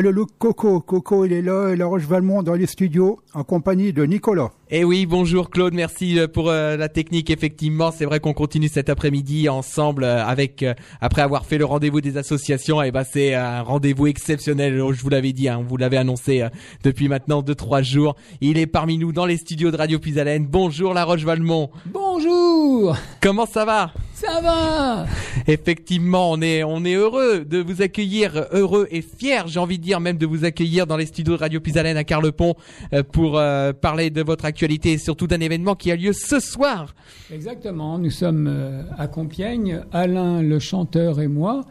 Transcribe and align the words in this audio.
Le 0.00 0.12
look 0.12 0.30
Coco. 0.38 0.80
Coco, 0.80 1.24
il 1.24 1.32
est 1.32 1.42
là, 1.42 1.70
et 1.70 1.76
La 1.76 1.86
Roche 1.86 2.04
Valmont 2.04 2.44
dans 2.44 2.54
les 2.54 2.66
studios, 2.66 3.18
en 3.34 3.42
compagnie 3.42 3.92
de 3.92 4.04
Nicolas. 4.04 4.52
Eh 4.70 4.84
oui, 4.84 5.06
bonjour 5.06 5.48
Claude, 5.48 5.72
merci 5.72 6.18
euh, 6.18 6.28
pour 6.28 6.50
euh, 6.50 6.76
la 6.76 6.90
technique. 6.90 7.30
Effectivement, 7.30 7.90
c'est 7.90 8.04
vrai 8.04 8.20
qu'on 8.20 8.34
continue 8.34 8.68
cet 8.68 8.90
après-midi 8.90 9.48
ensemble 9.48 10.04
euh, 10.04 10.22
avec 10.22 10.62
euh, 10.62 10.74
après 11.00 11.22
avoir 11.22 11.46
fait 11.46 11.56
le 11.56 11.64
rendez-vous 11.64 12.02
des 12.02 12.18
associations. 12.18 12.82
Et 12.82 12.90
ben 12.90 13.02
c'est 13.02 13.32
un 13.32 13.62
rendez-vous 13.62 14.08
exceptionnel. 14.08 14.76
Je 14.76 15.00
vous 15.00 15.08
l'avais 15.08 15.32
dit, 15.32 15.48
hein, 15.48 15.56
on 15.60 15.62
vous 15.62 15.78
l'avait 15.78 15.96
annoncé 15.96 16.42
euh, 16.42 16.50
depuis 16.84 17.08
maintenant 17.08 17.40
deux 17.40 17.54
trois 17.54 17.80
jours. 17.80 18.14
Il 18.42 18.58
est 18.58 18.66
parmi 18.66 18.98
nous 18.98 19.10
dans 19.10 19.24
les 19.24 19.38
studios 19.38 19.70
de 19.70 19.76
Radio 19.78 19.98
Pisalène. 19.98 20.46
Bonjour 20.46 20.92
La 20.92 21.04
Roche 21.04 21.24
Valmont. 21.24 21.70
Bonjour 21.86 22.94
Comment 23.22 23.46
ça 23.46 23.64
va? 23.64 23.92
Ça 24.12 24.40
va 24.42 25.06
Effectivement, 25.46 26.30
on 26.30 26.42
est 26.42 26.62
on 26.62 26.84
est 26.84 26.94
heureux 26.94 27.46
de 27.46 27.58
vous 27.58 27.80
accueillir, 27.80 28.48
heureux 28.52 28.86
et 28.90 29.00
fier, 29.00 29.46
j'ai 29.46 29.60
envie 29.60 29.78
de 29.78 29.84
dire 29.84 29.87
même 30.00 30.18
de 30.18 30.26
vous 30.26 30.44
accueillir 30.44 30.86
dans 30.86 30.96
les 30.96 31.06
studios 31.06 31.34
de 31.34 31.40
Radio 31.40 31.60
Pisalène 31.60 31.96
à 31.96 32.04
Carlepont 32.04 32.54
euh, 32.92 33.02
pour 33.02 33.38
euh, 33.38 33.72
parler 33.72 34.10
de 34.10 34.22
votre 34.22 34.44
actualité 34.44 34.92
et 34.92 34.98
surtout 34.98 35.26
d'un 35.26 35.40
événement 35.40 35.74
qui 35.74 35.90
a 35.90 35.96
lieu 35.96 36.12
ce 36.12 36.40
soir. 36.40 36.94
Exactement, 37.32 37.98
nous 37.98 38.10
sommes 38.10 38.46
euh, 38.46 38.82
à 38.96 39.08
Compiègne, 39.08 39.80
Alain 39.92 40.42
le 40.42 40.58
chanteur 40.58 41.20
et 41.20 41.28
moi. 41.28 41.64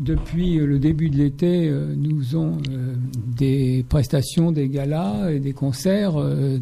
Depuis 0.00 0.56
le 0.56 0.78
début 0.78 1.10
de 1.10 1.18
l'été, 1.18 1.70
nous 1.70 2.20
faisons 2.20 2.56
euh, 2.70 2.94
des 3.14 3.84
prestations, 3.86 4.50
des 4.50 4.68
galas 4.68 5.30
et 5.30 5.40
des 5.40 5.52
concerts 5.52 6.14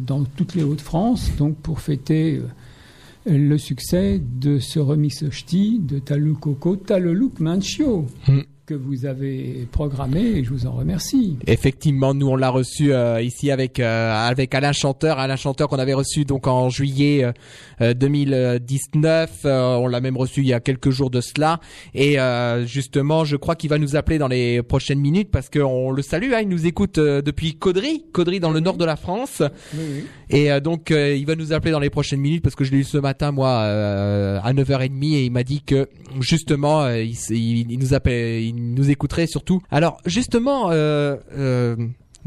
dans 0.05 0.25
toutes 0.25 0.55
les 0.55 0.63
Hauts-de-France, 0.63 1.31
donc 1.37 1.55
pour 1.55 1.79
fêter 1.79 2.41
le 3.25 3.57
succès 3.57 4.19
de 4.19 4.59
ce 4.59 4.79
remix 4.79 5.29
ch'ti 5.29 5.79
de 5.79 5.99
Talou 5.99 6.35
Coco, 6.35 6.77
Manchio, 7.39 8.07
Hmm. 8.27 8.41
Que 8.69 8.75
vous 8.75 9.07
avez 9.07 9.67
programmé 9.71 10.21
et 10.21 10.43
je 10.43 10.49
vous 10.51 10.67
en 10.67 10.73
remercie. 10.73 11.37
Effectivement, 11.47 12.13
nous 12.13 12.27
on 12.27 12.35
l'a 12.35 12.51
reçu 12.51 12.93
euh, 12.93 13.19
ici 13.19 13.49
avec 13.49 13.79
euh, 13.79 14.13
avec 14.13 14.53
Alain 14.53 14.73
Chanteur, 14.73 15.17
Alain 15.17 15.37
Chanteur 15.37 15.67
qu'on 15.69 15.79
avait 15.79 15.95
reçu 15.95 16.23
donc 16.23 16.45
en 16.45 16.69
juillet 16.69 17.23
euh, 17.23 17.31
euh, 17.81 17.93
2019. 17.95 19.31
Euh, 19.45 19.75
on 19.77 19.87
l'a 19.87 20.01
même 20.01 20.17
reçu 20.17 20.41
il 20.41 20.47
y 20.47 20.53
a 20.53 20.59
quelques 20.59 20.91
jours 20.91 21.09
de 21.09 21.19
cela. 21.19 21.59
Et 21.95 22.17
justement, 22.65 23.25
je 23.25 23.37
crois 23.37 23.55
qu'il 23.55 23.69
va 23.71 23.79
nous 23.79 23.95
appeler 23.95 24.19
dans 24.19 24.27
les 24.27 24.61
prochaines 24.61 24.99
minutes 24.99 25.29
parce 25.31 25.49
qu'on 25.49 25.89
le 25.91 26.01
salue. 26.03 26.31
Hein, 26.33 26.41
il 26.43 26.49
nous 26.49 26.67
écoute 26.67 26.99
depuis 26.99 27.55
Caudry, 27.55 28.05
Caudry 28.13 28.39
dans 28.39 28.51
le 28.51 28.59
nord 28.59 28.77
de 28.77 28.85
la 28.85 28.95
France. 28.97 29.41
Oui, 29.73 29.79
oui. 29.95 30.03
Et 30.29 30.49
donc 30.61 30.91
il 30.91 31.25
va 31.25 31.35
nous 31.35 31.53
appeler 31.53 31.71
dans 31.71 31.79
les 31.79 31.89
prochaines 31.89 32.19
minutes 32.19 32.43
parce 32.43 32.55
que 32.55 32.63
je 32.63 32.71
l'ai 32.71 32.77
eu 32.77 32.83
ce 32.83 32.99
matin 32.99 33.31
moi 33.31 33.61
à 33.61 34.53
9h30 34.53 35.15
et 35.15 35.25
il 35.25 35.31
m'a 35.31 35.43
dit 35.43 35.61
que 35.63 35.87
justement 36.19 36.87
il, 36.89 37.11
s- 37.13 37.29
il- 37.31 37.71
il 37.71 37.79
nous 37.79 37.95
appelle, 37.95 38.43
il 38.43 38.53
nous 38.75 38.89
écouterait 38.89 39.27
surtout. 39.27 39.61
Alors 39.71 39.97
justement, 40.05 40.69
euh, 40.71 41.15
euh, 41.37 41.75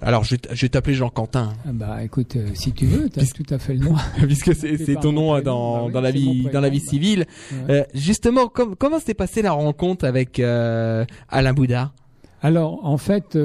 alors 0.01 0.25
je, 0.25 0.31
vais 0.33 0.39
t- 0.39 0.49
je 0.53 0.61
vais 0.63 0.69
t'appeler 0.69 0.95
Jean 0.95 1.11
Quentin 1.11 1.53
Ah 1.67 1.71
bah 1.73 2.03
écoute, 2.03 2.37
euh, 2.37 2.49
si 2.55 2.73
tu 2.73 2.87
veux, 2.87 3.09
tu 3.11 3.21
as 3.21 3.27
tout 3.27 3.47
à 3.55 3.59
fait 3.59 3.75
le 3.75 3.81
droit. 3.81 4.01
puisque 4.23 4.55
c'est 4.55 4.77
ton 5.01 5.13
nom 5.13 5.33
prénom, 5.33 5.43
dans, 5.45 5.77
bah 5.77 5.85
oui, 5.87 5.93
dans 5.93 6.01
la 6.01 6.11
vie 6.11 6.49
dans 6.53 6.61
la 6.61 6.69
vie 6.71 6.81
bah. 6.81 6.87
civile. 6.91 7.27
Ouais. 7.69 7.87
Justement, 7.95 8.49
com- 8.49 8.75
comment 8.79 8.99
s'est 8.99 9.15
passée 9.15 9.43
la 9.43 9.53
rencontre 9.53 10.05
avec 10.05 10.39
Alain 10.41 11.53
Bouddha 11.53 11.93
Alors, 12.43 12.85
en 12.85 12.99
fait, 12.99 13.39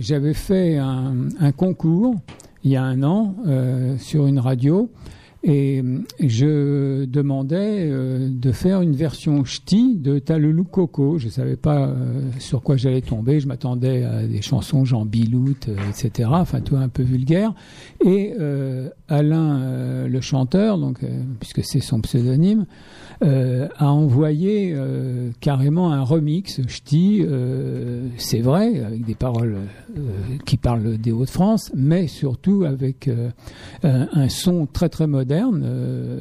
j'avais 0.00 0.34
fait 0.34 0.76
un, 0.76 1.28
un 1.40 1.52
concours 1.52 2.16
il 2.62 2.70
y 2.70 2.76
a 2.76 2.82
un 2.82 3.02
an 3.02 3.34
sur 3.98 4.26
une 4.26 4.38
radio 4.38 4.90
Et 5.46 5.82
euh, 5.84 5.98
je 6.20 7.04
demandais 7.04 7.86
euh, 7.90 8.28
de 8.30 8.50
faire 8.50 8.80
une 8.80 8.96
version 8.96 9.44
ch'ti 9.44 9.94
de 9.94 10.18
Talelou 10.18 10.64
Coco. 10.64 11.18
Je 11.18 11.28
savais 11.28 11.56
pas 11.56 11.88
euh, 11.88 12.22
sur 12.38 12.62
quoi 12.62 12.78
j'allais 12.78 13.02
tomber. 13.02 13.40
Je 13.40 13.46
m'attendais 13.46 14.04
à 14.04 14.22
des 14.26 14.40
chansons 14.40 14.86
Jean 14.86 15.04
Bilout, 15.04 15.68
etc. 15.90 16.30
Enfin, 16.32 16.62
tout 16.62 16.76
un 16.76 16.88
peu 16.88 17.02
vulgaire. 17.02 17.52
Et 18.04 18.32
Alain, 19.08 20.06
le 20.06 20.20
chanteur, 20.20 20.78
donc 20.78 21.00
puisque 21.40 21.64
c'est 21.64 21.80
son 21.80 22.00
pseudonyme, 22.00 22.66
euh, 23.22 23.68
a 23.76 23.92
envoyé 23.92 24.72
euh, 24.74 25.30
carrément 25.40 25.92
un 25.92 26.02
remix 26.02 26.60
ch'ti, 26.66 27.20
euh, 27.22 28.08
c'est 28.16 28.40
vrai, 28.40 28.80
avec 28.80 29.04
des 29.04 29.14
paroles 29.14 29.56
qui 30.44 30.56
parlent 30.56 30.98
des 30.98 31.12
Hauts-de-France, 31.12 31.70
mais 31.74 32.08
surtout 32.08 32.64
avec 32.64 33.08
un, 33.84 34.08
un, 34.12 34.28
son 34.28 34.66
très 34.66 34.88
très 34.88 35.06
moderne. 35.06 35.64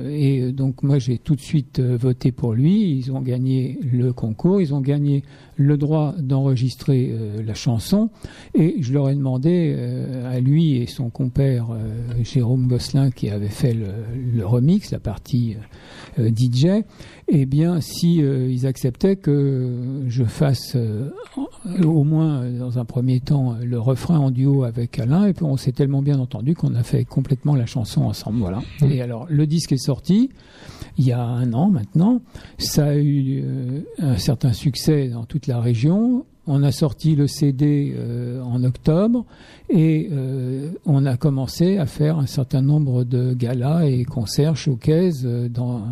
et 0.09 0.51
donc 0.51 0.83
moi 0.83 0.99
j'ai 0.99 1.17
tout 1.17 1.35
de 1.35 1.41
suite 1.41 1.79
voté 1.79 2.31
pour 2.31 2.53
lui. 2.53 2.97
Ils 2.97 3.11
ont 3.11 3.21
gagné 3.21 3.79
le 3.91 4.13
concours, 4.13 4.61
ils 4.61 4.73
ont 4.75 4.81
gagné 4.81 5.23
le 5.55 5.77
droit 5.77 6.13
d'enregistrer 6.17 7.11
euh, 7.11 7.43
la 7.43 7.53
chanson 7.53 8.09
et 8.53 8.77
je 8.81 8.93
leur 8.93 9.09
ai 9.09 9.15
demandé 9.15 9.73
euh, 9.75 10.31
à 10.31 10.39
lui 10.39 10.77
et 10.77 10.87
son 10.87 11.09
compère 11.09 11.67
euh, 11.71 12.23
Jérôme 12.23 12.67
Gosselin 12.67 13.11
qui 13.11 13.29
avait 13.29 13.47
fait 13.47 13.73
le, 13.73 13.87
le 14.33 14.45
remix, 14.45 14.91
la 14.91 14.99
partie 14.99 15.55
DJ, 16.17 16.83
eh 17.27 17.45
bien 17.45 17.81
si 17.81 18.17
ils 18.17 18.67
acceptaient 18.67 19.15
que 19.15 20.03
je 20.07 20.23
fasse 20.23 20.77
au 21.83 22.03
moins 22.03 22.49
dans 22.51 22.77
un 22.77 22.85
premier 22.85 23.19
temps 23.19 23.55
le 23.61 23.79
refrain 23.79 24.19
en 24.19 24.31
duo 24.31 24.63
avec 24.63 24.99
Alain 24.99 25.25
et 25.25 25.33
puis 25.33 25.45
on 25.45 25.57
s'est 25.57 25.71
tellement 25.71 26.01
bien 26.01 26.19
entendu 26.19 26.55
qu'on 26.55 26.75
a 26.75 26.83
fait 26.83 27.03
complètement 27.05 27.55
la 27.55 27.65
chanson 27.65 28.03
ensemble 28.03 28.39
voilà. 28.39 28.61
Mmh. 28.81 28.91
Et 28.91 29.01
alors 29.01 29.25
le 29.29 29.47
disque 29.47 29.71
est 29.71 29.83
sorti 29.83 30.29
il 30.97 31.05
y 31.05 31.11
a 31.11 31.21
un 31.21 31.53
an 31.53 31.69
maintenant. 31.69 32.21
Ça 32.57 32.87
a 32.87 32.95
eu 32.95 33.41
euh, 33.43 33.81
un 33.99 34.17
certain 34.17 34.53
succès 34.53 35.09
dans 35.09 35.25
toute 35.25 35.47
la 35.47 35.59
région. 35.59 36.25
On 36.45 36.61
a 36.61 36.73
sorti 36.73 37.15
le 37.15 37.27
CD 37.27 37.95
euh, 37.97 38.41
en 38.43 38.65
octobre 38.65 39.23
et 39.69 40.09
euh, 40.11 40.71
on 40.85 41.05
a 41.05 41.15
commencé 41.15 41.77
à 41.77 41.85
faire 41.85 42.17
un 42.19 42.25
certain 42.25 42.61
nombre 42.61 43.05
de 43.05 43.33
galas 43.33 43.85
et 43.85 44.03
concerts 44.03 44.57
showcase 44.57 45.25
dans 45.25 45.83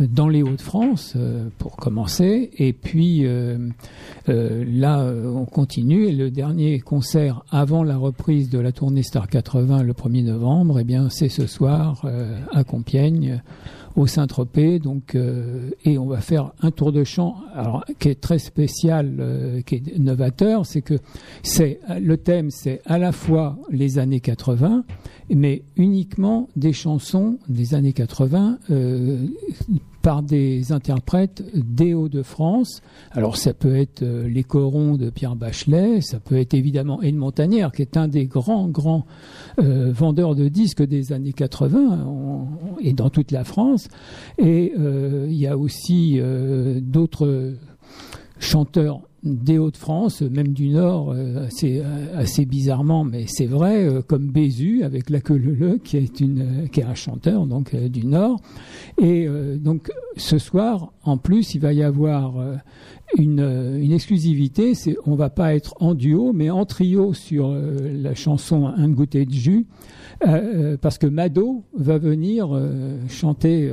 dans 0.00 0.28
les 0.28 0.42
Hauts-de-France 0.42 1.16
pour 1.58 1.76
commencer 1.76 2.50
et 2.58 2.72
puis 2.72 3.24
là 4.26 5.06
on 5.06 5.46
continue 5.46 6.06
et 6.06 6.12
le 6.12 6.30
dernier 6.30 6.80
concert 6.80 7.44
avant 7.50 7.84
la 7.84 7.96
reprise 7.96 8.50
de 8.50 8.58
la 8.58 8.72
tournée 8.72 9.04
Star 9.04 9.28
80 9.28 9.84
le 9.84 9.92
1er 9.92 10.24
novembre 10.24 10.80
eh 10.80 10.84
bien 10.84 11.08
c'est 11.08 11.30
ce 11.30 11.46
soir 11.46 12.04
à 12.52 12.64
Compiègne 12.64 13.40
au 13.96 14.06
Saint-Tropez. 14.06 14.78
Donc, 14.78 15.14
euh, 15.14 15.70
et 15.84 15.98
on 15.98 16.06
va 16.06 16.20
faire 16.20 16.52
un 16.60 16.70
tour 16.70 16.92
de 16.92 17.02
chant, 17.02 17.36
alors 17.54 17.84
qui 17.98 18.08
est 18.08 18.20
très 18.20 18.38
spécial, 18.38 19.16
euh, 19.18 19.62
qui 19.62 19.76
est 19.76 19.98
novateur, 19.98 20.66
c'est 20.66 20.82
que 20.82 20.98
c'est 21.42 21.80
le 22.00 22.16
thème, 22.16 22.50
c'est 22.50 22.82
à 22.84 22.98
la 22.98 23.12
fois 23.12 23.58
les 23.70 23.98
années 23.98 24.20
80, 24.20 24.84
mais 25.30 25.62
uniquement 25.76 26.48
des 26.56 26.72
chansons 26.72 27.38
des 27.48 27.74
années 27.74 27.94
80 27.94 28.58
euh, 28.70 29.26
par 30.06 30.22
des 30.22 30.70
interprètes 30.70 31.42
des 31.52 31.92
Hauts-de-France. 31.92 32.80
Alors 33.10 33.36
ça 33.36 33.52
peut 33.52 33.74
être 33.74 34.04
euh, 34.04 34.28
les 34.28 34.44
corons 34.44 34.94
de 34.94 35.10
Pierre 35.10 35.34
Bachelet, 35.34 36.00
ça 36.00 36.20
peut 36.20 36.36
être 36.36 36.54
évidemment 36.54 37.00
Anne 37.00 37.16
Montagnière, 37.16 37.72
qui 37.72 37.82
est 37.82 37.96
un 37.96 38.06
des 38.06 38.26
grands, 38.26 38.68
grands 38.68 39.04
euh, 39.58 39.90
vendeurs 39.92 40.36
de 40.36 40.46
disques 40.46 40.84
des 40.84 41.12
années 41.12 41.32
80 41.32 42.46
et 42.82 42.92
dans 42.92 43.10
toute 43.10 43.32
la 43.32 43.42
France. 43.42 43.88
Et 44.38 44.74
euh, 44.78 45.26
il 45.28 45.38
y 45.38 45.48
a 45.48 45.58
aussi 45.58 46.20
d'autres 46.82 47.54
chanteurs 48.38 49.00
des 49.22 49.58
Hauts-de-France, 49.58 50.22
même 50.22 50.48
du 50.48 50.68
Nord, 50.68 51.12
euh, 51.12 51.46
assez, 51.46 51.80
euh, 51.84 52.16
assez 52.16 52.44
bizarrement, 52.44 53.04
mais 53.04 53.24
c'est 53.26 53.46
vrai, 53.46 53.84
euh, 53.84 54.02
comme 54.02 54.28
Bézu 54.30 54.82
avec 54.84 55.10
la 55.10 55.20
queue 55.20 55.80
qui 55.82 55.96
est 55.96 56.12
qui 56.70 56.80
est 56.80 56.84
un 56.84 56.94
chanteur 56.94 57.46
donc 57.46 57.74
du 57.74 58.06
Nord. 58.06 58.40
Et 58.98 59.28
donc 59.58 59.90
ce 60.16 60.38
soir, 60.38 60.92
en 61.02 61.18
plus, 61.18 61.54
il 61.54 61.60
va 61.60 61.72
y 61.72 61.82
avoir 61.82 62.34
une, 63.18 63.78
une 63.80 63.92
exclusivité. 63.92 64.74
C'est, 64.74 64.96
on 65.04 65.14
va 65.14 65.30
pas 65.30 65.54
être 65.54 65.74
en 65.80 65.94
duo, 65.94 66.32
mais 66.32 66.50
en 66.50 66.64
trio 66.64 67.12
sur 67.12 67.52
la 67.52 68.14
chanson 68.14 68.66
Un 68.66 68.88
goûter 68.88 69.26
de 69.26 69.32
jus. 69.32 69.66
parce 70.80 70.98
que 70.98 71.06
Mado 71.06 71.64
va 71.74 71.98
venir 71.98 72.58
chanter 73.08 73.70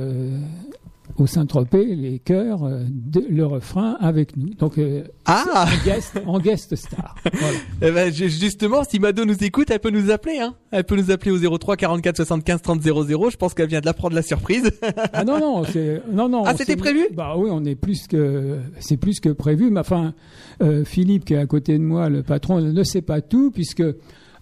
au 1.16 1.26
Saint-Tropez 1.26 1.94
les 1.94 2.18
chœurs, 2.18 2.64
euh, 2.64 2.82
le 3.30 3.46
refrain 3.46 3.96
avec 4.00 4.36
nous. 4.36 4.54
Donc 4.54 4.78
euh, 4.78 5.04
ah 5.26 5.66
en 5.66 5.84
guest, 5.84 6.20
en 6.26 6.38
guest 6.38 6.74
star. 6.76 7.14
Voilà. 7.32 7.58
Eh 7.82 7.90
ben, 7.90 8.12
justement, 8.12 8.84
si 8.84 8.98
Mado 8.98 9.24
nous 9.24 9.42
écoute, 9.42 9.70
elle 9.70 9.80
peut 9.80 9.90
nous 9.90 10.10
appeler. 10.10 10.38
Hein 10.38 10.54
elle 10.70 10.84
peut 10.84 10.96
nous 10.96 11.10
appeler 11.10 11.30
au 11.30 11.58
03 11.58 11.76
44 11.76 12.16
75 12.16 12.62
30 12.62 12.82
00. 12.82 13.30
Je 13.30 13.36
pense 13.36 13.54
qu'elle 13.54 13.68
vient 13.68 13.80
de 13.80 13.86
l'apprendre 13.86 14.14
la 14.14 14.22
surprise. 14.22 14.70
ah 15.12 15.24
non 15.24 15.38
non, 15.38 15.64
c'est 15.64 16.02
non 16.10 16.28
non. 16.28 16.44
Ah 16.46 16.54
c'était 16.56 16.76
prévu? 16.76 17.06
Bah 17.12 17.34
oui, 17.36 17.48
on 17.52 17.64
est 17.64 17.76
plus 17.76 18.06
que 18.06 18.58
c'est 18.80 18.96
plus 18.96 19.20
que 19.20 19.28
prévu. 19.28 19.70
Mais 19.70 19.80
enfin, 19.80 20.14
euh, 20.62 20.84
Philippe 20.84 21.26
qui 21.26 21.34
est 21.34 21.38
à 21.38 21.46
côté 21.46 21.78
de 21.78 21.84
moi, 21.84 22.08
le 22.08 22.22
patron, 22.22 22.60
ne 22.60 22.82
sait 22.82 23.02
pas 23.02 23.20
tout 23.20 23.50
puisque 23.50 23.84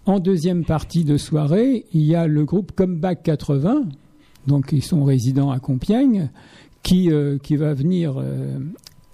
en 0.06 0.18
deuxième 0.18 0.64
partie 0.64 1.04
de 1.04 1.16
soirée, 1.16 1.84
il 1.92 2.02
y 2.02 2.14
a 2.14 2.26
le 2.26 2.44
groupe 2.44 2.72
Comeback 2.72 3.22
80 3.22 3.84
donc 4.46 4.72
ils 4.72 4.82
sont 4.82 5.04
résidents 5.04 5.50
à 5.50 5.58
Compiègne, 5.58 6.30
qui, 6.82 7.10
euh, 7.10 7.38
va 7.50 7.74
venir 7.74 8.14
euh, 8.16 8.58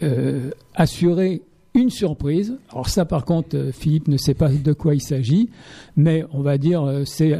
euh, 0.02 0.50
assurer 0.74 1.42
une 1.74 1.90
surprise. 1.90 2.56
Alors 2.70 2.88
ça, 2.88 3.04
par 3.04 3.24
contre, 3.24 3.70
Philippe 3.72 4.08
ne 4.08 4.16
sait 4.16 4.34
pas 4.34 4.48
de 4.48 4.72
quoi 4.72 4.94
il 4.94 5.02
s'agit, 5.02 5.50
mais 5.96 6.24
on 6.32 6.40
va 6.40 6.58
dire 6.58 7.02
c'est 7.04 7.36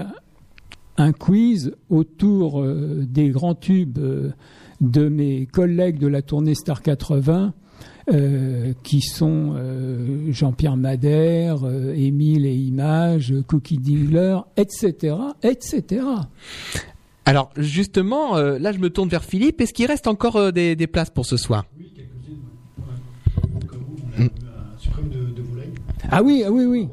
un 0.97 1.13
quiz 1.13 1.73
autour 1.89 2.65
des 2.65 3.31
grands 3.31 3.55
tubes 3.55 3.99
de 4.81 5.09
mes 5.09 5.47
collègues 5.47 5.99
de 5.99 6.07
la 6.07 6.23
tournée 6.23 6.55
Star 6.55 6.83
80. 6.83 7.53
qui 8.85 9.01
sont 9.01 9.57
Jean-Pierre 10.29 10.77
Madère, 10.77 11.59
Émile 11.95 12.47
et 12.47 12.55
Images, 12.55 13.35
Cookie 13.49 13.79
Dealer, 13.79 14.47
etc., 14.57 15.17
etc. 15.43 16.05
Alors 17.29 17.51
justement, 17.59 18.39
euh, 18.39 18.59
là 18.59 18.73
je 18.73 18.79
me 18.79 18.89
tourne 18.89 19.11
vers 19.11 19.23
Philippe. 19.23 19.61
Est-ce 19.61 19.75
qu'il 19.75 19.85
reste 19.85 20.07
encore 20.07 20.37
euh, 20.37 20.51
des, 20.51 20.87
places 20.87 21.11
pour 21.11 21.27
ce 21.27 21.37
soir? 21.37 21.67
Oui, 21.79 21.93
quelques-unes. 21.95 22.39
Ouais. 24.19 24.25
un 24.25 24.79
suprême 24.79 25.11
de, 25.11 25.35
de 25.37 25.43
volaille. 25.43 25.75
Ah 26.11 26.23
oui, 26.23 26.43
ah 26.47 26.51
oui, 26.51 26.65
oui. 26.65 26.89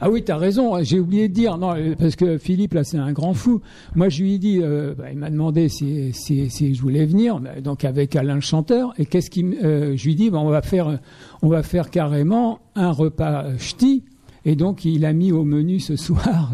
Ah 0.00 0.08
oui, 0.08 0.22
t'as 0.22 0.36
raison. 0.36 0.80
J'ai 0.84 1.00
oublié 1.00 1.28
de 1.28 1.34
dire 1.34 1.58
non 1.58 1.74
euh, 1.74 1.96
parce 1.98 2.14
que 2.14 2.38
Philippe 2.38 2.74
là 2.74 2.84
c'est 2.84 2.98
un 2.98 3.10
grand 3.10 3.34
fou. 3.34 3.62
Moi 3.96 4.08
je 4.08 4.22
lui 4.22 4.34
ai 4.34 4.38
dit, 4.38 4.60
bah, 4.60 5.10
il 5.10 5.18
m'a 5.18 5.28
demandé 5.28 5.68
si, 5.68 6.12
si, 6.12 6.48
si, 6.50 6.72
je 6.72 6.80
voulais 6.80 7.04
venir, 7.04 7.40
donc 7.60 7.84
avec 7.84 8.14
Alain 8.14 8.36
le 8.36 8.40
chanteur. 8.40 8.94
Et 8.96 9.06
qu'est-ce 9.06 9.28
qui, 9.28 9.40
je 9.60 10.04
lui 10.04 10.12
ai 10.12 10.14
dit, 10.14 10.30
bah, 10.30 10.38
on 10.38 10.50
va 10.50 10.62
faire, 10.62 11.00
on 11.42 11.48
va 11.48 11.64
faire 11.64 11.90
carrément 11.90 12.60
un 12.76 12.92
repas 12.92 13.58
ch'ti. 13.58 14.04
Et 14.44 14.54
donc 14.54 14.84
il 14.84 15.04
a 15.04 15.12
mis 15.12 15.32
au 15.32 15.42
menu 15.42 15.80
ce 15.80 15.96
soir 15.96 16.52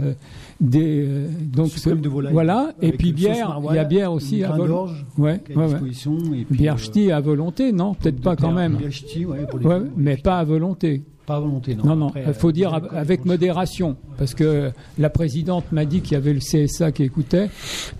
des 0.61 1.07
euh, 1.07 1.29
donc 1.43 1.71
de 1.75 2.09
volaille, 2.09 2.33
voilà 2.33 2.73
et 2.81 2.93
puis 2.93 3.13
bière 3.13 3.61
il 3.71 3.75
y 3.75 3.79
a 3.79 3.85
bière 3.85 4.13
aussi 4.13 4.43
à 4.43 4.53
volonté 4.53 4.93
ouais, 5.19 5.43
ouais, 5.55 5.65
ouais. 5.67 6.47
bière 6.51 6.79
ch'ti 6.79 7.11
euh, 7.11 7.17
à 7.17 7.21
volonté 7.21 7.73
non 7.73 7.95
peut-être 7.95 8.21
pas 8.21 8.37
quand 8.37 8.53
même 8.53 8.77
bière 8.77 8.93
ch'ti 8.93 9.27
ouais, 9.27 9.47
pour 9.47 9.59
les 9.59 9.67
ouais, 9.67 9.83
mais 9.97 10.17
pas 10.17 10.39
à 10.39 10.45
volonté 10.45 11.03
pas 11.27 11.37
à 11.37 11.41
volonté, 11.41 11.75
non. 11.75 11.85
Non, 11.87 11.97
non, 11.97 12.13
il 12.15 12.35
faut 12.35 12.53
dire 12.53 12.73
avec 12.93 13.25
modération, 13.25 13.97
parce 14.17 14.33
que 14.33 14.71
la 14.97 15.11
présidente 15.11 15.73
m'a 15.73 15.85
dit 15.85 16.01
qu'il 16.01 16.13
y 16.13 16.15
avait 16.15 16.33
le 16.33 16.39
CSA 16.39 16.93
qui 16.93 17.03
écoutait. 17.03 17.51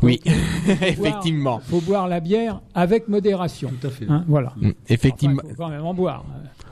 Oui, 0.01 0.21
effectivement. 0.69 1.61
Il 1.67 1.71
faut 1.71 1.81
boire 1.81 2.07
la 2.07 2.21
bière 2.21 2.61
avec 2.73 3.09
modération. 3.09 3.73
Tout 3.81 3.89
à 3.89 3.91
fait. 3.91 4.07
Hein, 4.09 4.25
voilà. 4.29 4.53
Mm, 4.57 4.71
effectivement. 4.89 5.43
il 5.45 5.51
faut 5.51 5.57
quand 5.57 5.71
même 5.71 5.85
en 5.85 5.93
boire. 5.93 6.25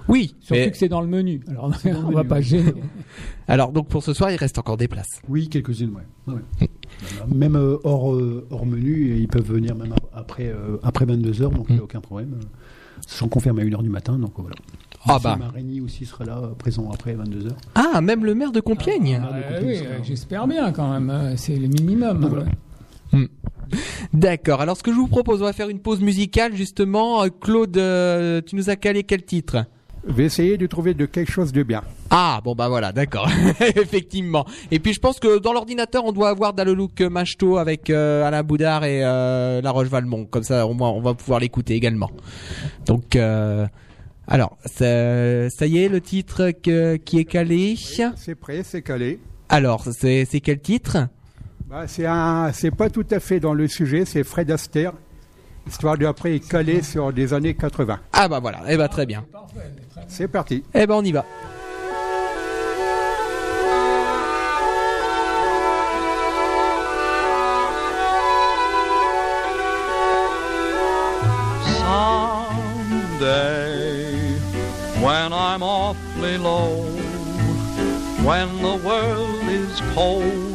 Oui, 0.09 0.35
surtout 0.41 0.71
que 0.71 0.77
c'est 0.77 0.89
dans 0.89 1.01
le 1.01 1.07
menu. 1.07 1.41
Alors 1.49 1.73
on 2.07 2.11
va 2.11 2.25
pas 2.25 2.41
gêner. 2.41 2.75
Alors 3.49 3.73
donc 3.73 3.89
pour 3.89 4.03
ce 4.03 4.13
soir, 4.13 4.31
il 4.31 4.37
reste 4.37 4.59
encore 4.59 4.77
des 4.77 4.89
places. 4.89 5.21
Oui, 5.29 5.49
quelques-unes, 5.49 5.95
ouais. 5.95 6.35
Mm. 6.35 7.35
Même 7.35 7.57
euh, 7.57 7.79
hors, 7.85 8.15
euh, 8.15 8.47
hors 8.51 8.67
menu, 8.67 9.17
ils 9.19 9.29
peuvent 9.29 9.51
venir 9.51 9.75
même 9.75 9.95
après, 10.13 10.47
euh, 10.47 10.77
après 10.83 11.05
22 11.05 11.31
h 11.31 11.41
donc 11.51 11.67
il 11.69 11.73
n'y 11.73 11.79
a 11.79 11.81
mm. 11.81 11.85
aucun 11.85 12.01
problème. 12.01 12.41
Sachant 13.07 13.29
qu'on 13.29 13.41
ferme 13.41 13.59
à 13.59 13.65
1h 13.65 13.83
du 13.83 13.91
matin, 13.91 14.19
donc 14.19 14.33
voilà. 14.37 14.57
Ah 15.07 15.19
bah. 15.23 15.37
Marigny 15.37 15.83
aussi 15.83 16.07
sera 16.07 16.25
là, 16.25 16.41
présent 16.57 16.91
après 16.91 17.15
22h. 17.15 17.51
Ah, 17.75 18.01
même 18.01 18.25
le 18.25 18.35
maire 18.35 18.53
de 18.53 18.61
Compiègne 18.61 19.21
ah, 19.23 19.35
Oui, 19.63 19.81
j'espère 20.03 20.47
bien 20.47 20.73
quand 20.73 20.99
même, 20.99 21.35
c'est 21.37 21.57
le 21.57 21.69
minimum. 21.69 22.47
Hmm. 23.13 23.27
D'accord, 24.15 24.61
alors 24.61 24.77
ce 24.77 24.83
que 24.83 24.93
je 24.93 24.97
vous 24.97 25.09
propose, 25.09 25.43
on 25.43 25.45
va 25.45 25.53
faire 25.53 25.69
une 25.69 25.81
pause 25.81 26.01
musicale 26.01 26.55
justement. 26.55 27.29
Claude, 27.29 27.79
tu 28.47 28.57
nous 28.57 28.71
as 28.71 28.77
calé 28.77 29.03
quel 29.03 29.25
titre? 29.25 29.67
Vais 30.07 30.25
essayer 30.25 30.57
de 30.59 30.67
trouver 30.67 30.95
de 30.95 31.07
quelque 31.07 31.31
chose 31.33 31.53
de 31.53 31.63
bien. 31.63 31.83
Ah 32.11 32.41
bon 32.45 32.55
bah 32.55 32.69
voilà, 32.69 32.93
d'accord, 32.93 33.29
effectivement. 33.61 34.45
Et 34.71 34.79
puis 34.79 34.93
je 34.93 35.01
pense 35.01 35.19
que 35.19 35.39
dans 35.39 35.53
l'ordinateur 35.53 36.05
on 36.05 36.13
doit 36.13 36.29
avoir 36.31 36.53
Dalelook 36.53 37.01
Machto 37.03 37.57
avec 37.59 37.91
euh, 37.91 38.25
Alain 38.27 38.43
Boudard 38.43 38.85
et 38.85 39.01
euh, 39.05 39.61
La 39.63 39.71
Roche 39.71 39.89
Valmont. 39.89 40.25
Comme 40.27 40.43
ça 40.43 40.67
au 40.67 40.75
moins 40.75 40.91
on 40.91 41.01
va 41.01 41.15
pouvoir 41.15 41.41
l'écouter 41.41 41.75
également. 41.75 42.11
Donc 42.87 43.17
euh, 43.17 43.67
alors 44.29 44.57
ça, 44.65 45.49
ça 45.51 45.67
y 45.67 45.79
est 45.79 45.89
le 45.89 46.01
titre 46.01 46.51
que- 46.51 46.97
qui 46.97 47.19
est 47.19 47.25
calé. 47.25 47.77
C'est 48.17 48.35
prêt, 48.35 48.63
c'est 48.65 48.83
calé. 48.83 49.19
Alors 49.49 49.85
c'est 49.93 50.27
quel 50.43 50.61
titre? 50.61 51.09
Bah, 51.69 51.87
c'est 51.89 52.71
pas 52.71 52.91
tout 52.91 53.07
à 53.11 53.21
fait 53.21 53.41
dans 53.41 53.55
le 53.55 53.67
sujet, 53.69 54.05
c'est 54.05 54.23
Fred 54.23 54.51
Astaire, 54.51 54.93
histoire 55.67 55.97
de 55.99 56.07
après 56.07 56.39
calé 56.41 56.83
sur 56.83 57.13
des 57.13 57.33
années 57.33 57.55
80. 57.55 57.99
Ah 58.13 58.29
bah 58.29 58.41
voilà, 58.41 58.61
eh 58.69 58.77
bah 58.77 58.89
très 58.89 59.07
bien. 59.07 59.25
C'est 60.09 60.29
parti. 60.29 60.63
Eh 60.75 60.87
ben 60.87 60.95
on 60.95 61.03
y 61.05 61.13
va. 61.13 61.25
Someday, 73.05 74.39
when 75.03 75.33
I'm 75.33 75.63
awfully 75.63 76.39
low, 76.39 76.83
when 78.25 78.49
the 78.63 78.77
world 78.85 79.45
is 79.49 79.81
cold, 79.95 80.54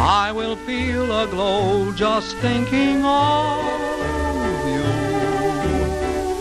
I 0.00 0.30
will 0.30 0.54
feel 0.54 1.10
a 1.10 1.26
glow 1.26 1.92
just 1.92 2.36
thinking 2.36 3.04
of 3.04 3.58
you 4.72 4.84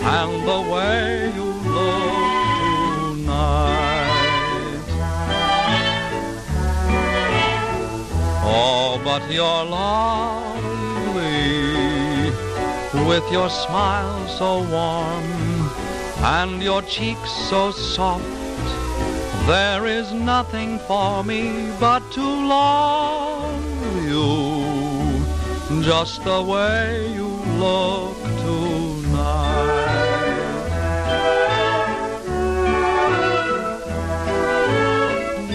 and 0.05 0.47
the 0.47 0.61
way 0.71 1.31
you 1.33 1.43
look 1.43 3.15
tonight. 3.15 3.97
Oh, 8.45 9.01
but 9.03 9.23
you're 9.31 9.65
lovely 9.65 10.77
with 13.07 13.25
your 13.31 13.49
smile 13.49 14.27
so 14.27 14.61
warm 14.69 15.25
and 16.23 16.61
your 16.61 16.83
cheeks 16.83 17.31
so 17.49 17.71
soft. 17.71 18.23
There 19.47 19.87
is 19.87 20.11
nothing 20.13 20.77
for 20.79 21.23
me 21.23 21.71
but 21.79 22.11
to 22.11 22.21
love 22.21 23.26
you 24.07 25.25
just 25.83 26.23
the 26.23 26.41
way 26.41 27.11
you 27.13 27.27
look 27.63 28.17
tonight. 28.43 29.67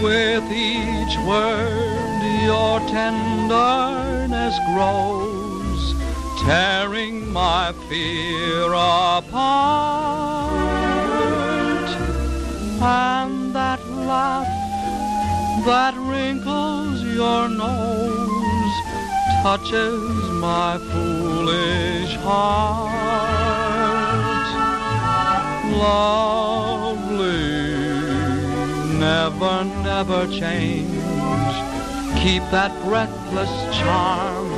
With 0.03 0.47
each 0.53 1.17
word, 1.27 2.21
your 2.45 2.81
tenderness 2.97 4.57
grows 4.75 5.95
tearing 6.45 7.33
my 7.33 7.73
fear 7.89 8.67
apart. 8.67 9.33
And 12.83 13.55
that 13.55 13.81
laugh 13.87 14.63
that 15.65 15.95
wrinkles 15.97 17.03
your 17.05 17.49
nose 17.49 18.32
touches 19.43 20.31
my 20.31 20.79
foolish 20.93 22.15
heart. 22.19 22.93
Lovely, 25.83 27.27
never, 29.01 29.65
never 29.83 30.27
change. 30.29 31.55
Keep 32.23 32.45
that 32.53 32.73
breathless 32.85 33.51
charm. 33.79 34.49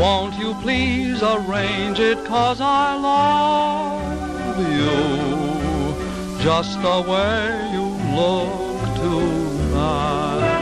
Won't 0.00 0.34
you 0.36 0.54
please 0.54 1.22
arrange 1.22 2.00
it 2.00 2.24
cause 2.24 2.60
I 2.60 2.96
love 2.96 4.58
you 4.78 6.42
just 6.42 6.74
the 6.82 7.02
way 7.08 7.70
you 7.72 7.86
look 8.16 8.96
tonight. 8.96 10.61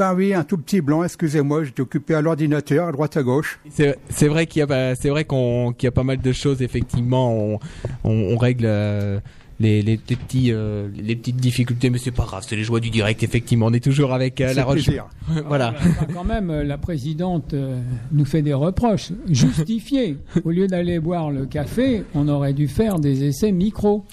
Ben 0.00 0.14
oui, 0.14 0.32
un 0.32 0.44
tout 0.44 0.56
petit 0.56 0.80
blanc, 0.80 1.04
excusez-moi, 1.04 1.62
j'étais 1.64 1.82
occupé 1.82 2.14
à 2.14 2.22
l'ordinateur, 2.22 2.88
à 2.88 2.92
droite 2.92 3.18
à 3.18 3.22
gauche. 3.22 3.60
C'est 3.68 4.28
vrai 4.28 4.46
qu'il 4.46 4.60
y 4.60 4.62
a 4.62 4.66
pas- 4.66 4.94
c'est 4.94 5.10
vrai 5.10 5.24
qu'on 5.26 5.74
qu'il 5.76 5.86
y 5.86 5.88
a 5.88 5.92
pas 5.92 6.04
mal 6.04 6.22
de 6.22 6.32
choses 6.32 6.62
effectivement 6.62 7.34
on 7.34 7.58
on, 8.04 8.10
on 8.32 8.36
règle 8.38 8.64
euh, 8.66 9.20
les, 9.58 9.82
les, 9.82 10.00
les 10.08 10.16
petits 10.16 10.52
euh, 10.52 10.88
les 10.96 11.14
petites 11.16 11.36
difficultés 11.36 11.90
mais 11.90 11.98
c'est 11.98 12.12
pas 12.12 12.24
grave 12.24 12.42
c'est 12.48 12.56
les 12.56 12.64
joies 12.64 12.80
du 12.80 12.88
direct 12.88 13.22
effectivement 13.22 13.66
on 13.66 13.74
est 13.74 13.84
toujours 13.84 14.14
avec 14.14 14.40
euh, 14.40 14.48
C'est 14.48 14.54
la 14.54 14.64
roche 14.64 14.84
plaisir. 14.84 15.06
voilà 15.48 15.74
Ah, 15.78 16.06
Quand 16.14 16.24
même, 16.24 16.48
euh, 16.50 16.64
la 16.64 16.78
présidente 16.78 17.52
euh, 17.52 17.78
nous 18.10 18.24
fait 18.24 18.40
des 18.40 18.54
reproches 18.54 19.12
justifiés. 19.28 20.16
Au 20.44 20.50
lieu 20.50 20.66
d'aller 20.66 20.98
boire 20.98 21.30
le 21.30 21.44
café, 21.44 22.04
on 22.14 22.26
aurait 22.28 22.54
dû 22.54 22.68
faire 22.68 22.98
des 23.00 23.24
essais 23.24 23.52
micro. 23.52 24.06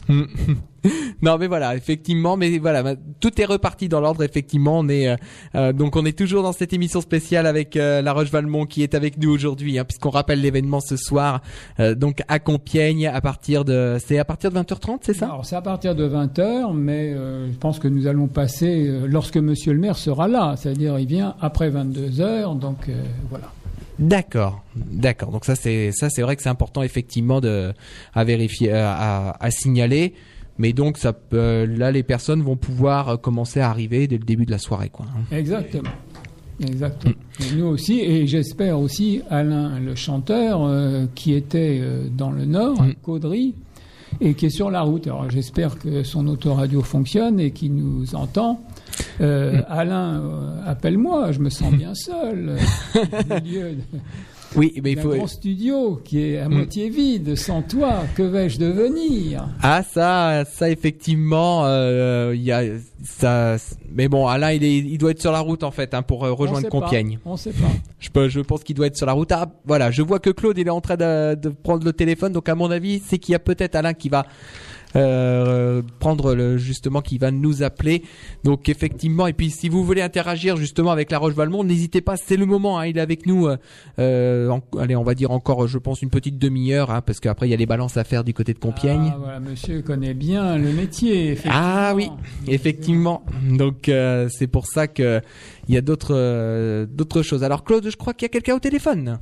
non 1.21 1.37
mais 1.37 1.47
voilà 1.47 1.75
effectivement 1.75 2.37
mais 2.37 2.57
voilà 2.57 2.95
tout 3.19 3.41
est 3.41 3.45
reparti 3.45 3.89
dans 3.89 3.99
l'ordre 3.99 4.23
effectivement 4.23 4.79
on 4.79 4.89
est 4.89 5.09
euh, 5.09 5.15
euh, 5.55 5.73
donc 5.73 5.95
on 5.95 6.05
est 6.05 6.17
toujours 6.17 6.43
dans 6.43 6.53
cette 6.53 6.73
émission 6.73 7.01
spéciale 7.01 7.45
avec 7.45 7.75
euh, 7.75 8.01
la 8.01 8.13
Roche 8.13 8.31
Valmont 8.31 8.65
qui 8.65 8.83
est 8.83 8.95
avec 8.95 9.17
nous 9.17 9.31
aujourd'hui 9.31 9.79
hein, 9.79 9.85
puisqu'on 9.85 10.09
rappelle 10.09 10.41
l'événement 10.41 10.79
ce 10.79 10.97
soir 10.97 11.41
euh, 11.79 11.95
donc 11.95 12.21
à 12.27 12.39
Compiègne 12.39 13.07
à 13.07 13.21
partir 13.21 13.65
de 13.65 13.97
c'est 14.05 14.19
à 14.19 14.25
partir 14.25 14.51
de 14.51 14.59
20h30 14.59 14.97
c'est 15.01 15.13
ça? 15.13 15.25
Alors 15.25 15.45
c'est 15.45 15.55
à 15.55 15.61
partir 15.61 15.95
de 15.95 16.07
20h, 16.07 16.73
mais 16.73 17.13
euh, 17.13 17.51
je 17.51 17.57
pense 17.57 17.79
que 17.79 17.87
nous 17.87 18.07
allons 18.07 18.27
passer 18.27 18.87
euh, 18.87 19.07
lorsque 19.07 19.37
Monsieur 19.37 19.73
le 19.73 19.79
maire 19.79 19.97
sera 19.97 20.27
là, 20.27 20.55
c'est-à-dire 20.57 20.99
il 20.99 21.07
vient 21.07 21.35
après 21.41 21.69
22h, 21.69 22.59
donc 22.59 22.89
euh, 22.89 23.03
voilà. 23.29 23.51
D'accord, 23.99 24.63
d'accord. 24.75 25.31
Donc 25.31 25.45
ça 25.45 25.55
c'est 25.55 25.91
ça 25.91 26.09
c'est 26.09 26.21
vrai 26.21 26.35
que 26.35 26.43
c'est 26.43 26.49
important 26.49 26.83
effectivement 26.83 27.41
de 27.41 27.73
à 28.13 28.23
vérifier 28.23 28.71
à, 28.71 29.35
à 29.39 29.51
signaler. 29.51 30.13
Mais 30.59 30.73
donc 30.73 30.97
ça 30.97 31.13
peut, 31.13 31.65
là 31.65 31.91
les 31.91 32.03
personnes 32.03 32.41
vont 32.41 32.55
pouvoir 32.57 33.09
euh, 33.09 33.17
commencer 33.17 33.59
à 33.59 33.69
arriver 33.69 34.07
dès 34.07 34.17
le 34.17 34.23
début 34.25 34.45
de 34.45 34.51
la 34.51 34.57
soirée 34.57 34.89
quoi. 34.89 35.05
hein. 35.09 35.35
Exactement. 35.35 35.89
Exactement. 36.59 37.13
Et 37.39 37.55
nous 37.55 37.65
aussi, 37.67 37.99
et 37.99 38.25
j'espère 38.25 38.79
aussi 38.79 39.21
Alain 39.29 39.79
le 39.79 39.93
chanteur 39.93 40.61
euh, 40.63 41.05
qui 41.13 41.33
était 41.33 41.77
euh, 41.79 42.07
dans 42.09 42.31
le 42.31 42.45
Nord, 42.45 42.81
à 42.81 42.87
Caudry, 43.03 43.53
et 44.21 44.33
qui 44.33 44.47
est 44.47 44.49
sur 44.49 44.71
la 44.71 44.81
route. 44.81 45.05
Alors 45.05 45.29
j'espère 45.29 45.77
que 45.77 46.01
son 46.01 46.25
autoradio 46.27 46.81
fonctionne 46.81 47.39
et 47.39 47.51
qu'il 47.51 47.75
nous 47.75 48.15
entend. 48.15 48.59
Euh, 49.21 49.61
Alain, 49.67 50.19
euh, 50.23 50.61
appelle-moi, 50.65 51.31
je 51.31 51.39
me 51.39 51.49
sens 51.51 51.71
bien 51.73 51.93
seul. 51.93 52.55
euh, 52.95 53.01
au 53.37 53.41
milieu 53.43 53.71
de- 53.73 53.99
Oui, 54.57 54.73
mais 54.83 54.93
il 54.93 54.99
un 54.99 55.01
faut. 55.03 55.09
grand 55.15 55.27
studio 55.27 56.01
qui 56.03 56.19
est 56.21 56.39
à 56.39 56.49
Mm. 56.49 56.53
moitié 56.55 56.89
vide. 56.89 57.35
Sans 57.35 57.61
toi, 57.61 58.03
que 58.15 58.23
vais-je 58.23 58.57
devenir? 58.59 59.47
Ah 59.61 59.83
ça, 59.83 60.43
ça 60.45 60.69
effectivement, 60.69 61.61
euh, 61.65 62.33
il 62.35 62.41
y 62.41 62.51
a 62.51 62.63
ça. 63.03 63.57
Mais 63.93 64.07
bon, 64.07 64.27
Alain, 64.27 64.51
il 64.51 64.63
est, 64.63 64.77
il 64.77 64.97
doit 64.97 65.11
être 65.11 65.21
sur 65.21 65.31
la 65.31 65.39
route 65.39 65.63
en 65.63 65.71
fait 65.71 65.93
hein, 65.93 66.01
pour 66.01 66.25
euh, 66.25 66.31
On 66.31 66.35
rejoindre 66.35 66.61
sait 66.65 66.69
Compiègne. 66.69 67.19
pas, 67.23 67.29
On 67.29 67.37
sait 67.37 67.51
pas. 67.51 67.67
Je, 67.99 68.09
peux- 68.09 68.29
je 68.29 68.39
pense 68.39 68.63
qu'il 68.63 68.75
doit 68.75 68.87
être 68.87 68.97
sur 68.97 69.05
la 69.05 69.13
route. 69.13 69.31
Ah, 69.31 69.47
voilà, 69.65 69.91
je 69.91 70.01
vois 70.01 70.19
que 70.19 70.29
Claude 70.31 70.57
il 70.57 70.67
est 70.67 70.71
en 70.71 70.81
train 70.81 70.95
de, 70.97 71.35
de 71.35 71.49
prendre 71.49 71.85
le 71.85 71.93
téléphone, 71.93 72.33
donc 72.33 72.49
à 72.49 72.55
mon 72.55 72.71
avis, 72.71 73.01
c'est 73.05 73.19
qu'il 73.19 73.33
y 73.33 73.35
a 73.35 73.39
peut-être 73.39 73.75
Alain 73.75 73.93
qui 73.93 74.09
va 74.09 74.25
euh, 74.95 75.81
prendre 75.99 76.33
le 76.33 76.57
justement 76.57 77.01
qui 77.01 77.17
va 77.17 77.31
nous 77.31 77.63
appeler. 77.63 78.03
Donc 78.43 78.69
effectivement, 78.69 79.27
et 79.27 79.33
puis 79.33 79.49
si 79.51 79.69
vous 79.69 79.83
voulez 79.83 80.01
interagir 80.01 80.57
justement 80.57 80.91
avec 80.91 81.11
La 81.11 81.17
Roche 81.19 81.33
Valmont, 81.33 81.63
n'hésitez 81.63 82.01
pas, 82.01 82.17
c'est 82.17 82.37
le 82.37 82.45
moment. 82.45 82.79
Hein, 82.79 82.87
il 82.87 82.97
est 82.97 83.01
avec 83.01 83.25
nous. 83.25 83.47
euh, 83.47 83.57
euh, 83.99 84.49
en- 84.49 84.61
allez, 84.79 84.95
on 84.95 85.03
va 85.03 85.13
dire 85.15 85.31
encore, 85.31 85.67
je 85.67 85.77
pense 85.77 86.01
une 86.01 86.09
petite 86.09 86.37
demi-heure, 86.37 86.91
hein, 86.91 87.01
parce 87.01 87.19
qu'après 87.19 87.47
il 87.47 87.51
y 87.51 87.53
a 87.53 87.57
les 87.57 87.65
balances 87.65 87.97
à 87.97 88.03
faire 88.03 88.23
du 88.23 88.33
côté 88.33 88.53
de 88.53 88.59
Compiègne. 88.59 89.11
Ah, 89.13 89.17
voilà, 89.19 89.39
monsieur 89.39 89.81
connaît 89.81 90.13
bien 90.13 90.57
le 90.57 90.71
métier. 90.71 91.31
effectivement. 91.31 91.57
Ah 91.59 91.93
oui, 91.95 92.09
effectivement. 92.47 93.23
Donc 93.49 93.89
euh, 93.89 94.27
c'est 94.31 94.47
pour 94.47 94.67
ça 94.67 94.87
que 94.87 95.21
il 95.67 95.75
y 95.75 95.77
a 95.77 95.81
d'autres 95.81 96.15
euh, 96.15 96.85
d'autres 96.85 97.21
choses. 97.21 97.43
Alors 97.43 97.63
Claude, 97.63 97.89
je 97.89 97.95
crois 97.97 98.13
qu'il 98.13 98.25
y 98.25 98.27
a 98.27 98.29
quelqu'un 98.29 98.55
au 98.55 98.59
téléphone. 98.59 99.19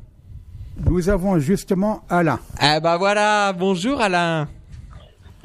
Nous 0.89 1.09
avons 1.09 1.39
justement 1.39 2.03
Alain. 2.09 2.39
Ah 2.59 2.79
bah 2.79 2.97
voilà, 2.97 3.53
bonjour 3.53 4.01
Alain. 4.01 4.47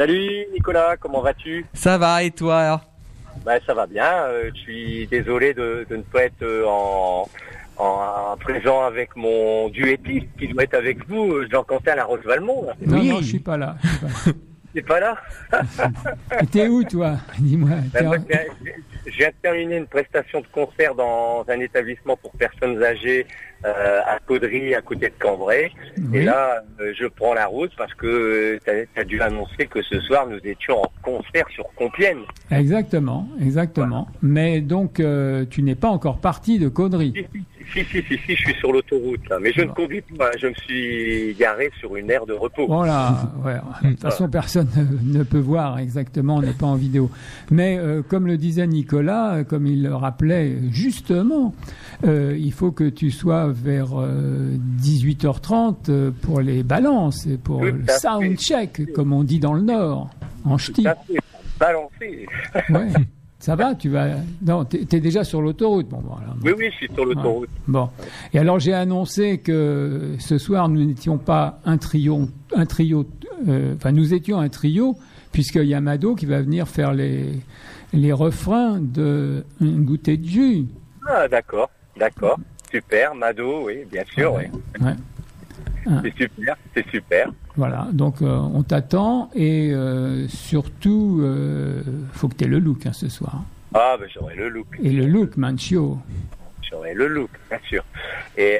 Salut 0.01 0.47
Nicolas, 0.55 0.97
comment 0.99 1.21
vas-tu? 1.21 1.67
Ça 1.75 1.99
va 1.99 2.23
et 2.23 2.31
toi 2.31 2.81
bah, 3.45 3.61
Ça 3.67 3.75
va 3.75 3.87
bien, 3.87 4.11
euh, 4.11 4.51
je 4.55 4.59
suis 4.61 5.07
désolé 5.09 5.53
de, 5.53 5.87
de 5.91 5.97
ne 5.97 6.03
pas 6.03 6.23
être 6.25 6.43
euh, 6.43 6.65
en, 6.67 7.29
en 7.77 8.35
présent 8.39 8.83
avec 8.83 9.15
mon 9.15 9.69
duettiste 9.69 10.29
qui 10.39 10.49
doit 10.49 10.63
être 10.63 10.73
avec 10.73 11.07
vous, 11.07 11.31
euh, 11.35 11.47
Jean-Quentin 11.53 11.97
Laroche 11.97 12.25
Valmont. 12.25 12.65
là. 12.65 12.73
Non, 12.81 12.97
Oui. 12.99 13.09
non, 13.11 13.19
je 13.21 13.27
suis 13.27 13.41
pas 13.41 13.59
là. 13.59 13.77
je 14.25 14.31
suis 14.81 14.83
pas 14.83 15.01
là. 15.01 15.19
C'est 15.53 15.77
pas 15.77 15.91
là? 15.91 16.41
Et 16.41 16.47
T'es 16.47 16.67
où, 16.69 16.83
toi? 16.83 17.17
Dis-moi. 17.39 17.69
Bah, 17.93 17.99
t'es 18.01 18.07
en- 18.07 18.13
de 18.13 19.35
terminer 19.43 19.77
une 19.77 19.87
prestation 19.87 20.41
de 20.41 20.47
concert 20.47 20.95
dans 20.95 21.45
un 21.47 21.61
établissement 21.61 22.17
pour 22.17 22.31
personnes 22.33 22.83
âgées 22.83 23.27
euh, 23.65 24.01
à 24.07 24.19
Caudry, 24.27 24.75
à 24.75 24.81
côté 24.81 25.09
de 25.09 25.15
Cambrai. 25.19 25.73
Et 26.15 26.23
là, 26.23 26.63
euh, 26.81 26.93
je 26.99 27.07
prends 27.07 27.35
la 27.35 27.47
route 27.47 27.73
parce 27.77 27.93
que 27.95 28.59
tu 28.65 29.01
as, 29.01 29.05
dû 29.05 29.21
annoncer 29.21 29.67
que 29.67 29.83
ce 29.83 30.01
soir, 30.01 30.27
nous 30.27 30.39
étions 30.45 30.83
en 30.83 30.91
concert 31.03 31.47
sur 31.51 31.67
Compiègne. 31.77 32.23
Exactement, 32.51 33.29
exactement. 33.41 34.09
Mais 34.23 34.61
donc, 34.61 34.99
euh, 34.99 35.45
tu 35.49 35.63
n'es 35.63 35.75
pas 35.75 35.89
encore 35.89 36.21
parti 36.21 36.59
de 36.59 36.69
Caudry. 36.69 37.13
Si, 37.73 37.85
si, 37.85 37.85
si, 37.85 38.03
si, 38.03 38.19
si, 38.27 38.37
je 38.37 38.43
suis 38.43 38.55
sur 38.55 38.73
l'autoroute. 38.73 39.21
Mais 39.41 39.53
je 39.53 39.63
ne 39.63 39.71
conduis 39.71 40.03
pas, 40.19 40.31
je 40.39 40.49
me 40.49 40.55
suis 40.55 41.35
garé 41.39 41.71
sur 41.79 41.95
une 41.97 42.11
aire 42.11 42.27
de 42.27 42.33
repos. 42.33 42.67
Voilà, 42.67 43.33
ouais. 43.45 43.59
De 43.83 43.91
toute 43.91 44.01
façon, 44.01 44.29
personne 44.29 44.69
ne, 45.05 45.23
peut 45.23 45.39
voir 45.39 45.79
exactement, 45.79 46.37
on 46.37 46.41
n'est 46.41 46.53
pas 46.53 46.67
en 46.67 46.77
vidéo. 46.77 47.11
Mais 47.51 47.79
euh, 47.79 48.03
comme 48.03 48.27
le 48.27 48.37
disait 48.37 48.67
Nicolas, 48.67 49.35
euh, 49.35 49.45
comme 49.45 49.67
il 49.67 49.83
le 49.83 49.95
rappelait 49.95 50.57
justement, 50.71 51.55
euh, 52.05 52.37
il 52.39 52.53
faut 52.53 52.73
que 52.73 52.89
tu 52.89 53.11
sois 53.11 53.50
vers 53.51 53.89
euh, 54.01 54.57
18h30 54.81 55.75
euh, 55.89 56.11
pour 56.23 56.41
les 56.41 56.63
balances 56.63 57.27
et 57.27 57.37
pour 57.37 57.65
le 57.65 57.83
sound 57.89 58.37
check, 58.39 58.93
comme 58.95 59.13
on 59.13 59.23
dit 59.25 59.39
dans 59.39 59.53
le 59.55 59.63
Nord, 59.63 60.11
en 60.45 60.57
ch'ti. 60.59 60.83
Ça 60.83 60.95
fait 61.07 61.19
balancer. 61.59 62.27
Ouais. 62.71 62.89
Ça 63.43 63.57
va, 63.57 63.75
tu 63.75 63.89
vas. 63.89 64.17
Non, 64.47 64.67
t'es 64.67 64.85
t'es 64.85 65.01
déjà 65.01 65.25
sur 65.25 65.41
l'autoroute. 65.41 65.89
Bon, 65.89 66.03
voilà. 66.05 66.35
Oui, 66.45 66.53
oui, 66.59 66.67
je 66.73 66.77
suis 66.77 66.89
sur 66.93 67.07
l'autoroute. 67.07 67.49
Bon. 67.67 67.89
Et 68.35 68.39
alors 68.39 68.59
j'ai 68.59 68.75
annoncé 68.75 69.39
que 69.39 70.15
ce 70.19 70.37
soir 70.37 70.69
nous 70.69 70.85
n'étions 70.85 71.17
pas 71.17 71.59
un 71.65 71.79
trio, 71.79 72.29
un 72.55 72.67
trio. 72.67 73.07
euh, 73.49 73.75
Enfin, 73.77 73.93
nous 73.93 74.13
étions 74.13 74.39
un 74.41 74.51
trio 74.51 74.95
puisqu'il 75.33 75.65
y 75.65 75.73
a 75.75 75.81
Mado 75.81 76.15
qui 76.17 76.27
va 76.27 76.43
venir 76.43 76.69
faire 76.69 76.93
les 76.93 77.31
les 77.95 78.13
refrains 78.13 78.79
de 78.79 79.43
un 79.63 79.79
goûter 79.81 80.19
de 80.19 80.27
jus. 80.27 80.67
Ah, 81.09 81.27
d'accord, 81.27 81.71
d'accord. 81.99 82.39
Super, 82.71 83.15
Mado, 83.15 83.67
oui, 83.67 83.85
bien 83.91 84.05
sûr, 84.15 84.35
oui. 84.35 84.45
Ouais. 84.81 84.95
C'est 86.03 86.15
super, 86.17 86.57
c'est 86.75 86.89
super. 86.91 87.31
Voilà. 87.57 87.89
Donc 87.93 88.23
euh, 88.23 88.27
on 88.27 88.63
t'attend 88.63 89.31
et 89.35 89.71
euh, 89.73 90.29
surtout 90.29 91.21
euh, 91.23 91.83
faut 92.13 92.29
que 92.29 92.35
tu 92.35 92.45
aies 92.45 92.49
le 92.49 92.59
look 92.59 92.87
hein, 92.87 92.93
ce 92.93 93.09
soir. 93.09 93.43
Ah, 93.75 93.97
ben 93.99 94.09
j'aurai 94.13 94.35
le 94.35 94.49
look. 94.49 94.67
Et 94.83 94.91
le 94.91 95.07
look, 95.07 95.37
Manchio. 95.37 95.99
J'aurai 96.69 96.95
le 96.95 97.09
look, 97.09 97.31
bien 97.49 97.59
sûr. 97.69 97.85
Et 98.37 98.59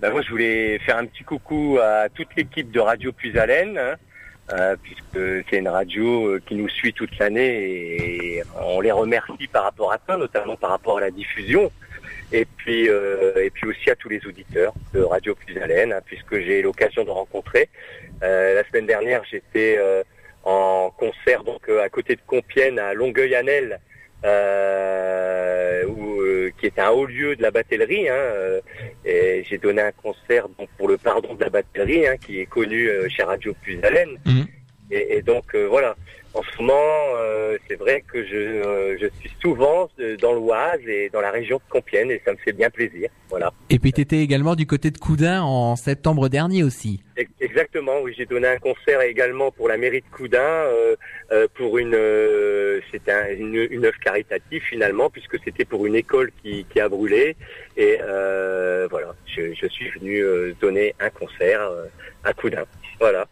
ben 0.00 0.10
moi, 0.10 0.22
je 0.22 0.30
voulais 0.30 0.78
faire 0.80 0.98
un 0.98 1.06
petit 1.06 1.24
coucou 1.24 1.78
à 1.82 2.08
toute 2.08 2.34
l'équipe 2.36 2.70
de 2.70 2.80
Radio 2.80 3.12
Puisalène, 3.12 3.78
hein, 3.78 4.74
puisque 4.82 5.46
c'est 5.48 5.58
une 5.58 5.68
radio 5.68 6.38
qui 6.46 6.54
nous 6.54 6.68
suit 6.68 6.92
toute 6.92 7.16
l'année 7.18 8.36
et 8.36 8.42
on 8.60 8.80
les 8.80 8.92
remercie 8.92 9.46
par 9.50 9.64
rapport 9.64 9.92
à 9.92 9.98
ça, 10.06 10.16
notamment 10.16 10.56
par 10.56 10.70
rapport 10.70 10.98
à 10.98 11.02
la 11.02 11.10
diffusion. 11.10 11.70
Et 12.34 12.46
puis, 12.56 12.88
euh, 12.88 13.44
et 13.44 13.50
puis 13.50 13.68
aussi 13.68 13.88
à 13.90 13.94
tous 13.94 14.08
les 14.08 14.20
auditeurs 14.26 14.74
de 14.92 15.00
Radio 15.00 15.36
Puisalène, 15.36 15.92
hein, 15.92 16.00
puisque 16.04 16.34
j'ai 16.40 16.58
eu 16.58 16.62
l'occasion 16.62 17.04
de 17.04 17.10
rencontrer. 17.10 17.68
Euh, 18.24 18.54
la 18.54 18.64
semaine 18.68 18.86
dernière, 18.86 19.22
j'étais 19.30 19.76
euh, 19.78 20.02
en 20.42 20.90
concert 20.98 21.44
donc 21.44 21.68
euh, 21.68 21.80
à 21.80 21.88
côté 21.88 22.16
de 22.16 22.20
Compiègne, 22.26 22.80
à 22.80 22.92
Longueuil-Annel, 22.92 23.78
euh, 24.24 25.84
euh, 25.84 26.50
qui 26.58 26.66
est 26.66 26.78
un 26.80 26.90
haut 26.90 27.06
lieu 27.06 27.36
de 27.36 27.42
la 27.42 27.52
batellerie. 27.52 28.08
Hein, 28.08 28.60
et 29.04 29.44
j'ai 29.48 29.58
donné 29.58 29.82
un 29.82 29.92
concert 29.92 30.48
donc, 30.58 30.68
pour 30.76 30.88
le 30.88 30.98
pardon 30.98 31.34
de 31.34 31.44
la 31.44 31.50
batellerie, 31.50 32.08
hein, 32.08 32.16
qui 32.16 32.40
est 32.40 32.46
connu 32.46 32.90
chez 33.10 33.22
Radio 33.22 33.54
Puisalène. 33.62 34.18
Mhm. 34.26 34.46
Et, 34.90 35.16
et 35.16 35.22
donc 35.22 35.54
euh, 35.54 35.66
voilà. 35.68 35.96
En 36.36 36.42
ce 36.42 36.60
moment, 36.60 36.74
euh, 37.16 37.56
c'est 37.68 37.76
vrai 37.76 38.02
que 38.12 38.24
je, 38.26 38.34
euh, 38.34 38.96
je 39.00 39.06
suis 39.20 39.30
souvent 39.40 39.88
dans 40.20 40.32
l'Oise 40.32 40.80
et 40.88 41.08
dans 41.10 41.20
la 41.20 41.30
région 41.30 41.58
de 41.58 41.62
Compiègne 41.70 42.10
et 42.10 42.20
ça 42.24 42.32
me 42.32 42.36
fait 42.38 42.50
bien 42.52 42.70
plaisir. 42.70 43.08
Voilà. 43.30 43.52
Et 43.70 43.78
puis 43.78 43.92
t'étais 43.92 44.18
également 44.18 44.56
du 44.56 44.66
côté 44.66 44.90
de 44.90 44.98
Coudin 44.98 45.42
en 45.42 45.76
septembre 45.76 46.28
dernier 46.28 46.64
aussi. 46.64 47.04
Ex- 47.16 47.30
Exactement, 47.40 48.00
oui, 48.02 48.12
j'ai 48.18 48.26
donné 48.26 48.48
un 48.48 48.58
concert 48.58 49.00
également 49.02 49.52
pour 49.52 49.68
la 49.68 49.76
mairie 49.76 50.00
de 50.00 50.16
Coudin, 50.16 50.40
euh, 50.40 50.96
euh, 51.30 51.46
pour 51.54 51.78
une, 51.78 51.94
euh, 51.94 52.80
c'était 52.90 53.12
un- 53.12 53.30
une, 53.30 53.68
une 53.70 53.84
œuvre 53.84 54.00
caritative 54.00 54.62
finalement, 54.68 55.10
puisque 55.10 55.38
c'était 55.44 55.64
pour 55.64 55.86
une 55.86 55.94
école 55.94 56.32
qui, 56.42 56.66
qui 56.68 56.80
a 56.80 56.88
brûlé. 56.88 57.36
Et 57.76 57.98
euh, 58.02 58.88
voilà, 58.90 59.14
je, 59.26 59.54
je 59.54 59.66
suis 59.68 59.88
venu 59.90 60.18
euh, 60.24 60.52
donner 60.60 60.96
un 60.98 61.10
concert 61.10 61.60
à 62.24 62.32
Coudin. 62.32 62.64
Voilà. 62.98 63.28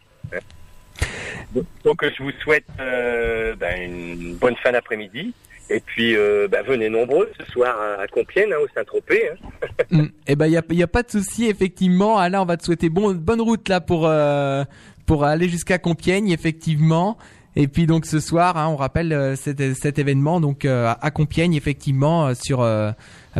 Donc, 1.83 2.03
je 2.03 2.23
vous 2.23 2.31
souhaite 2.41 2.65
euh, 2.79 3.55
ben, 3.55 3.81
une 3.81 4.35
bonne 4.35 4.55
fin 4.57 4.71
d'après-midi. 4.71 5.33
Et 5.69 5.79
puis 5.79 6.15
euh, 6.15 6.47
ben, 6.49 6.63
venez 6.65 6.89
nombreux 6.89 7.31
ce 7.39 7.51
soir 7.51 7.75
à, 7.99 8.05
Compiègne, 8.07 8.51
hein, 8.53 8.57
au 8.63 8.67
Saint-Tropez. 8.75 9.29
hein. 9.29 9.35
Mm. 9.89 10.05
Eh 10.27 10.35
ben, 10.35 10.47
il 10.47 10.53
y 10.53 10.83
a, 10.83 10.87
pas 10.87 11.03
de 11.03 11.11
souci, 11.11 11.47
effectivement. 11.47 12.17
Alain, 12.17 12.41
on 12.41 12.45
va 12.45 12.57
te 12.57 12.63
souhaiter 12.63 12.89
bon, 12.89 13.13
bonne 13.13 13.41
route 13.41 13.69
là 13.69 13.79
pour 13.79 14.07
euh, 14.07 14.63
pour 15.05 15.23
aller 15.23 15.49
jusqu'à 15.49 15.77
Compiègne, 15.77 16.29
effectivement. 16.29 17.17
Et 17.55 17.67
puis 17.67 17.85
donc 17.85 18.05
ce 18.07 18.19
soir, 18.19 18.57
hein, 18.57 18.67
on 18.67 18.75
rappelle 18.75 19.13
euh, 19.13 19.35
cet, 19.35 19.61
cet 19.75 19.99
événement 19.99 20.41
donc 20.41 20.65
euh, 20.65 20.91
à 20.99 21.11
Compiègne, 21.11 21.53
effectivement, 21.53 22.27
euh, 22.27 22.33
sur 22.33 22.61
euh, 22.61 22.91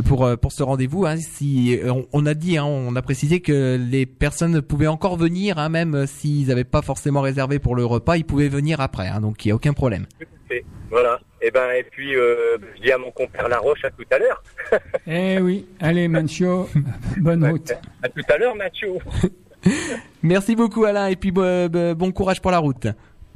pour 0.06 0.24
euh, 0.26 0.36
pour 0.36 0.52
ce 0.52 0.62
rendez-vous. 0.62 1.06
Hein, 1.06 1.18
si 1.18 1.80
on, 1.86 2.06
on 2.14 2.26
a 2.28 2.34
dit, 2.36 2.58
hein, 2.58 2.66
on 2.66 2.96
a 2.96 3.02
précisé 3.02 3.40
que 3.40 3.76
les 3.90 4.06
personnes 4.06 4.62
pouvaient 4.62 4.88
encore 4.88 5.18
venir, 5.18 5.58
hein, 5.58 5.70
même 5.70 6.06
s'ils 6.06 6.48
n'avaient 6.48 6.64
pas 6.64 6.82
forcément 6.84 7.22
réservé 7.22 7.58
pour 7.58 7.76
le 7.76 7.86
repas, 7.86 8.18
ils 8.18 8.26
pouvaient 8.26 8.50
venir 8.50 8.82
après. 8.82 9.08
Hein, 9.08 9.20
donc 9.22 9.44
il 9.46 9.50
y 9.50 9.52
a 9.52 9.56
aucun 9.56 9.74
problème. 9.74 10.06
Et 10.52 10.64
voilà. 10.92 11.20
Et 11.42 11.50
ben 11.50 11.72
et 11.76 11.84
puis 11.84 12.16
euh, 12.16 12.58
je 12.78 12.84
dis 12.84 12.92
à 12.92 12.98
mon 13.00 13.10
compère 13.12 13.50
Laroche 13.50 13.84
à 13.84 13.90
tout 13.90 14.06
à 14.12 14.20
l'heure. 14.20 14.44
Eh 15.08 15.40
oui, 15.40 15.66
allez 15.80 16.08
Manchio, 16.08 16.70
bonne 17.18 17.46
route. 17.50 17.74
À 18.04 18.10
tout 18.10 18.22
à 18.30 18.38
l'heure, 18.38 18.56
Mathieu. 18.56 18.94
Merci 20.24 20.56
beaucoup 20.56 20.86
Alain 20.86 21.08
et 21.08 21.16
puis 21.16 21.32
bo- 21.32 21.68
bo- 21.70 21.96
bon 21.96 22.12
courage 22.12 22.42
pour 22.42 22.52
la 22.52 22.60
route. 22.60 22.88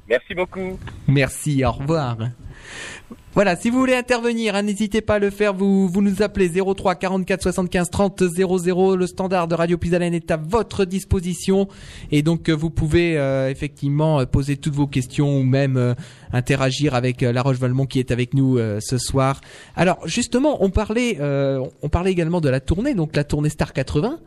Merci 0.10 0.34
beaucoup. 0.34 0.80
Merci, 1.08 1.66
au 1.66 1.72
revoir. 1.72 2.18
Voilà, 3.34 3.56
si 3.56 3.70
vous 3.70 3.78
voulez 3.78 3.94
intervenir, 3.94 4.56
hein, 4.56 4.64
n'hésitez 4.64 5.02
pas 5.02 5.16
à 5.16 5.20
le 5.20 5.30
faire. 5.30 5.54
Vous, 5.54 5.88
vous 5.88 6.02
nous 6.02 6.24
appelez 6.24 6.50
03 6.50 6.96
44 6.96 7.44
75 7.44 7.90
30 7.92 8.24
00. 8.30 8.96
Le 8.96 9.06
standard 9.06 9.48
de 9.48 9.54
Radio 9.54 9.78
Pisalène 9.78 10.16
est 10.16 10.32
à 10.32 10.38
votre 10.38 10.86
disposition 10.86 11.68
et 12.12 12.24
donc 12.24 12.50
euh, 12.50 12.54
vous 12.54 12.72
pouvez 12.72 13.16
euh, 13.16 13.52
effectivement 13.52 14.22
euh, 14.22 14.26
poser 14.26 14.58
toutes 14.58 14.74
vos 14.74 14.88
questions 14.88 15.38
ou 15.38 15.44
même 15.44 15.78
euh, 15.78 15.94
interagir 16.34 16.96
avec 16.96 17.22
euh, 17.22 17.32
La 17.32 17.44
Roche 17.44 17.58
Valmont 17.58 17.86
qui 17.86 18.00
est 18.00 18.10
avec 18.10 18.34
nous 18.34 18.58
euh, 18.58 18.80
ce 18.82 18.98
soir. 18.98 19.40
Alors 19.76 20.00
justement, 20.08 20.64
on 20.64 20.72
parlait, 20.72 21.20
on 21.22 21.90
parlait 21.90 22.12
également 22.12 22.42
de 22.42 22.50
la 22.50 22.60
tournée, 22.60 22.96
donc 22.96 23.16
la 23.16 23.24
tournée 23.24 23.50
Star 23.50 23.72
80, 23.72 24.20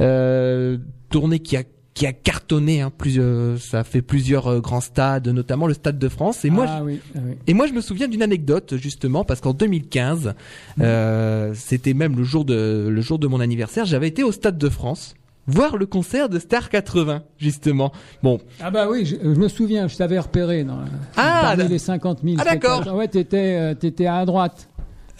euh, 0.00 0.78
tournée 1.10 1.40
qui 1.40 1.58
a 1.58 1.64
qui 1.94 2.06
a 2.06 2.12
cartonné, 2.12 2.80
hein, 2.80 2.90
plusieurs, 2.96 3.56
ça 3.58 3.78
a 3.80 3.84
fait 3.84 4.02
plusieurs 4.02 4.48
euh, 4.48 4.60
grands 4.60 4.80
stades, 4.80 5.28
notamment 5.28 5.68
le 5.68 5.74
Stade 5.74 5.96
de 5.98 6.08
France. 6.08 6.44
Et 6.44 6.50
moi, 6.50 6.66
ah 6.68 6.82
oui, 6.82 7.00
ah 7.14 7.20
oui. 7.24 7.34
et 7.46 7.54
moi, 7.54 7.68
je 7.68 7.72
me 7.72 7.80
souviens 7.80 8.08
d'une 8.08 8.22
anecdote 8.22 8.74
justement 8.76 9.22
parce 9.24 9.40
qu'en 9.40 9.52
2015, 9.52 10.34
euh, 10.80 11.52
c'était 11.54 11.94
même 11.94 12.16
le 12.16 12.24
jour 12.24 12.44
de 12.44 12.88
le 12.90 13.00
jour 13.00 13.18
de 13.18 13.26
mon 13.28 13.38
anniversaire. 13.40 13.84
J'avais 13.84 14.08
été 14.08 14.22
au 14.24 14.32
Stade 14.32 14.58
de 14.58 14.68
France 14.68 15.14
voir 15.46 15.76
le 15.76 15.84
concert 15.86 16.28
de 16.30 16.38
Star 16.38 16.70
80, 16.70 17.22
justement. 17.38 17.92
Bon, 18.22 18.40
Ah 18.60 18.70
bah 18.70 18.88
oui, 18.90 19.04
je, 19.04 19.16
je 19.22 19.38
me 19.38 19.48
souviens, 19.48 19.88
je 19.88 19.96
t'avais 19.96 20.18
repéré 20.18 20.64
dans, 20.64 20.78
Ah, 21.16 21.54
parmi 21.54 21.68
les 21.70 21.78
50 21.78 22.20
000. 22.24 22.36
Ah, 22.40 22.44
d'accord. 22.44 22.94
Ouais, 22.94 23.08
t'étais, 23.08 23.56
euh, 23.58 23.74
t'étais 23.74 24.06
à 24.06 24.24
droite. 24.24 24.68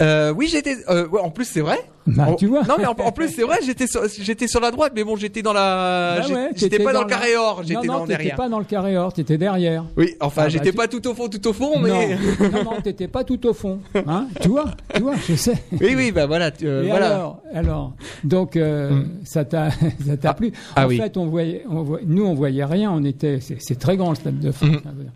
euh, 0.01 0.33
oui, 0.33 0.49
j'étais. 0.51 0.77
euh, 0.89 1.07
ouais, 1.09 1.21
en 1.21 1.31
plus, 1.31 1.45
c'est 1.45 1.61
vrai. 1.61 1.79
Bah, 2.07 2.27
En- 2.29 2.35
tu 2.35 2.47
vois. 2.47 2.63
Non, 2.65 2.75
mais 2.79 2.85
en, 2.87 2.91
en 2.93 3.13
plus, 3.13 3.29
c'est 3.31 3.43
vrai. 3.45 3.59
J'étais 3.65 3.87
sur, 3.87 4.03
j'étais 4.21 4.47
sur 4.47 4.61
la 4.61 4.71
droite, 4.71 4.93
mais 4.95 5.05
bon, 5.05 5.17
j'étais 5.17 5.41
dans 5.41 5.55
la. 5.55 6.19
Bah 6.21 6.35
ouais, 6.35 6.51
j'étais 6.55 6.79
pas 6.79 6.93
dans, 6.93 7.01
le 7.03 7.07
carré 7.09 7.35
or. 7.37 7.63
J'étais 7.65 7.75
non, 7.87 7.95
non, 7.95 7.99
dans 8.01 8.07
t'étais 8.07 8.17
derrière. 8.19 8.37
pas 8.37 8.49
dans 8.51 8.59
le 8.59 8.65
carré 8.67 8.99
or, 8.99 9.13
t'étais 9.15 9.39
derrière. 9.39 9.85
Oui, 9.97 10.15
enfin, 10.21 10.43
Ah, 10.43 10.45
bah, 10.45 10.49
j'étais 10.51 10.71
tu- 10.71 10.77
pas 10.77 10.87
tout 10.87 11.07
au 11.09 11.15
fond, 11.15 11.29
tout 11.29 11.47
au 11.49 11.53
fond, 11.55 11.79
mais. 11.79 11.89
Non, 11.89 12.51
non, 12.53 12.65
non, 12.65 12.81
t'étais 12.83 13.09
pas 13.09 13.25
tout 13.25 13.47
au 13.47 13.55
fond. 13.55 13.81
Hein 14.07 14.27
tu 14.43 14.49
vois, 14.49 14.67
tu 14.95 15.01
vois, 15.01 15.15
je 15.27 15.35
sais. 15.35 15.55
oui, 15.73 15.95
oui, 15.97 16.13
bah 16.13 16.27
voilà. 16.27 16.51
tu- 16.51 16.67
euh, 16.67 16.85
voilà. 16.87 17.15
alors, 17.15 17.41
alors, 17.55 17.93
donc 18.23 18.57
euh, 18.57 18.91
Mm. 18.91 19.09
ça 19.25 19.45
t'a, 19.47 19.71
ça 20.07 20.17
t'a 20.21 20.35
plu. 20.35 20.53
ah 20.77 20.85
en 20.85 20.89
oui. 20.89 20.99
fait, 20.99 21.17
on 21.17 21.27
voyait, 21.27 21.65
on 21.71 21.83
voyait- 21.83 22.05
nous 22.07 22.25
on 22.27 22.35
voyait 22.35 22.65
rien. 22.67 22.91
On 22.93 23.03
était, 23.05 23.39
c'est, 23.41 23.57
c'est 23.61 23.79
très 23.79 23.97
grand 23.97 24.11
le 24.11 24.17
stade 24.17 24.41
de 24.41 24.53
France. 24.53 24.69
Mm. 24.69 25.07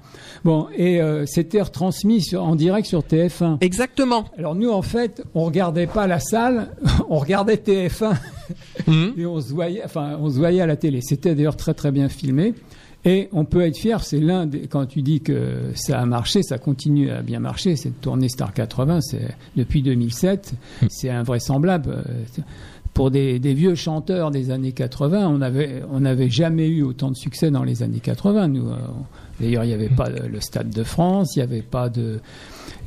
Bon, 0.44 0.66
et 0.76 1.00
euh, 1.00 1.24
c'était 1.26 1.60
retransmis 1.62 2.22
sur, 2.22 2.42
en 2.44 2.54
direct 2.56 2.86
sur 2.86 3.00
TF1. 3.02 3.58
Exactement. 3.60 4.24
Alors 4.38 4.54
nous, 4.54 4.70
en 4.70 4.82
fait, 4.82 5.22
on 5.34 5.44
regardait 5.44 5.86
pas 5.86 6.06
la 6.06 6.20
salle, 6.20 6.68
on 7.08 7.18
regardait 7.18 7.56
TF1 7.56 8.14
Mhm. 8.86 9.12
et 9.18 9.26
on 9.26 9.40
se 9.40 9.52
voyait, 9.52 9.82
enfin, 9.84 10.16
on 10.18 10.30
se 10.30 10.38
voyait 10.38 10.62
à 10.62 10.66
la 10.66 10.76
télé. 10.76 11.00
C'était 11.02 11.34
d'ailleurs 11.34 11.56
très 11.56 11.74
très 11.74 11.90
bien 11.92 12.08
filmé. 12.08 12.54
Et 13.04 13.28
on 13.32 13.44
peut 13.44 13.60
être 13.60 13.76
fier, 13.76 14.02
c'est 14.02 14.18
l'un 14.18 14.46
des, 14.46 14.66
quand 14.66 14.86
tu 14.86 15.02
dis 15.02 15.20
que 15.20 15.70
ça 15.74 16.00
a 16.00 16.04
marché, 16.06 16.42
ça 16.42 16.58
continue 16.58 17.10
à 17.10 17.22
bien 17.22 17.38
marcher, 17.38 17.76
cette 17.76 18.00
tournée 18.00 18.28
Star 18.28 18.52
80, 18.52 19.02
c'est 19.02 19.28
depuis 19.54 19.82
2007, 19.82 20.54
c'est 20.88 21.08
invraisemblable. 21.08 22.02
Pour 22.98 23.12
des, 23.12 23.38
vieux 23.38 23.76
chanteurs 23.76 24.32
des 24.32 24.50
années 24.50 24.72
80, 24.72 25.28
on 25.28 25.40
avait, 25.40 25.84
on 25.88 26.00
n'avait 26.00 26.28
jamais 26.28 26.66
eu 26.66 26.82
autant 26.82 27.12
de 27.12 27.16
succès 27.16 27.48
dans 27.48 27.62
les 27.62 27.84
années 27.84 28.00
80. 28.00 28.48
Nous, 28.48 28.66
euh, 28.66 28.76
d'ailleurs, 29.40 29.62
il 29.62 29.68
n'y 29.68 29.72
avait 29.72 29.88
pas 29.88 30.08
le, 30.08 30.26
le 30.26 30.40
Stade 30.40 30.70
de 30.70 30.82
France, 30.82 31.36
il 31.36 31.38
n'y 31.38 31.44
avait 31.44 31.62
pas 31.62 31.90
de, 31.90 32.18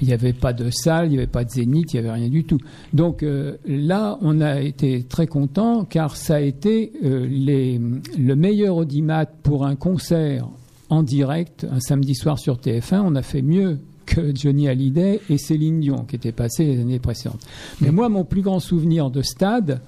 il 0.02 0.10
n'y 0.10 0.14
avait 0.14 0.34
pas 0.34 0.52
de 0.52 0.70
salle, 0.70 1.06
il 1.06 1.12
n'y 1.12 1.18
avait 1.18 1.28
pas 1.28 1.46
de 1.46 1.50
zénith, 1.52 1.94
il 1.94 2.02
n'y 2.02 2.06
avait 2.06 2.20
rien 2.20 2.28
du 2.28 2.44
tout. 2.44 2.58
Donc 2.92 3.24
euh, 3.24 3.56
là, 3.66 4.18
on 4.20 4.42
a 4.42 4.60
été 4.60 5.04
très 5.04 5.28
content 5.28 5.86
car 5.86 6.18
ça 6.18 6.36
a 6.36 6.40
été 6.42 6.92
euh, 7.06 7.26
les, 7.30 7.80
le 8.20 8.36
meilleur 8.36 8.76
audimat 8.76 9.26
pour 9.26 9.66
un 9.66 9.78
concert 9.78 10.46
en 10.90 11.04
direct 11.04 11.66
un 11.72 11.80
samedi 11.80 12.16
soir 12.16 12.38
sur 12.38 12.58
TF1. 12.58 13.00
On 13.06 13.16
a 13.16 13.22
fait 13.22 13.42
mieux 13.42 13.80
que 14.06 14.36
Johnny 14.36 14.68
Hallyday 14.68 15.22
et 15.30 15.38
Céline 15.38 15.80
Dion 15.80 16.04
qui 16.04 16.18
étaient 16.18 16.34
passés 16.34 16.66
les 16.66 16.82
années 16.82 17.00
précédentes. 17.00 17.46
Mais 17.80 17.92
moi, 17.92 18.10
mon 18.10 18.26
plus 18.26 18.42
grand 18.42 18.60
souvenir 18.60 19.10
de 19.10 19.22
stade, 19.22 19.80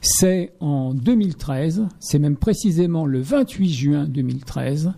c'est 0.00 0.52
en 0.60 0.94
2013, 0.94 1.86
c'est 2.00 2.18
même 2.18 2.36
précisément 2.36 3.06
le 3.06 3.20
28 3.20 3.68
juin 3.68 4.04
2013, 4.06 4.92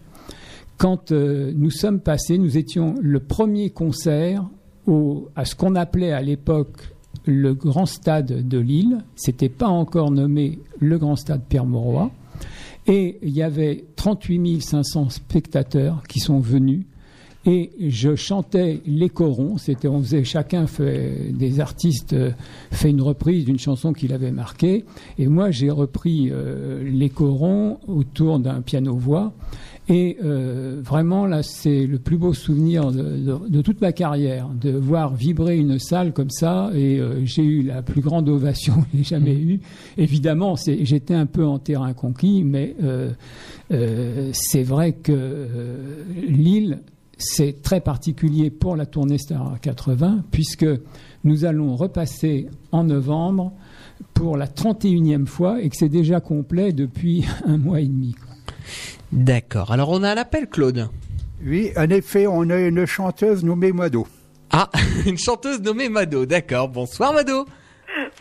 quand 0.80 1.12
euh, 1.12 1.52
nous 1.54 1.70
sommes 1.70 2.00
passés, 2.00 2.38
nous 2.38 2.56
étions 2.56 2.94
le 3.02 3.20
premier 3.20 3.68
concert 3.68 4.48
au, 4.86 5.28
à 5.36 5.44
ce 5.44 5.54
qu'on 5.54 5.74
appelait 5.74 6.12
à 6.12 6.22
l'époque 6.22 6.94
le 7.26 7.52
grand 7.52 7.84
stade 7.84 8.48
de 8.48 8.58
Lille. 8.58 9.04
C'était 9.14 9.50
pas 9.50 9.68
encore 9.68 10.10
nommé 10.10 10.58
le 10.78 10.98
grand 10.98 11.16
stade 11.16 11.42
Pierre 11.48 11.66
Mauroy. 11.66 12.10
Et 12.86 13.18
il 13.22 13.30
y 13.30 13.42
avait 13.42 13.84
38 13.96 14.62
500 14.62 15.10
spectateurs 15.10 16.02
qui 16.08 16.18
sont 16.18 16.40
venus. 16.40 16.86
Et 17.46 17.70
je 17.80 18.14
chantais 18.16 18.82
les 18.86 19.08
corons. 19.08 19.56
C'était, 19.56 19.88
on 19.88 20.02
faisait 20.02 20.24
chacun 20.24 20.66
fait 20.66 21.32
des 21.32 21.58
artistes 21.60 22.12
euh, 22.12 22.32
fait 22.70 22.90
une 22.90 23.00
reprise 23.00 23.46
d'une 23.46 23.58
chanson 23.58 23.94
qu'il 23.94 24.12
avait 24.12 24.30
marquée. 24.30 24.84
Et 25.18 25.26
moi, 25.26 25.50
j'ai 25.50 25.70
repris 25.70 26.28
euh, 26.30 26.82
les 26.84 27.08
corons 27.08 27.78
autour 27.88 28.40
d'un 28.40 28.60
piano 28.60 28.94
voix. 28.94 29.32
Et 29.88 30.18
euh, 30.22 30.80
vraiment, 30.84 31.24
là, 31.26 31.42
c'est 31.42 31.86
le 31.86 31.98
plus 31.98 32.18
beau 32.18 32.34
souvenir 32.34 32.92
de, 32.92 33.02
de- 33.02 33.48
de 33.48 33.62
toute 33.62 33.80
ma 33.80 33.92
carrière, 33.92 34.48
de 34.50 34.70
voir 34.70 35.14
vibrer 35.14 35.56
une 35.56 35.78
salle 35.78 36.12
comme 36.12 36.30
ça. 36.30 36.70
Et 36.74 37.00
euh, 37.00 37.24
j'ai 37.24 37.42
eu 37.42 37.62
la 37.62 37.80
plus 37.80 38.02
grande 38.02 38.28
ovation 38.28 38.74
que 38.82 38.98
j'ai 38.98 39.02
jamais 39.02 39.34
eue. 39.34 39.60
Évidemment, 39.96 40.56
c'est- 40.56 40.84
j'étais 40.84 41.14
un 41.14 41.26
peu 41.26 41.44
en 41.46 41.58
terrain 41.58 41.94
conquis, 41.94 42.44
mais 42.44 42.76
euh, 42.82 43.10
c'est 44.32 44.62
vrai 44.62 44.92
que 44.92 45.46
Lille, 46.28 46.80
c'est 47.20 47.62
très 47.62 47.80
particulier 47.80 48.50
pour 48.50 48.76
la 48.76 48.86
tournée 48.86 49.18
Star 49.18 49.58
80, 49.60 50.24
puisque 50.30 50.66
nous 51.24 51.44
allons 51.44 51.76
repasser 51.76 52.48
en 52.72 52.84
novembre 52.84 53.52
pour 54.14 54.36
la 54.36 54.46
31e 54.46 55.26
fois 55.26 55.60
et 55.60 55.68
que 55.68 55.76
c'est 55.76 55.88
déjà 55.88 56.20
complet 56.20 56.72
depuis 56.72 57.24
un 57.46 57.58
mois 57.58 57.80
et 57.80 57.86
demi. 57.86 58.14
D'accord. 59.12 59.70
Alors, 59.72 59.90
on 59.90 60.02
a 60.02 60.10
un 60.10 60.16
appel, 60.16 60.48
Claude. 60.48 60.88
Oui, 61.44 61.70
en 61.76 61.88
effet, 61.90 62.26
on 62.26 62.48
a 62.50 62.56
une 62.56 62.86
chanteuse 62.86 63.44
nommée 63.44 63.72
Mado. 63.72 64.06
Ah, 64.50 64.70
une 65.06 65.18
chanteuse 65.18 65.60
nommée 65.60 65.88
Mado. 65.88 66.26
D'accord. 66.26 66.68
Bonsoir, 66.68 67.12
Mado. 67.12 67.46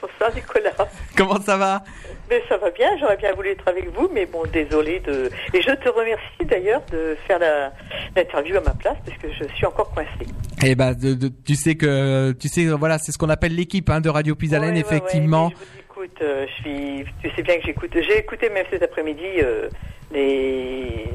Bonsoir 0.02 0.34
Nicolas. 0.34 0.90
Comment 1.16 1.40
ça 1.42 1.58
va? 1.58 1.84
Mais 2.30 2.44
ça 2.48 2.58
va 2.58 2.70
bien, 2.72 2.90
j'aurais 3.00 3.18
bien 3.18 3.34
voulu 3.34 3.50
être 3.50 3.68
avec 3.68 3.90
vous, 3.96 4.08
mais 4.14 4.26
bon, 4.26 4.44
désolé 4.54 5.00
de. 5.00 5.32
Et 5.54 5.62
je 5.62 5.72
te 5.72 5.90
remercie 5.90 6.46
d'ailleurs 6.46 6.82
de 6.92 7.18
faire 7.28 7.40
la- 7.40 7.72
l'interview 8.16 8.58
à 8.58 8.62
ma 8.62 8.72
place, 8.76 8.98
parce 9.06 9.18
que 9.18 9.28
je 9.34 9.46
suis 9.56 9.66
encore 9.66 9.92
coincée. 9.92 10.28
Eh 10.64 10.76
ben, 10.76 10.94
de- 10.94 11.14
de- 11.16 11.32
tu 11.46 11.56
sais 11.56 11.76
que, 11.76 12.32
tu 12.34 12.48
sais, 12.48 12.66
voilà, 12.68 12.98
c'est 13.00 13.12
ce 13.12 13.18
qu'on 13.18 13.30
appelle 13.30 13.56
l'équipe 13.56 13.90
hein, 13.90 14.00
de 14.02 14.10
Radio 14.10 14.36
Ouais, 14.40 14.74
ouais, 14.74 14.80
effectivement. 14.82 15.48
ouais, 15.48 15.54
je 15.54 15.66
vous 15.66 15.80
écoute, 16.06 16.18
euh, 16.22 16.46
je 16.48 16.54
suis, 16.62 17.06
tu 17.24 17.32
sais 17.36 17.42
bien 17.42 17.58
que 17.58 17.64
j'écoute. 17.66 17.92
J'ai 17.96 18.20
écouté 18.20 18.50
même 18.50 18.66
cet 18.70 18.84
après-midi 18.84 19.24
euh, 19.42 19.68
les, 20.12 21.06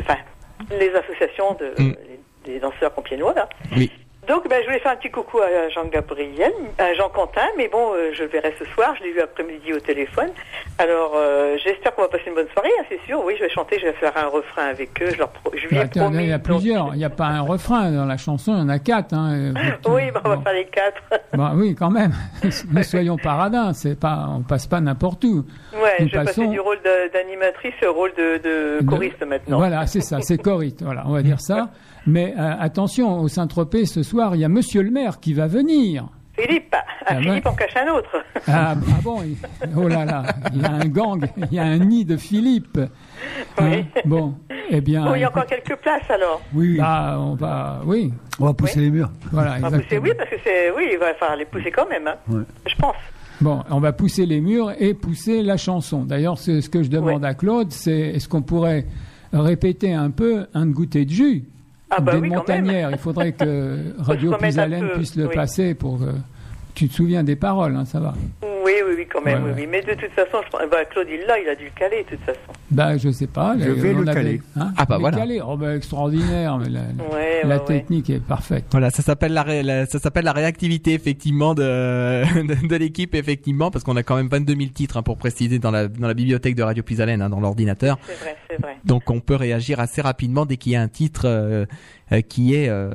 enfin, 0.00 0.16
les 0.70 0.90
associations 0.94 1.54
de, 1.60 1.82
Mm. 1.82 1.94
les- 2.46 2.52
des 2.54 2.60
danseurs 2.60 2.94
compiègnois 2.94 3.34
là. 3.34 3.48
Oui. 3.76 3.90
Donc, 4.28 4.46
ben, 4.48 4.58
je 4.60 4.66
voulais 4.66 4.78
faire 4.80 4.92
un 4.92 4.96
petit 4.96 5.10
coucou 5.10 5.38
à 5.40 5.68
Jean-Gabriel, 5.70 6.52
à 6.78 6.92
Jean 6.94 7.08
Quentin, 7.08 7.46
mais 7.56 7.68
bon, 7.68 7.94
euh, 7.94 8.10
je 8.12 8.24
le 8.24 8.28
verrai 8.28 8.54
ce 8.58 8.64
soir. 8.66 8.94
Je 8.98 9.04
l'ai 9.04 9.12
vu 9.12 9.20
après-midi 9.20 9.72
au 9.72 9.80
téléphone. 9.80 10.28
Alors, 10.78 11.12
euh, 11.16 11.56
j'espère 11.64 11.94
qu'on 11.94 12.02
va 12.02 12.08
passer 12.08 12.24
une 12.26 12.34
bonne 12.34 12.46
soirée, 12.52 12.68
hein, 12.78 12.84
c'est 12.90 13.00
sûr. 13.06 13.24
Oui, 13.24 13.34
je 13.38 13.44
vais 13.44 13.50
chanter, 13.50 13.78
je 13.80 13.86
vais 13.86 13.92
faire 13.94 14.12
un 14.16 14.26
refrain 14.28 14.66
avec 14.66 14.90
eux. 15.02 15.08
Je 15.12 15.16
leur, 15.18 15.30
pro- 15.30 15.50
je 15.56 15.66
lui 15.68 15.76
ai 15.76 15.80
Attends, 15.80 16.00
promis. 16.00 16.24
il 16.24 16.28
y 16.28 16.32
a 16.32 16.36
donc- 16.38 16.44
plusieurs. 16.44 16.94
Il 16.94 16.98
n'y 16.98 17.04
a 17.06 17.10
pas 17.10 17.24
un 17.26 17.40
refrain 17.40 17.90
dans 17.90 18.04
la 18.04 18.18
chanson, 18.18 18.52
il 18.54 18.58
y 18.58 18.62
en 18.62 18.68
a 18.68 18.78
quatre. 18.78 19.14
hein. 19.14 19.54
Oui, 19.88 20.10
ben, 20.12 20.20
on 20.24 20.28
va 20.28 20.36
Bon. 20.36 20.42
faire 20.42 20.52
les 20.52 20.66
quatre. 20.66 21.02
Bah 21.32 21.52
oui, 21.54 21.74
quand 21.74 21.90
même. 21.90 22.12
Ne 22.72 22.82
soyons 22.82 23.16
pas 23.16 23.32
radins. 23.34 23.72
C'est 23.72 23.98
pas, 23.98 24.26
on 24.28 24.42
passe 24.42 24.66
pas 24.66 24.80
n'importe 24.80 25.24
où. 25.24 25.44
Ouais, 25.74 25.87
je 26.00 26.04
vais 26.04 26.24
passer 26.24 26.40
passons- 26.40 26.50
du 26.50 26.60
rôle 26.60 26.78
d'animatrice 27.12 27.74
au 27.88 27.92
rôle 27.92 28.12
de, 28.16 28.38
de 28.38 28.80
De- 28.80 28.86
choriste 28.86 29.24
maintenant. 29.26 29.58
Voilà, 29.58 29.86
c'est 29.86 30.00
ça, 30.00 30.18
c'est 30.20 30.38
Corite. 30.38 30.82
Voilà, 30.82 31.02
on 31.06 31.12
va 31.12 31.22
dire 31.22 31.40
ça. 31.40 31.70
Mais 32.06 32.34
euh, 32.38 32.52
attention, 32.60 33.20
au 33.20 33.28
Saint-Tropez 33.28 33.84
ce 33.86 34.02
soir, 34.02 34.34
il 34.34 34.40
y 34.40 34.44
a 34.44 34.48
Monsieur 34.48 34.82
le 34.82 34.90
maire 34.90 35.20
qui 35.20 35.34
va 35.34 35.46
venir. 35.46 36.06
Philippe, 36.38 36.72
ah, 36.72 36.84
Ah 37.06 37.14
ben. 37.14 37.22
Philippe 37.22 37.46
en 37.46 37.52
cache 37.54 37.76
un 37.76 37.92
autre. 37.92 38.24
Ah, 38.46 38.74
ah 38.76 39.00
bon 39.02 39.22
il- 39.22 39.36
Oh 39.76 39.88
là 39.88 40.04
là, 40.04 40.22
il 40.54 40.62
y 40.62 40.64
a 40.64 40.70
un 40.70 40.86
gang, 40.86 41.28
il 41.50 41.52
y 41.52 41.58
a 41.58 41.64
un 41.64 41.78
nid 41.78 42.04
de 42.04 42.16
Philippe. 42.16 42.78
Hein, 42.78 42.88
Oui. 43.60 43.84
bon, 44.04 44.34
eh 44.70 44.80
bien, 44.80 45.04
Bon, 45.04 45.16
il 45.16 45.20
y 45.22 45.24
a 45.24 45.28
encore 45.28 45.46
quelques 45.46 45.74
places 45.76 46.08
alors. 46.08 46.40
Oui, 46.54 46.74
oui. 46.74 46.78
bah, 46.78 47.16
on 47.18 47.34
va, 47.34 47.80
oui, 47.84 48.12
on 48.38 48.46
va 48.46 48.54
pousser 48.54 48.78
les 48.80 48.90
murs. 48.90 49.10
voilà, 49.32 49.56
On 49.60 49.68
va 49.68 49.78
pousser, 49.80 49.98
oui, 49.98 50.12
parce 50.16 50.30
que 50.30 50.36
c'est, 50.44 50.70
oui, 50.70 50.90
il 50.92 50.98
va 50.98 51.12
falloir 51.14 51.36
les 51.36 51.44
pousser 51.44 51.72
quand 51.72 51.88
même, 51.88 52.06
hein, 52.06 52.14
Ouais. 52.28 52.42
je 52.68 52.74
pense. 52.76 52.94
Bon, 53.40 53.62
on 53.70 53.78
va 53.80 53.92
pousser 53.92 54.26
les 54.26 54.40
murs 54.40 54.72
et 54.78 54.94
pousser 54.94 55.42
la 55.42 55.56
chanson. 55.56 56.04
D'ailleurs, 56.04 56.38
c'est 56.38 56.60
ce 56.60 56.68
que 56.68 56.82
je 56.82 56.88
demande 56.90 57.24
à 57.24 57.34
Claude, 57.34 57.70
c'est 57.70 57.98
est-ce 57.98 58.28
qu'on 58.28 58.42
pourrait 58.42 58.86
répéter 59.32 59.92
un 59.92 60.10
peu 60.10 60.46
un 60.54 60.66
goûter 60.66 61.04
de 61.04 61.10
jus 61.10 61.44
Ah 61.90 62.00
bah 62.00 62.12
des 62.14 62.18
oui, 62.18 62.30
montagnères? 62.30 62.90
Il 62.90 62.98
faudrait 62.98 63.32
que 63.32 63.78
Radio 63.98 64.32
Puisalène 64.36 64.88
puisse 64.94 65.14
le 65.16 65.28
oui. 65.28 65.34
passer 65.34 65.74
pour 65.74 65.98
que 65.98 66.12
tu 66.78 66.88
te 66.88 66.94
souviens 66.94 67.24
des 67.24 67.36
paroles, 67.36 67.74
hein, 67.76 67.84
ça 67.84 67.98
va. 68.00 68.14
Oui, 68.42 68.72
oui, 68.86 68.94
oui, 68.98 69.06
quand 69.10 69.20
même, 69.22 69.42
Ouais, 69.44 69.50
oui, 69.56 69.60
ouais. 69.62 69.68
Mais 69.70 69.82
de 69.82 69.92
toute 70.00 70.10
façon, 70.12 70.38
je 70.44 70.50
pense, 70.50 70.60
bah, 70.70 70.84
Claude, 70.90 71.06
il 71.10 71.26
l'a, 71.26 71.40
il 71.40 71.48
a 71.48 71.54
dû 71.54 71.64
le 71.64 71.70
caler, 71.78 72.04
de 72.04 72.16
toute 72.16 72.24
façon. 72.24 72.38
Bah, 72.70 72.96
je 72.96 73.10
sais 73.10 73.26
pas. 73.26 73.54
Je 73.58 73.64
là, 73.68 73.74
vais 73.74 73.92
le 73.92 74.02
avait- 74.02 74.12
caler. 74.14 74.42
hein, 74.56 74.72
Ah 74.76 74.84
bah 74.84 74.96
le 74.96 75.00
voilà. 75.00 75.16
caler. 75.18 75.40
Oh 75.44 75.56
bah 75.56 75.74
extraordinaire, 75.74 76.58
mais 76.58 76.68
la, 76.68 76.80
Ouais, 76.80 77.40
la 77.42 77.48
ouais, 77.56 77.60
ouais. 77.60 77.64
technique 77.66 78.10
est 78.10 78.20
parfaite. 78.20 78.66
Voilà, 78.70 78.90
ça 78.90 79.02
s'appelle 79.02 79.32
la, 79.32 79.42
ré- 79.42 79.62
la- 79.62 79.86
ça 79.86 79.98
s'appelle 79.98 80.24
la 80.26 80.32
réactivité 80.32 80.92
effectivement 80.92 81.54
de 81.54 81.62
de, 82.68 82.76
l'équipe 82.76 83.14
effectivement 83.14 83.70
parce 83.70 83.84
qu'on 83.84 83.96
a 83.96 84.02
quand 84.02 84.16
même 84.16 84.28
22 84.28 84.54
000 84.54 84.70
titres 84.74 84.96
hein, 84.98 85.02
pour 85.02 85.16
préciser 85.16 85.58
dans 85.58 85.70
la 85.70 85.88
dans 85.88 86.06
la 86.06 86.14
bibliothèque 86.14 86.54
de 86.54 86.62
Radio 86.62 86.82
Puisalène 86.82 87.22
hein, 87.22 87.30
dans 87.30 87.40
l'ordinateur. 87.40 87.98
C'est 88.06 88.14
vrai, 88.22 88.36
c'est 88.50 88.60
vrai. 88.60 88.76
Donc 88.84 89.10
on 89.10 89.20
peut 89.20 89.34
réagir 89.36 89.80
assez 89.80 90.02
rapidement 90.02 90.44
dès 90.46 90.56
qu'il 90.58 90.72
y 90.72 90.76
a 90.76 90.82
un 90.82 90.88
titre 90.88 91.22
euh, 91.24 91.64
euh, 92.12 92.20
qui 92.20 92.54
est 92.54 92.68
euh, 92.68 92.90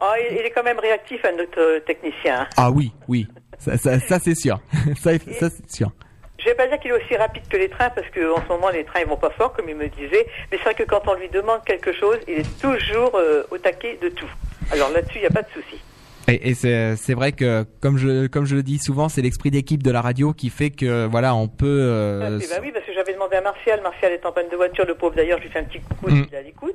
Oh, 0.00 0.12
il, 0.30 0.36
est 0.38 0.50
quand 0.50 0.62
même 0.62 0.78
réactif, 0.78 1.24
à 1.24 1.32
notre 1.32 1.58
euh, 1.60 1.80
technicien. 1.80 2.46
ah 2.56 2.70
oui 2.70 2.92
oui 3.08 3.26
ça, 3.58 3.76
ça, 3.78 3.98
ça, 4.08 4.18
c'est 4.18 4.34
sûr 4.34 4.60
ça, 5.00 5.12
ça 5.18 5.48
c'est 5.50 5.70
sûr. 5.70 5.90
Je 6.38 6.44
vais 6.44 6.54
pas 6.54 6.66
dire 6.68 6.78
qu'il 6.78 6.90
est 6.90 6.94
aussi 7.02 7.16
rapide 7.16 7.42
que 7.48 7.56
les 7.56 7.68
trains, 7.70 7.88
parce 7.90 8.06
qu'en 8.10 8.40
ce 8.42 8.48
moment, 8.48 8.68
les 8.68 8.84
trains, 8.84 9.00
ils 9.00 9.06
vont 9.08 9.16
pas 9.16 9.30
fort, 9.30 9.52
comme 9.54 9.68
il 9.70 9.74
me 9.74 9.88
disait. 9.88 10.26
Mais 10.52 10.58
c'est 10.58 10.64
vrai 10.64 10.74
que 10.74 10.82
quand 10.84 11.08
on 11.08 11.14
lui 11.14 11.28
demande 11.30 11.64
quelque 11.64 11.92
chose, 11.94 12.18
il 12.28 12.34
est 12.40 12.60
toujours 12.60 13.12
euh, 13.16 13.42
au 13.50 13.56
taquet 13.58 13.98
de 14.02 14.10
tout. 14.10 14.28
Alors 14.70 14.90
là-dessus, 14.90 15.16
il 15.16 15.20
n'y 15.22 15.26
a 15.26 15.30
pas 15.30 15.42
de 15.42 15.48
souci. 15.52 15.80
Et, 16.28 16.50
et 16.50 16.54
c'est 16.54 17.14
vrai 17.14 17.30
que 17.32 17.64
comme 17.80 17.96
je 17.98 18.26
comme 18.26 18.46
je 18.46 18.56
le 18.56 18.64
dis 18.64 18.78
souvent, 18.78 19.08
c'est 19.08 19.22
l'esprit 19.22 19.50
d'équipe 19.52 19.80
de 19.82 19.92
la 19.92 20.00
radio 20.02 20.32
qui 20.32 20.50
fait 20.50 20.70
que 20.70 21.06
voilà, 21.06 21.34
on 21.36 21.46
peut. 21.48 21.66
euh, 21.66 22.38
Ah, 22.42 22.46
bah 22.50 22.60
oui, 22.62 22.70
parce 22.72 22.84
que 22.84 22.92
j'avais 22.92 23.12
demandé 23.14 23.36
à 23.36 23.40
Martial. 23.42 23.80
Martial 23.80 24.12
est 24.12 24.26
en 24.26 24.32
panne 24.32 24.48
de 24.50 24.56
voiture, 24.56 24.84
le 24.86 24.94
pauvre 24.96 25.14
d'ailleurs. 25.14 25.38
Je 25.38 25.44
lui 25.44 25.50
fais 25.50 25.60
un 25.60 25.64
petit 25.64 25.78
coucou 25.80 26.10
Mm. 26.10 26.24
s'il 26.24 26.34
est 26.34 26.38
à 26.38 26.42
l'écoute. 26.42 26.74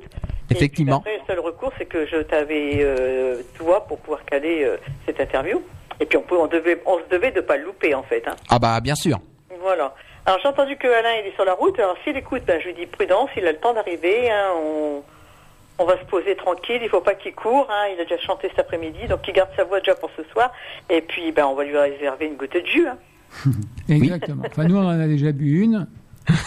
Effectivement. 0.50 0.98
Après, 0.98 1.16
le 1.16 1.22
seul 1.26 1.40
recours, 1.40 1.72
c'est 1.78 1.86
que 1.86 2.06
je 2.06 2.18
t'avais 2.18 2.78
euh, 2.80 3.42
toi 3.54 3.86
pour 3.86 3.98
pouvoir 3.98 4.24
caler 4.24 4.64
euh, 4.64 4.76
cette 5.06 5.20
interview. 5.20 5.62
Et 6.00 6.06
puis 6.06 6.18
on, 6.18 6.22
peut, 6.22 6.36
on, 6.36 6.46
devait, 6.46 6.80
on 6.86 6.98
se 6.98 7.08
devait 7.10 7.30
de 7.30 7.40
pas 7.40 7.56
le 7.56 7.64
louper 7.64 7.94
en 7.94 8.02
fait. 8.02 8.26
Hein. 8.26 8.34
Ah 8.48 8.58
bah 8.58 8.80
bien 8.80 8.94
sûr. 8.94 9.20
Voilà. 9.60 9.94
Alors 10.26 10.40
j'ai 10.42 10.48
entendu 10.48 10.76
que 10.76 10.88
Alain 10.88 11.20
il 11.22 11.28
est 11.28 11.34
sur 11.34 11.44
la 11.44 11.54
route. 11.54 11.78
Alors 11.78 11.96
s'il 12.02 12.16
écoute, 12.16 12.42
ben, 12.46 12.60
je 12.60 12.66
lui 12.66 12.74
dis 12.74 12.86
prudence, 12.86 13.30
il 13.36 13.46
a 13.46 13.52
le 13.52 13.58
temps 13.58 13.72
d'arriver. 13.72 14.30
Hein, 14.30 14.50
on, 14.56 15.02
on 15.78 15.84
va 15.84 15.98
se 15.98 16.04
poser 16.04 16.34
tranquille. 16.34 16.80
Il 16.82 16.88
faut 16.88 17.00
pas 17.00 17.14
qu'il 17.14 17.34
court. 17.34 17.68
Hein, 17.70 17.88
il 17.94 18.00
a 18.00 18.04
déjà 18.04 18.18
chanté 18.18 18.48
cet 18.48 18.58
après-midi, 18.58 19.06
donc 19.08 19.20
il 19.28 19.32
garde 19.34 19.50
sa 19.56 19.64
voix 19.64 19.78
déjà 19.78 19.94
pour 19.94 20.10
ce 20.16 20.24
soir. 20.32 20.52
Et 20.90 21.02
puis 21.02 21.30
ben 21.32 21.46
on 21.46 21.54
va 21.54 21.64
lui 21.64 21.76
réserver 21.76 22.26
une 22.26 22.36
goutte 22.36 22.54
de 22.54 22.66
jus. 22.66 22.88
Hein. 22.88 22.98
Exactement. 23.88 24.42
Enfin, 24.46 24.64
nous, 24.64 24.76
on 24.76 24.86
en 24.86 25.00
a 25.00 25.06
déjà 25.06 25.32
bu 25.32 25.62
une. 25.62 25.86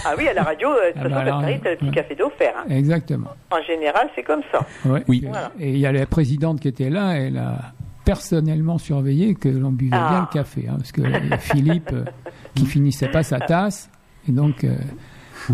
Ah 0.06 0.14
oui, 0.18 0.28
à 0.28 0.34
la 0.34 0.44
radio, 0.44 0.70
euh, 0.70 0.90
de 0.90 0.94
toute 0.94 1.02
Ah 1.06 1.10
bah 1.10 1.18
alors, 1.20 1.42
le 1.42 1.58
petit 1.76 1.86
ouais. 1.86 1.92
café 1.92 2.16
d'offert. 2.16 2.54
Hein. 2.58 2.66
Exactement. 2.70 3.28
En 3.52 3.62
général, 3.64 4.08
c'est 4.16 4.24
comme 4.24 4.42
ça. 4.52 4.60
Ouais. 4.86 5.04
Oui. 5.08 5.22
Et- 5.24 5.28
Voilà. 5.28 5.52
Et 5.60 5.72
il 5.72 5.78
y 5.80 5.86
a 5.86 5.92
la 5.92 6.06
présidente 6.06 6.60
qui 6.60 6.68
était 6.68 6.90
là, 6.90 7.14
elle 7.18 7.38
a 7.38 7.74
personnellement 8.06 8.78
surveillé 8.78 9.34
que 9.36 9.50
l'on 9.50 9.72
buvait 9.72 9.98
Ah. 10.00 10.10
bien 10.10 10.20
le 10.22 10.34
café, 10.34 10.68
hein, 10.70 10.76
parce 10.78 10.92
que 10.92 11.02
Philippe, 11.40 11.90
euh, 11.94 12.06
qui 12.54 12.66
finissait 12.66 13.08
pas 13.10 13.24
sa 13.24 13.40
tasse, 13.40 13.90
et 14.30 14.32
donc 14.32 14.64
euh, 14.64 14.76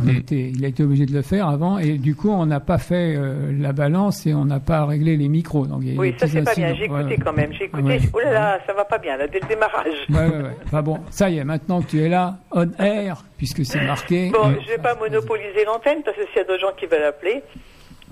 il, 0.03 0.09
a 0.09 0.13
été, 0.19 0.49
il 0.55 0.63
a 0.65 0.67
été 0.67 0.83
obligé 0.83 1.05
de 1.05 1.13
le 1.13 1.21
faire 1.21 1.47
avant, 1.47 1.77
et 1.77 1.97
du 1.97 2.15
coup 2.15 2.29
on 2.29 2.45
n'a 2.45 2.59
pas 2.59 2.77
fait 2.77 3.15
euh, 3.15 3.51
la 3.57 3.73
balance 3.73 4.25
et 4.25 4.33
on 4.33 4.45
n'a 4.45 4.59
pas 4.59 4.85
réglé 4.85 5.17
les 5.17 5.27
micros. 5.27 5.65
Donc, 5.67 5.79
il 5.83 5.87
y 5.87 5.91
a 5.91 5.93
eu 5.95 5.97
Oui, 5.99 6.15
ça 6.17 6.27
c'est 6.27 6.43
pas 6.43 6.55
bien. 6.55 6.73
J'ai 6.75 6.85
écouté 6.85 7.03
Ouais, 7.03 7.17
quand 7.23 7.33
même. 7.33 7.51
J'ai 7.53 7.65
écouté. 7.65 7.83
Ouais. 7.83 7.99
Oh 8.13 8.19
là 8.19 8.31
là, 8.31 8.59
ça 8.65 8.73
va 8.73 8.85
pas 8.85 8.97
bien 8.97 9.17
là 9.17 9.27
dès 9.27 9.39
le 9.39 9.47
démarrage. 9.47 9.93
Ouais, 10.09 10.15
ouais, 10.19 10.43
ouais. 10.43 10.55
Enfin 10.65 10.81
bon, 10.81 10.99
ça 11.09 11.29
y 11.29 11.37
est, 11.37 11.43
maintenant 11.43 11.81
que 11.81 11.87
tu 11.87 12.01
es 12.01 12.09
là, 12.09 12.37
on 12.51 12.69
air, 12.79 13.23
puisque 13.37 13.65
c'est 13.65 13.81
marqué. 13.85 14.29
Bon, 14.31 14.49
Ouais. 14.49 14.59
je 14.65 14.69
vais 14.71 14.77
pas 14.81 14.95
monopoliser 14.95 15.65
l'antenne 15.65 15.99
parce 16.03 16.17
que 16.17 16.23
s'il 16.27 16.37
y 16.37 16.39
a 16.39 16.43
d'autres 16.45 16.61
gens 16.61 16.73
qui 16.79 16.85
veulent 16.85 17.03
appeler, 17.03 17.43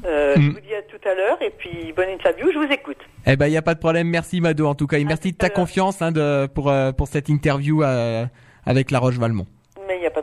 euh, 0.05 0.35
Mm. 0.37 0.41
je 0.41 0.47
vous 0.51 0.59
dis 0.61 0.73
à 0.73 0.81
tout 0.83 1.09
à 1.09 1.13
l'heure 1.13 1.37
et 1.41 1.51
puis 1.57 1.91
bonne 1.95 2.07
interview. 2.09 2.47
Je 2.53 2.57
vous 2.57 2.71
écoute. 2.71 2.97
Eh 3.25 3.35
ben 3.35 3.47
il 3.47 3.51
y 3.53 3.57
a 3.57 3.61
pas 3.61 3.73
de 3.73 3.79
problème. 3.79 4.07
Merci 4.07 4.39
Mado 4.39 4.65
en 4.65 4.73
tout 4.75 4.87
cas 4.87 4.97
et 4.97 5.03
merci 5.03 5.33
de 5.33 5.37
ta 5.37 5.49
confiance 5.49 6.01
hein, 6.01 6.11
de 6.13 6.47
pour 6.47 6.69
euh, 6.69 6.91
pour 6.93 7.07
cette 7.07 7.27
interview 7.27 7.83
euh, 7.83 8.25
avec 8.65 8.91
La 8.91 8.99
Roche 8.99 9.19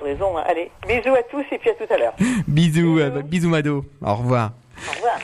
raison. 0.06 0.36
hein. 0.38 0.42
Allez, 0.46 0.70
bisous 0.86 1.14
à 1.14 1.22
tous 1.30 1.44
et 1.52 1.58
puis 1.58 1.70
à 1.70 1.74
tout 1.74 1.92
à 1.92 1.98
l'heure. 1.98 2.14
Bisous, 2.48 2.98
euh, 2.98 3.22
bisous 3.22 3.48
Mado. 3.48 3.84
Au 4.02 4.14
revoir. 4.14 4.52
Au 4.88 4.94
revoir. 4.94 5.18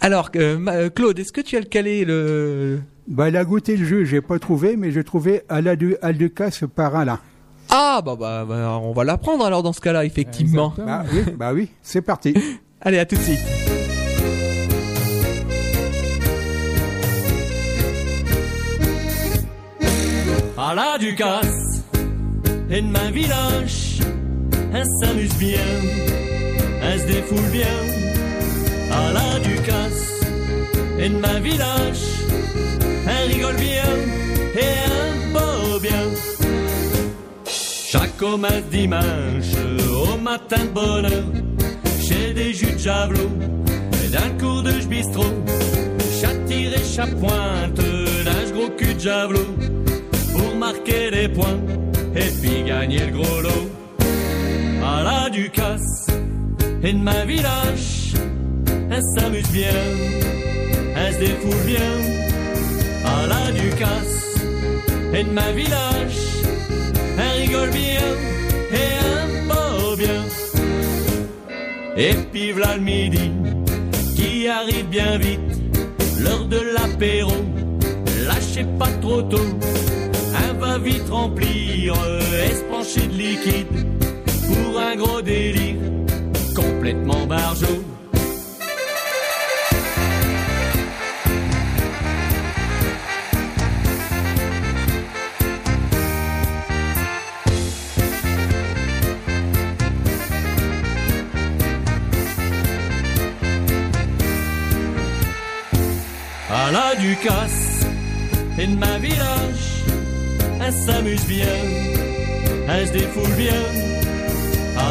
Alors 0.00 0.30
euh, 0.36 0.58
Ma- 0.58 0.72
euh, 0.74 0.90
Claude, 0.90 1.18
est-ce 1.18 1.32
que 1.32 1.40
tu 1.40 1.56
as 1.56 1.60
le 1.60 1.66
calé 1.66 2.04
le 2.04 2.80
Bah, 3.08 3.28
il 3.28 3.36
a 3.36 3.44
goûté 3.44 3.76
le 3.76 3.84
jus, 3.84 4.06
j'ai 4.06 4.20
pas 4.20 4.38
trouvé, 4.38 4.76
mais 4.76 4.90
j'ai 4.90 5.04
trouvé 5.04 5.42
Alducas 5.48 6.60
par 6.74 6.96
Alain. 6.96 7.18
Ah 7.70 8.02
bah, 8.04 8.16
bah 8.18 8.44
bah, 8.46 8.78
on 8.82 8.92
va 8.92 9.04
l'apprendre 9.04 9.44
alors 9.46 9.62
dans 9.62 9.72
ce 9.72 9.80
cas-là 9.80 10.04
effectivement. 10.04 10.74
Bah 10.76 11.04
oui, 11.12 11.22
bah 11.36 11.52
oui, 11.54 11.70
c'est 11.82 12.02
parti. 12.02 12.34
Allez 12.80 12.98
à 12.98 13.06
tout 13.06 13.14
de 13.16 13.20
suite. 13.20 13.38
À 20.56 20.74
la 20.74 20.98
Ducasse 20.98 21.82
et 22.70 22.80
de 22.82 22.86
ma 22.86 23.10
village, 23.10 23.98
elle 24.74 24.86
s'amuse 25.00 25.36
bien, 25.36 25.60
elle 26.82 27.00
se 27.00 27.06
défoule 27.06 27.50
bien. 27.50 27.66
À 28.90 29.12
la 29.12 29.38
Ducasse 29.40 30.20
et 30.98 31.08
de 31.08 31.16
ma 31.16 31.40
village, 31.40 32.02
elle 33.08 33.32
rigole 33.32 33.56
bien 33.56 33.92
et 34.54 34.72
elle 34.84 35.32
beau 35.32 35.78
bien. 35.80 36.06
Chaque 37.46 38.16
commerce 38.16 38.64
dimanche, 38.70 39.52
au 39.90 40.18
matin 40.18 40.64
de 40.64 40.70
bonne 40.70 41.06
heure, 41.06 41.32
j'ai 42.00 42.32
des 42.32 42.52
jus 42.52 42.72
de 42.72 42.78
javelot 42.78 43.30
et 44.04 44.08
d'un 44.08 44.30
cours 44.38 44.62
de 44.62 44.72
bistrot. 44.86 45.34
J'attire 46.20 46.72
et 46.74 47.14
pointe 47.20 47.74
d'un 47.74 48.50
gros 48.52 48.70
cul 48.76 48.94
de 48.94 49.00
javelot 49.00 49.56
pour 50.32 50.54
marquer 50.56 51.10
des 51.10 51.28
points 51.28 51.60
et 52.14 52.30
puis 52.40 52.62
gagner 52.64 53.06
le 53.06 53.12
gros 53.12 53.40
lot. 53.40 53.71
À 54.84 55.02
la 55.04 55.30
Ducasse 55.30 56.08
et 56.82 56.92
de 56.92 56.98
ma 56.98 57.24
village, 57.24 58.14
elle 58.90 59.02
s'amuse 59.16 59.48
bien, 59.50 59.68
elle 60.96 61.14
se 61.14 61.18
défoule 61.20 61.64
bien. 61.66 61.92
À 63.04 63.26
la 63.28 63.52
Ducasse 63.52 64.42
et 65.14 65.22
de 65.22 65.30
ma 65.30 65.52
village, 65.52 66.18
elle 67.16 67.42
rigole 67.42 67.70
bien 67.70 68.08
et 68.72 68.88
elle 69.04 69.46
beau 69.46 69.96
bien. 69.96 70.22
Et 71.96 72.14
puis 72.32 72.50
v'là 72.52 72.76
le 72.76 72.82
midi 72.82 73.30
qui 74.16 74.48
arrive 74.48 74.88
bien 74.88 75.16
vite, 75.16 75.60
l'heure 76.18 76.46
de 76.46 76.58
l'apéro, 76.74 77.32
lâchez 78.26 78.66
pas 78.78 78.90
trop 79.00 79.22
tôt. 79.22 79.38
Elle 80.34 80.56
va 80.58 80.78
vite 80.78 81.08
remplir 81.08 81.94
euh, 82.04 82.20
et 82.46 82.54
se 82.54 82.62
pencher 82.64 83.06
de 83.06 83.12
liquide 83.12 84.01
pour 84.52 84.78
un 84.78 84.96
gros 84.96 85.22
délire 85.22 85.76
complètement 86.54 87.26
barjot. 87.26 87.66
À 106.54 106.70
la 106.70 106.94
Ducasse 106.96 107.86
et 108.58 108.66
de 108.66 108.76
ma 108.76 108.98
village, 108.98 109.84
elle 110.60 110.72
s'amuse 110.72 111.24
bien, 111.26 111.46
elle 112.68 112.86
se 112.86 112.92
défoule 112.92 113.34
bien. 113.36 113.81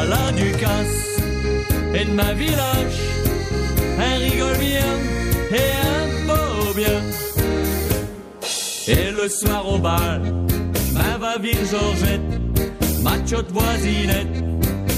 À 0.02 0.06
la 0.06 0.32
Ducasse 0.32 1.20
et 1.94 2.06
de 2.06 2.12
ma 2.12 2.34
village, 2.34 3.00
elle 4.00 4.24
rigole 4.24 4.58
bien 4.58 4.94
et 5.52 5.68
elle 5.84 6.26
beau 6.26 6.74
bien. 6.76 7.02
Et 8.88 9.12
le 9.12 9.30
soir 9.30 9.72
au 9.72 9.78
bal, 9.78 10.22
ma 10.94 11.18
va 11.20 11.38
vire 11.38 11.64
Georgette, 11.70 12.32
ma 13.04 13.20
tchotte 13.28 13.52
voisinette, 13.52 14.44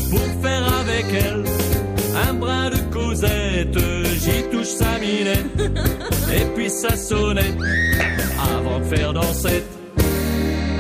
pour 0.10 0.28
faire 0.42 0.74
avec 0.80 1.06
elle 1.12 1.44
un 2.30 2.34
brin 2.36 2.70
de 2.70 2.78
causette, 2.94 3.78
j'y 4.24 4.44
touche 4.52 4.68
sa 4.68 5.00
minette, 5.00 5.60
et 6.34 6.46
puis 6.56 6.70
sa 6.70 6.96
sonnette, 6.96 7.58
avant 8.56 8.80
de 8.80 8.86
faire 8.86 9.12
dansette. 9.12 9.68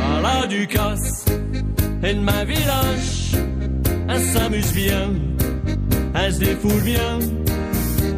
À 0.01 0.21
la 0.21 0.47
Ducasse 0.47 1.25
et 2.03 2.13
de 2.13 2.19
ma 2.21 2.45
village, 2.45 3.22
s'amuse 4.23 4.73
bien, 4.73 5.11
elle 6.15 6.33
se 6.33 6.39
défoule 6.39 6.81
bien. 6.81 7.19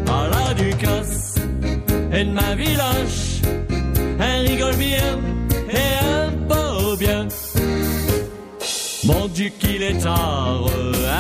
À 0.08 0.28
la 0.30 0.54
Ducasse 0.54 1.36
et 2.14 2.24
de 2.24 2.32
ma 2.32 2.56
village, 2.56 3.42
elle 4.20 4.48
rigole 4.48 4.76
bien 4.76 5.20
et 5.70 5.88
elle 6.02 6.32
beau 6.48 6.96
bien. 6.98 7.28
Mon 9.04 9.28
Dieu 9.28 9.50
qu'il 9.60 9.82
est 9.84 9.98
tard, 9.98 10.66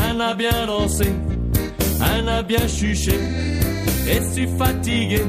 elle 0.10 0.22
a 0.22 0.34
bien 0.34 0.66
dansé, 0.66 1.08
elle 2.02 2.30
a 2.30 2.42
bien 2.42 2.68
chuché, 2.68 3.20
et 4.08 4.34
suis 4.34 4.48
fatigué, 4.58 5.22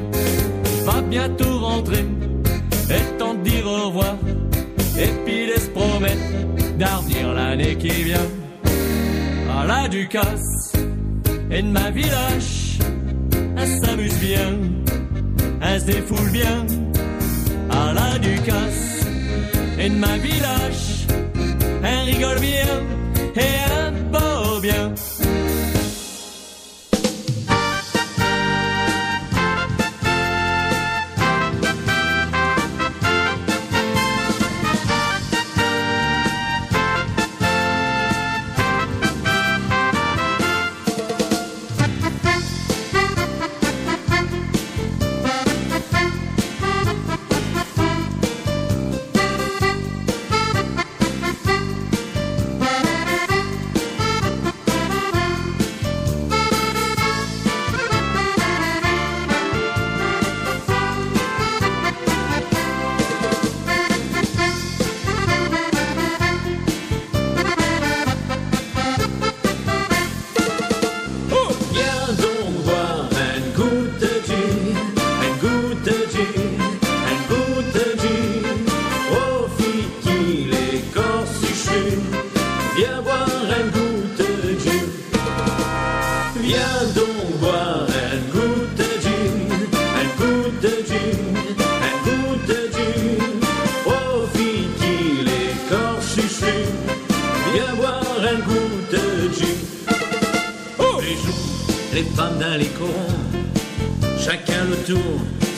va 0.84 1.02
bientôt 1.02 1.58
rentrer, 1.58 2.06
et 2.90 3.04
de 3.18 3.42
dire 3.42 3.66
au 3.66 3.86
revoir, 3.86 4.16
et 4.98 5.10
puis 5.24 5.46
de 5.46 5.60
se 5.60 5.68
promettre 5.68 6.36
revenir 6.84 7.32
l'année 7.34 7.76
qui 7.76 7.88
vient. 7.88 8.45
À 9.58 9.64
la 9.64 9.88
Ducasse 9.88 10.72
et 11.50 11.62
de 11.62 11.68
ma 11.68 11.90
village, 11.90 12.78
elle 13.56 13.68
s'amuse 13.68 14.18
bien, 14.18 14.58
elle 15.62 15.80
se 15.80 15.86
défoule 15.86 16.30
bien. 16.30 16.66
À 17.70 17.94
la 17.94 18.18
Ducasse 18.18 19.06
et 19.78 19.88
de 19.88 19.94
ma 19.94 20.18
village, 20.18 21.06
elle 21.82 22.14
rigole 22.14 22.40
bien 22.40 22.82
et 23.34 23.52
elle 23.66 24.02
beau 24.12 24.60
bien. 24.60 24.92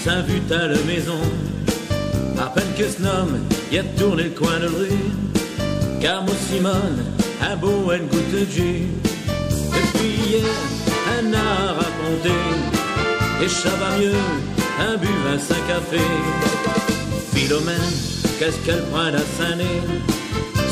S'invite 0.08 0.50
à 0.52 0.68
la 0.68 0.80
maison. 0.90 1.20
À 2.40 2.46
peine 2.54 2.72
que 2.78 2.88
ce 2.88 3.02
homme 3.02 3.36
y 3.70 3.78
a 3.78 3.84
tourné 3.98 4.24
le 4.24 4.30
coin 4.30 4.58
de 4.58 4.68
rue, 4.78 5.04
car 6.00 6.22
moi 6.22 6.34
Simone, 6.48 7.00
un 7.42 7.56
beau 7.56 7.90
un 7.90 8.02
goût 8.10 8.28
de 8.32 8.42
jus. 8.54 8.86
Depuis 9.76 10.14
hier, 10.26 10.54
un 11.16 11.26
a 11.34 11.72
raconté, 11.82 12.38
et 13.42 13.48
ça 13.48 13.72
va 13.80 13.90
mieux, 13.98 14.22
un 14.88 14.96
bu, 14.96 15.12
un 15.34 15.38
cinq 15.38 15.62
café. 15.72 16.04
Philomène, 17.34 17.94
qu'est-ce 18.38 18.58
qu'elle 18.64 18.84
prend 18.90 19.12
à 19.22 19.24
Saint-Né 19.36 19.74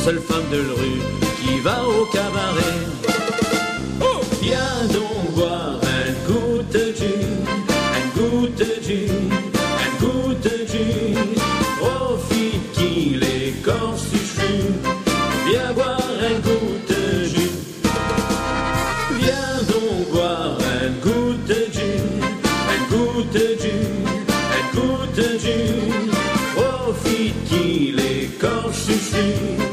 Seule 0.03 0.21
femme 0.29 0.49
de 0.51 0.61
rue 0.81 1.03
qui 1.41 1.61
va 1.61 1.79
au 1.87 2.07
cabaret. 2.07 2.79
Viens 4.41 4.81
donc 4.95 5.35
boire 5.35 5.66
est 28.69 29.57
corps 29.59 29.66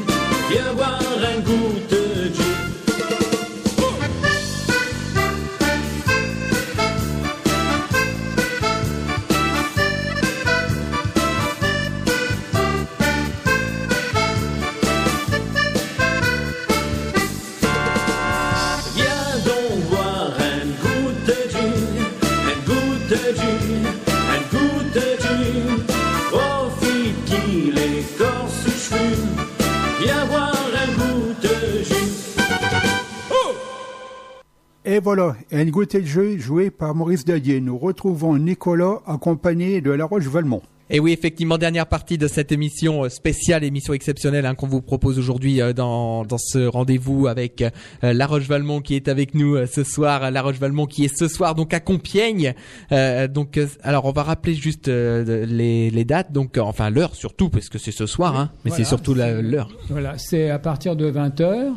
de 35.54 36.06
jeu 36.06 36.38
joué 36.39 36.72
par 36.72 36.96
Maurice 36.96 37.26
Dadier. 37.26 37.62
Nous 37.62 37.78
retrouvons 37.78 38.38
Nicolas 38.38 39.02
accompagné 39.06 39.82
de 39.82 39.92
La 39.92 40.06
Roche-Valmont. 40.06 40.63
Et 40.89 41.00
oui, 41.00 41.12
effectivement, 41.13 41.58
dernière 41.58 41.86
partie 41.86 42.18
de 42.18 42.28
cette 42.28 42.52
émission 42.52 43.06
euh, 43.06 43.10
spéciale, 43.10 43.63
émission 43.63 43.94
exceptionnelle 43.94 44.46
hein, 44.46 44.54
qu'on 44.56 44.68
vous 44.68 44.82
propose 44.82 45.18
aujourd'hui 45.18 45.62
euh, 45.62 45.72
dans, 45.72 46.26
dans 46.26 46.38
ce 46.39 46.66
rendez-vous 46.66 47.28
avec 47.28 47.62
euh, 47.62 48.13
La 48.13 48.26
Roche-Valmont 48.26 48.82
qui 48.82 48.96
est 48.96 49.08
avec 49.08 49.34
nous 49.36 49.56
euh, 49.56 49.66
ce 49.66 49.84
soir. 49.84 50.30
La 50.32 50.42
Roche-Valmont 50.42 50.88
qui 50.88 51.06
est 51.06 51.16
ce 51.16 51.28
soir 51.28 51.56
donc 51.56 51.74
à 51.74 51.80
Compiègne. 51.80 52.54
Euh, 52.92 53.28
donc, 53.28 53.58
euh, 53.58 53.68
alors 53.84 54.06
on 54.06 54.12
va 54.12 54.24
rappeler 54.24 54.56
juste 54.56 54.88
euh, 54.88 55.46
les, 55.46 55.89
les 55.92 56.04
dates, 56.06 56.32
donc 56.32 56.58
euh, 56.58 56.62
enfin 56.62 56.89
l'heure 56.89 57.16
surtout 57.16 57.50
parce 57.50 57.70
que 57.70 57.78
c'est 57.78 57.92
ce 57.92 58.08
soir, 58.08 58.38
hein, 58.38 58.52
mais 58.66 58.70
Voilà, 58.72 58.84
c'est 58.84 58.89
surtout 58.89 59.13
l'heure. 59.13 59.70
Voilà, 59.89 60.18
c'est 60.18 60.50
à 60.50 60.60
partir 60.60 60.96
de 60.96 61.12
20h. 61.12 61.74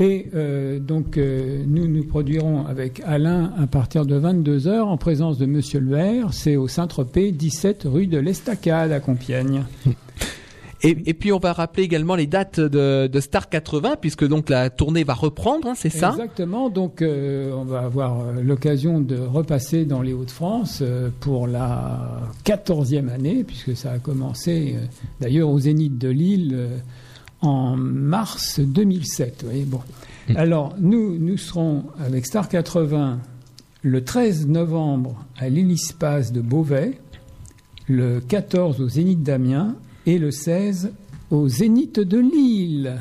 Et 0.00 0.28
euh, 0.34 0.78
donc, 0.78 1.18
euh, 1.18 1.62
nous 1.66 1.86
nous 1.86 2.04
produirons 2.04 2.66
avec 2.66 3.02
Alain 3.04 3.52
à 3.58 3.66
partir 3.66 4.06
de 4.06 4.18
22h 4.18 4.80
en 4.80 4.96
présence 4.96 5.36
de 5.36 5.44
Monsieur 5.44 5.78
Le. 5.78 6.24
C'est 6.32 6.56
au 6.56 6.68
Saint-Tropez, 6.68 7.32
17 7.32 7.82
rue 7.84 8.06
de 8.06 8.16
l'Estacade 8.18 8.92
à 8.92 9.00
Compiègne. 9.00 9.64
Et, 10.82 10.96
et 11.04 11.14
puis 11.14 11.30
on 11.32 11.38
va 11.38 11.52
rappeler 11.52 11.82
également 11.82 12.14
les 12.14 12.26
dates 12.26 12.58
de, 12.58 13.06
de 13.06 13.20
Star 13.20 13.50
80 13.50 13.96
puisque 14.00 14.26
donc 14.26 14.48
la 14.48 14.70
tournée 14.70 15.04
va 15.04 15.12
reprendre, 15.12 15.68
hein, 15.68 15.74
c'est 15.76 15.90
ça? 15.90 16.10
Exactement. 16.12 16.70
Donc, 16.70 17.02
euh, 17.02 17.52
on 17.52 17.64
va 17.64 17.80
avoir 17.80 18.32
l'occasion 18.42 19.00
de 19.00 19.18
repasser 19.18 19.84
dans 19.84 20.00
les 20.00 20.14
Hauts-de-France 20.14 20.78
euh, 20.80 21.10
pour 21.20 21.46
la 21.46 22.22
14e 22.46 23.10
année, 23.10 23.44
puisque 23.44 23.76
ça 23.76 23.92
a 23.92 23.98
commencé 23.98 24.76
euh, 24.76 24.86
d'ailleurs 25.20 25.50
au 25.50 25.58
Zénith 25.58 25.98
de 25.98 26.08
Lille 26.08 26.68
en 27.42 27.76
mars 27.76 28.60
2007. 28.60 29.42
vous 29.42 29.48
voyez, 29.48 29.64
bon. 29.64 29.80
Alors, 30.36 30.74
nous, 30.78 31.18
nous 31.18 31.36
serons 31.36 31.84
avec 31.98 32.26
Star 32.26 32.48
80 32.48 33.18
le 33.82 34.04
13 34.04 34.46
novembre 34.46 35.24
à 35.38 35.48
l'Hélispace 35.48 36.32
de 36.32 36.40
Beauvais, 36.40 36.98
le 37.88 38.20
14 38.20 38.80
au 38.80 38.88
Zénith 38.88 39.22
d'Amiens 39.22 39.76
et 40.06 40.18
le 40.18 40.30
16 40.30 40.92
au 41.30 41.48
Zénith 41.48 41.98
de 41.98 42.18
Lille. 42.18 42.98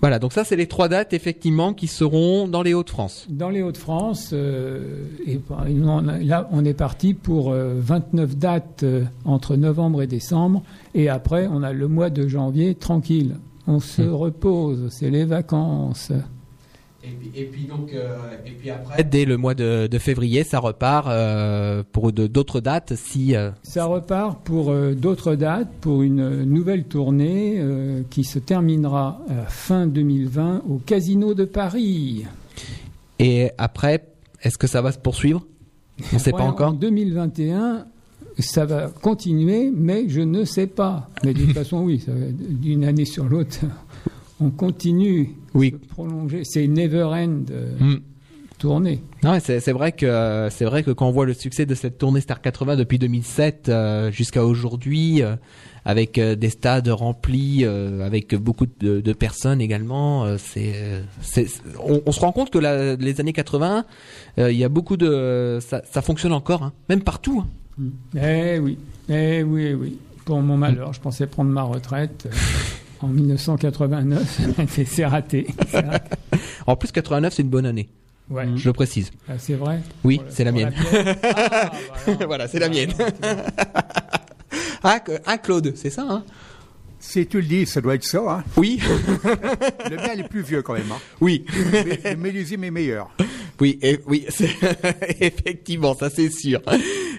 Voilà, 0.00 0.18
donc 0.18 0.32
ça 0.32 0.44
c'est 0.44 0.56
les 0.56 0.66
trois 0.66 0.88
dates 0.88 1.12
effectivement 1.12 1.74
qui 1.74 1.86
seront 1.86 2.48
dans 2.48 2.62
les 2.62 2.72
Hauts-de-France. 2.72 3.26
Dans 3.28 3.50
les 3.50 3.62
Hauts-de-France, 3.62 4.30
euh, 4.32 5.04
et 5.26 5.38
on 5.50 6.00
là, 6.00 6.48
on 6.50 6.64
est 6.64 6.74
parti 6.74 7.12
pour 7.14 7.52
euh, 7.52 7.74
29 7.76 8.36
dates 8.36 8.82
euh, 8.84 9.04
entre 9.24 9.56
novembre 9.56 10.02
et 10.02 10.06
décembre. 10.06 10.62
Et 10.94 11.08
après, 11.08 11.46
on 11.46 11.62
a 11.62 11.72
le 11.72 11.88
mois 11.88 12.10
de 12.10 12.26
janvier 12.26 12.74
tranquille. 12.74 13.36
On 13.66 13.80
se 13.80 14.02
repose, 14.02 14.88
c'est 14.90 15.10
les 15.10 15.24
vacances. 15.24 16.10
Et 17.04 17.08
puis, 17.08 17.30
et 17.34 17.44
puis 17.46 17.64
donc, 17.64 17.92
euh, 17.92 18.16
et 18.46 18.50
puis 18.52 18.70
après, 18.70 19.02
dès 19.02 19.24
le 19.24 19.36
mois 19.36 19.54
de, 19.54 19.88
de 19.88 19.98
février, 19.98 20.44
ça 20.44 20.60
repart 20.60 21.08
euh, 21.08 21.82
pour 21.90 22.12
d'autres 22.12 22.60
dates. 22.60 22.94
Si 22.94 23.34
euh, 23.34 23.50
Ça 23.64 23.86
repart 23.86 24.40
pour 24.44 24.70
euh, 24.70 24.94
d'autres 24.94 25.34
dates, 25.34 25.68
pour 25.80 26.02
une 26.02 26.44
nouvelle 26.44 26.84
tournée 26.84 27.56
euh, 27.58 28.02
qui 28.08 28.22
se 28.22 28.38
terminera 28.38 29.20
fin 29.48 29.86
2020 29.88 30.62
au 30.68 30.78
Casino 30.78 31.34
de 31.34 31.44
Paris. 31.44 32.24
et 33.18 33.50
après, 33.58 34.06
est-ce 34.42 34.56
que 34.58 34.66
ça 34.68 34.80
va 34.80 34.92
se 34.92 34.98
poursuivre? 34.98 35.44
On 36.12 36.16
ne 36.16 36.20
sait 36.20 36.30
pas 36.30 36.38
Ouais, 36.38 36.44
En 36.44 36.48
encore. 36.50 36.72
2021, 36.74 37.84
ça 38.38 38.64
va 38.64 38.88
continuer, 38.88 39.70
mais 39.74 40.08
je 40.08 40.20
ne 40.20 40.44
sais 40.44 40.66
pas. 40.66 41.08
Mais 41.24 41.34
de 41.34 41.40
toute 41.44 41.52
façon, 41.54 41.82
oui, 41.82 42.04
d'une 42.40 42.84
année 42.84 43.04
sur 43.04 43.24
l'autre, 43.24 43.58
on 44.42 44.50
continue 44.50 45.30
Oui. 45.54 45.74
se 45.82 45.88
prolonger. 45.88 46.44
C'est 46.44 46.64
une 46.64 46.74
never 46.74 47.04
end 47.04 47.44
Hmm. 47.80 47.96
tournée. 48.58 49.02
Non, 49.24 49.38
c'est 49.40 49.72
vrai 49.72 49.92
que 49.92 50.06
euh, 50.06 50.50
c'est 50.50 50.64
vrai 50.64 50.82
que 50.82 50.90
quand 50.90 51.06
on 51.08 51.12
voit 51.12 51.26
le 51.26 51.34
succès 51.34 51.66
de 51.66 51.74
cette 51.74 51.98
tournée 51.98 52.20
Star 52.20 52.40
80 52.40 52.76
depuis 52.76 52.98
2007 52.98 53.68
euh, 53.68 54.10
jusqu'à 54.12 54.44
aujourd'hui, 54.44 55.22
euh, 55.22 55.36
avec 55.84 56.16
euh, 56.18 56.36
des 56.36 56.48
stades 56.50 56.88
remplis, 56.88 57.64
avec 57.64 58.34
beaucoup 58.36 58.66
de, 58.80 59.00
de 59.00 59.12
personnes 59.12 59.60
également, 59.60 60.36
c'est 60.38 60.74
on, 61.84 62.00
on 62.06 62.12
se 62.12 62.20
rend 62.20 62.30
compte 62.32 62.50
que 62.50 62.58
la- 62.58 62.94
les 62.96 63.20
années 63.20 63.32
80, 63.32 63.84
euh, 64.38 64.52
il 64.52 64.58
y 64.58 64.64
a 64.64 64.68
beaucoup 64.68 64.96
de 64.96 65.58
ça, 65.60 65.82
ça 65.90 66.02
fonctionne 66.02 66.32
encore, 66.32 66.62
hein, 66.62 66.72
même 66.88 67.02
partout. 67.02 67.42
hein. 67.44 67.84
Eh 68.16 68.58
oui, 68.60 68.78
eh 69.08 69.42
oui, 69.42 69.64
eh 69.70 69.74
oui. 69.74 69.98
Pour 70.24 70.40
mon 70.40 70.56
malheur, 70.56 70.92
je 70.92 71.00
pensais 71.00 71.26
prendre 71.26 71.50
ma 71.50 71.62
retraite 71.62 72.28
en 73.02 73.08
1989, 73.08 74.40
mais 74.58 74.84
c'est 74.86 75.06
raté. 75.06 75.46
En 76.66 76.76
plus, 76.76 76.92
89, 76.92 77.32
c'est 77.34 77.42
une 77.42 77.48
bonne 77.48 77.66
année. 77.66 77.88
Ouais. 78.30 78.46
Je 78.56 78.68
le 78.68 78.72
précise. 78.72 79.10
Ah, 79.28 79.32
c'est 79.38 79.54
vrai 79.54 79.80
Oui, 80.04 80.20
c'est 80.28 80.44
la 80.44 80.52
mienne. 80.52 80.72
Ah, 81.24 81.72
voilà. 82.06 82.26
voilà, 82.26 82.48
c'est 82.48 82.58
la 82.60 82.68
mienne. 82.68 82.92
Ah, 84.82 85.00
que- 85.00 85.12
ah, 85.26 85.38
Claude, 85.38 85.72
c'est 85.76 85.90
ça, 85.90 86.06
hein 86.08 86.24
Si 87.00 87.26
tu 87.26 87.40
le 87.40 87.46
dis, 87.46 87.66
ça 87.66 87.80
doit 87.80 87.94
être 87.94 88.04
ça. 88.04 88.20
Hein. 88.28 88.44
Oui, 88.56 88.80
Le 89.90 89.96
mien, 89.96 90.12
est 90.16 90.28
plus 90.28 90.42
vieux 90.42 90.62
quand 90.62 90.74
même. 90.74 90.90
Hein. 90.92 90.98
oui. 91.20 91.44
Mais 91.72 92.00
le 92.12 92.16
millésime 92.16 92.64
est 92.64 92.70
meilleur. 92.70 93.10
Oui, 93.60 93.78
et, 93.82 94.00
oui, 94.06 94.24
c'est- 94.28 94.50
effectivement, 95.20 95.94
ça 95.94 96.10
c'est 96.10 96.30
sûr. 96.30 96.60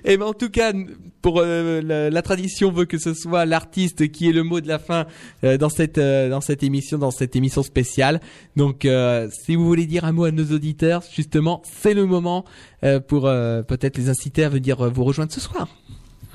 Et 0.06 0.18
ben 0.18 0.26
en 0.26 0.34
tout 0.34 0.50
cas, 0.50 0.74
pour 1.24 1.40
euh, 1.40 1.82
la, 2.12 2.22
tradition 2.22 2.70
veut 2.70 2.84
que 2.86 3.00
ce 3.00 3.14
soit 3.14 3.46
l'artiste 3.46 4.12
qui 4.12 4.30
est 4.30 4.34
le 4.34 4.44
mot 4.44 4.60
de 4.60 4.68
la 4.68 4.78
fin 4.78 5.06
euh, 5.44 5.58
dans 5.58 5.70
cette 5.70 5.98
euh, 5.98 6.30
dans 6.30 6.42
cette 6.42 6.64
émission, 6.64 6.98
dans 6.98 7.12
cette 7.12 7.36
émission 7.38 7.64
spéciale. 7.64 8.20
Donc, 8.58 8.84
euh, 8.84 9.30
si 9.32 9.56
vous 9.56 9.66
voulez 9.66 9.86
dire 9.86 10.04
un 10.04 10.12
mot 10.12 10.26
à 10.26 10.32
nos 10.32 10.44
auditeurs, 10.54 11.02
justement, 11.16 11.62
c'est 11.64 11.94
le 11.94 12.06
moment 12.06 12.44
euh, 12.84 13.00
pour 13.00 13.26
euh, 13.26 13.64
peut-être 13.64 13.98
les 13.98 14.10
inciter 14.10 14.44
à 14.44 14.50
venir 14.50 14.90
vous 14.92 15.06
rejoindre 15.06 15.32
ce 15.32 15.40
soir. 15.40 15.70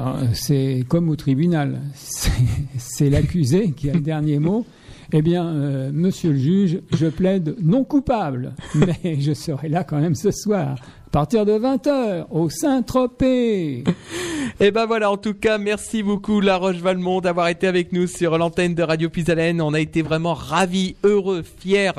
Euh, 0.01 0.05
C'est 0.33 0.85
comme 0.89 1.11
au 1.11 1.17
tribunal. 1.17 1.81
C'est- 1.95 3.11
l'accusé 3.11 3.73
qui 3.73 3.91
a 3.91 3.93
le 3.93 4.01
dernier 4.01 4.39
mot. 4.39 4.65
Eh 5.13 5.23
bien, 5.23 5.53
monsieur 5.91 6.33
le 6.33 6.39
juge, 6.39 6.81
je 6.95 7.07
plaide 7.07 7.57
non 7.63 7.83
coupable, 7.83 8.55
mais 8.75 9.19
je 9.21 9.33
serai 9.33 9.71
là 9.71 9.83
quand 9.83 9.99
même 9.99 10.15
ce 10.15 10.31
soir, 10.31 10.77
à 11.09 11.11
partir 11.11 11.47
de 11.47 11.53
20h, 11.53 12.27
au 12.31 12.51
Saint-Tropez. 12.51 13.83
Et 14.61 14.71
ben 14.71 14.85
voilà, 14.85 15.11
en 15.11 15.17
tout 15.17 15.33
cas, 15.33 15.57
merci 15.57 16.03
beaucoup 16.03 16.43
La 16.43 16.59
Roche 16.59 16.77
Valmont 16.77 17.23
d'avoir 17.23 17.49
été 17.49 17.67
avec 17.67 17.93
nous 17.95 18.07
sur 18.07 18.37
l'antenne 18.37 18.75
de 18.75 18.83
Radio 18.83 19.09
Puisalène. 19.09 19.63
On 19.63 19.73
a 19.73 19.81
été 19.81 20.03
vraiment 20.03 20.35
ravis, 20.35 20.97
heureux, 21.05 21.43
fiers 21.43 21.93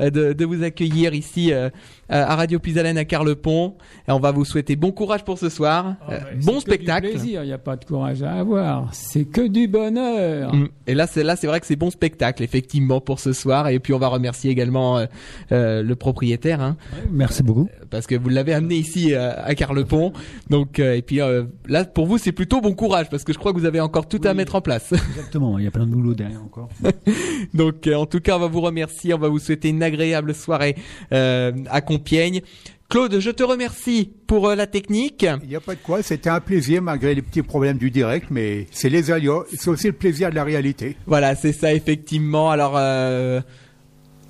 euh, 0.00 0.10
de, 0.10 0.32
de 0.32 0.44
vous 0.44 0.64
accueillir 0.64 1.14
ici 1.14 1.52
euh, 1.52 1.70
à 2.08 2.36
Radio 2.36 2.58
Puisalène 2.58 2.98
à 2.98 3.04
Carlepont. 3.04 3.74
Et 4.08 4.12
on 4.12 4.20
va 4.20 4.30
vous 4.30 4.44
souhaiter 4.44 4.76
bon 4.76 4.92
courage 4.92 5.24
pour 5.24 5.38
ce 5.38 5.48
soir. 5.48 5.96
Euh, 6.10 6.18
bon 6.42 6.60
spectacle. 6.60 7.08
Plaisir, 7.10 7.42
il 7.42 7.46
n'y 7.46 7.52
a 7.52 7.58
pas 7.58 7.76
de 7.76 7.84
courage 7.84 8.22
à 8.22 8.32
avoir. 8.34 8.88
C'est 8.92 9.24
que 9.24 9.46
du 9.46 9.68
bonheur. 9.68 10.54
Mm. 10.54 10.68
Et 10.86 10.94
là, 10.94 11.06
c'est 11.06 11.24
là, 11.24 11.36
c'est 11.36 11.46
vrai 11.46 11.60
que 11.60 11.66
c'est 11.66 11.76
bon 11.76 11.90
spectacle, 11.90 12.42
effectivement, 12.42 13.00
pour 13.00 13.18
ce 13.20 13.32
soir. 13.32 13.68
Et 13.68 13.78
puis, 13.80 13.92
on 13.92 13.98
va 13.98 14.08
remercier 14.08 14.50
également 14.50 14.98
euh, 14.98 15.06
euh, 15.52 15.82
le 15.82 15.96
propriétaire, 15.96 16.60
hein, 16.60 16.76
Merci 17.10 17.42
beaucoup. 17.42 17.68
parce 17.90 18.06
que 18.06 18.14
vous 18.14 18.28
l'avez 18.28 18.52
amené 18.54 18.76
ici 18.76 19.14
euh, 19.14 19.32
à 19.44 19.54
Carlepont. 19.54 20.12
Donc, 20.50 20.78
euh, 20.78 20.94
et 20.94 21.02
puis 21.02 21.20
euh, 21.20 21.44
là, 21.66 21.84
pour 21.84 22.06
vous, 22.06 22.18
c'est 22.18 22.32
plutôt 22.32 22.60
bon 22.60 22.74
courage, 22.74 23.08
parce 23.10 23.24
que 23.24 23.32
je 23.32 23.38
crois 23.38 23.52
que 23.52 23.58
vous 23.58 23.66
avez 23.66 23.80
encore 23.80 24.08
tout 24.08 24.20
à 24.24 24.34
mettre 24.34 24.54
en 24.54 24.60
place. 24.60 24.92
Exactement, 25.10 25.58
il 25.58 25.64
y 25.64 25.68
a 25.68 25.70
plein 25.70 25.86
de 25.86 25.90
boulot 25.92 26.14
derrière 26.14 26.42
encore. 26.42 26.68
Donc, 27.54 27.86
euh, 27.86 27.94
en 27.94 28.06
tout 28.06 28.20
cas, 28.20 28.36
on 28.36 28.40
va 28.40 28.46
vous 28.46 28.60
remercier. 28.60 29.14
On 29.14 29.18
va 29.18 29.28
vous 29.28 29.38
souhaiter 29.38 29.68
une 29.70 29.82
agréable 29.82 30.34
soirée 30.34 30.76
euh, 31.12 31.52
à 31.70 31.80
Compiègne. 31.96 32.42
Claude, 32.88 33.18
je 33.18 33.30
te 33.30 33.42
remercie 33.42 34.12
pour 34.28 34.48
euh, 34.48 34.54
la 34.54 34.68
technique. 34.68 35.26
Il 35.42 35.48
n'y 35.48 35.56
a 35.56 35.60
pas 35.60 35.74
de 35.74 35.80
quoi, 35.80 36.02
c'était 36.02 36.30
un 36.30 36.40
plaisir 36.40 36.82
malgré 36.82 37.14
les 37.14 37.22
petits 37.22 37.42
problèmes 37.42 37.78
du 37.78 37.90
direct, 37.90 38.28
mais 38.30 38.66
c'est 38.70 38.88
les 38.88 39.10
aléas, 39.10 39.42
c'est 39.52 39.68
aussi 39.68 39.88
le 39.88 39.92
plaisir 39.92 40.30
de 40.30 40.36
la 40.36 40.44
réalité. 40.44 40.96
Voilà, 41.06 41.34
c'est 41.34 41.52
ça 41.52 41.74
effectivement. 41.74 42.50
Alors, 42.50 42.74
euh, 42.76 43.40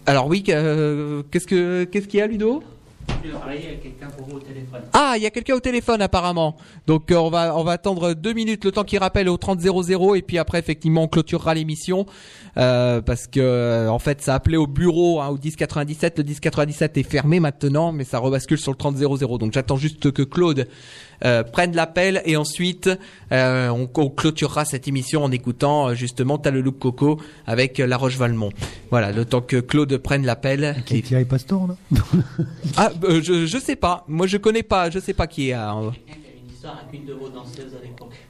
alors 0.06 0.26
oui, 0.26 0.42
euh, 0.48 1.22
qu'est-ce 1.30 1.46
que 1.46 1.84
qu'est-ce 1.84 2.08
qu'il 2.08 2.20
y 2.20 2.22
a, 2.22 2.26
Ludo? 2.26 2.62
Ah, 4.92 5.14
il 5.16 5.22
y 5.22 5.26
a 5.26 5.30
quelqu'un 5.30 5.54
au 5.54 5.60
téléphone 5.60 6.02
apparemment. 6.02 6.56
Donc 6.86 7.10
euh, 7.10 7.16
on 7.16 7.30
va 7.30 7.56
on 7.56 7.64
va 7.64 7.72
attendre 7.72 8.14
deux 8.14 8.32
minutes 8.32 8.64
le 8.64 8.72
temps 8.72 8.84
qu'il 8.84 8.98
rappelle 8.98 9.28
au 9.28 9.36
30 9.36 9.60
00 9.60 10.14
et 10.14 10.22
puis 10.22 10.38
après 10.38 10.58
effectivement 10.58 11.04
on 11.04 11.08
clôturera 11.08 11.54
l'émission 11.54 12.06
euh, 12.58 13.00
parce 13.00 13.26
que 13.26 13.40
euh, 13.40 13.88
en 13.88 13.98
fait 13.98 14.22
ça 14.22 14.34
appelait 14.34 14.56
au 14.56 14.66
bureau 14.66 15.20
hein, 15.20 15.28
au 15.28 15.38
1097. 15.38 16.18
Le 16.18 16.24
1097 16.24 16.96
est 16.96 17.02
fermé 17.02 17.40
maintenant, 17.40 17.92
mais 17.92 18.04
ça 18.04 18.18
rebascule 18.18 18.58
sur 18.58 18.72
le 18.72 18.76
30 18.76 18.96
00. 18.96 19.38
Donc 19.38 19.52
j'attends 19.52 19.76
juste 19.76 20.10
que 20.12 20.22
Claude 20.22 20.66
euh, 21.24 21.42
prenne 21.42 21.74
l'appel 21.74 22.22
et 22.26 22.36
ensuite 22.36 22.90
euh, 23.32 23.68
on, 23.68 23.88
on 23.94 24.10
clôturera 24.10 24.64
cette 24.64 24.86
émission 24.86 25.24
en 25.24 25.30
écoutant 25.30 25.88
euh, 25.88 25.94
justement 25.94 26.36
T'as 26.38 26.50
le 26.50 26.60
look 26.60 26.78
coco 26.78 27.20
avec 27.46 27.78
La 27.78 27.96
Roche 27.96 28.16
Valmont. 28.16 28.50
Voilà, 28.90 29.12
le 29.12 29.24
temps 29.24 29.40
que 29.40 29.56
Claude 29.56 29.96
prenne 29.96 30.26
l'appel. 30.26 30.82
Qui 30.84 30.98
est 30.98 31.02
Thierry 31.02 31.24
Pastor, 31.24 31.68
là 31.68 31.76
Ah, 32.76 32.90
je 33.02 33.46
je 33.46 33.58
sais 33.58 33.76
pas. 33.76 34.04
Moi 34.08 34.26
je 34.26 34.36
connais 34.36 34.62
pas. 34.62 34.90
Je 34.90 34.98
sais 34.98 35.14
pas 35.14 35.26
qui 35.26 35.50
est. 35.50 35.56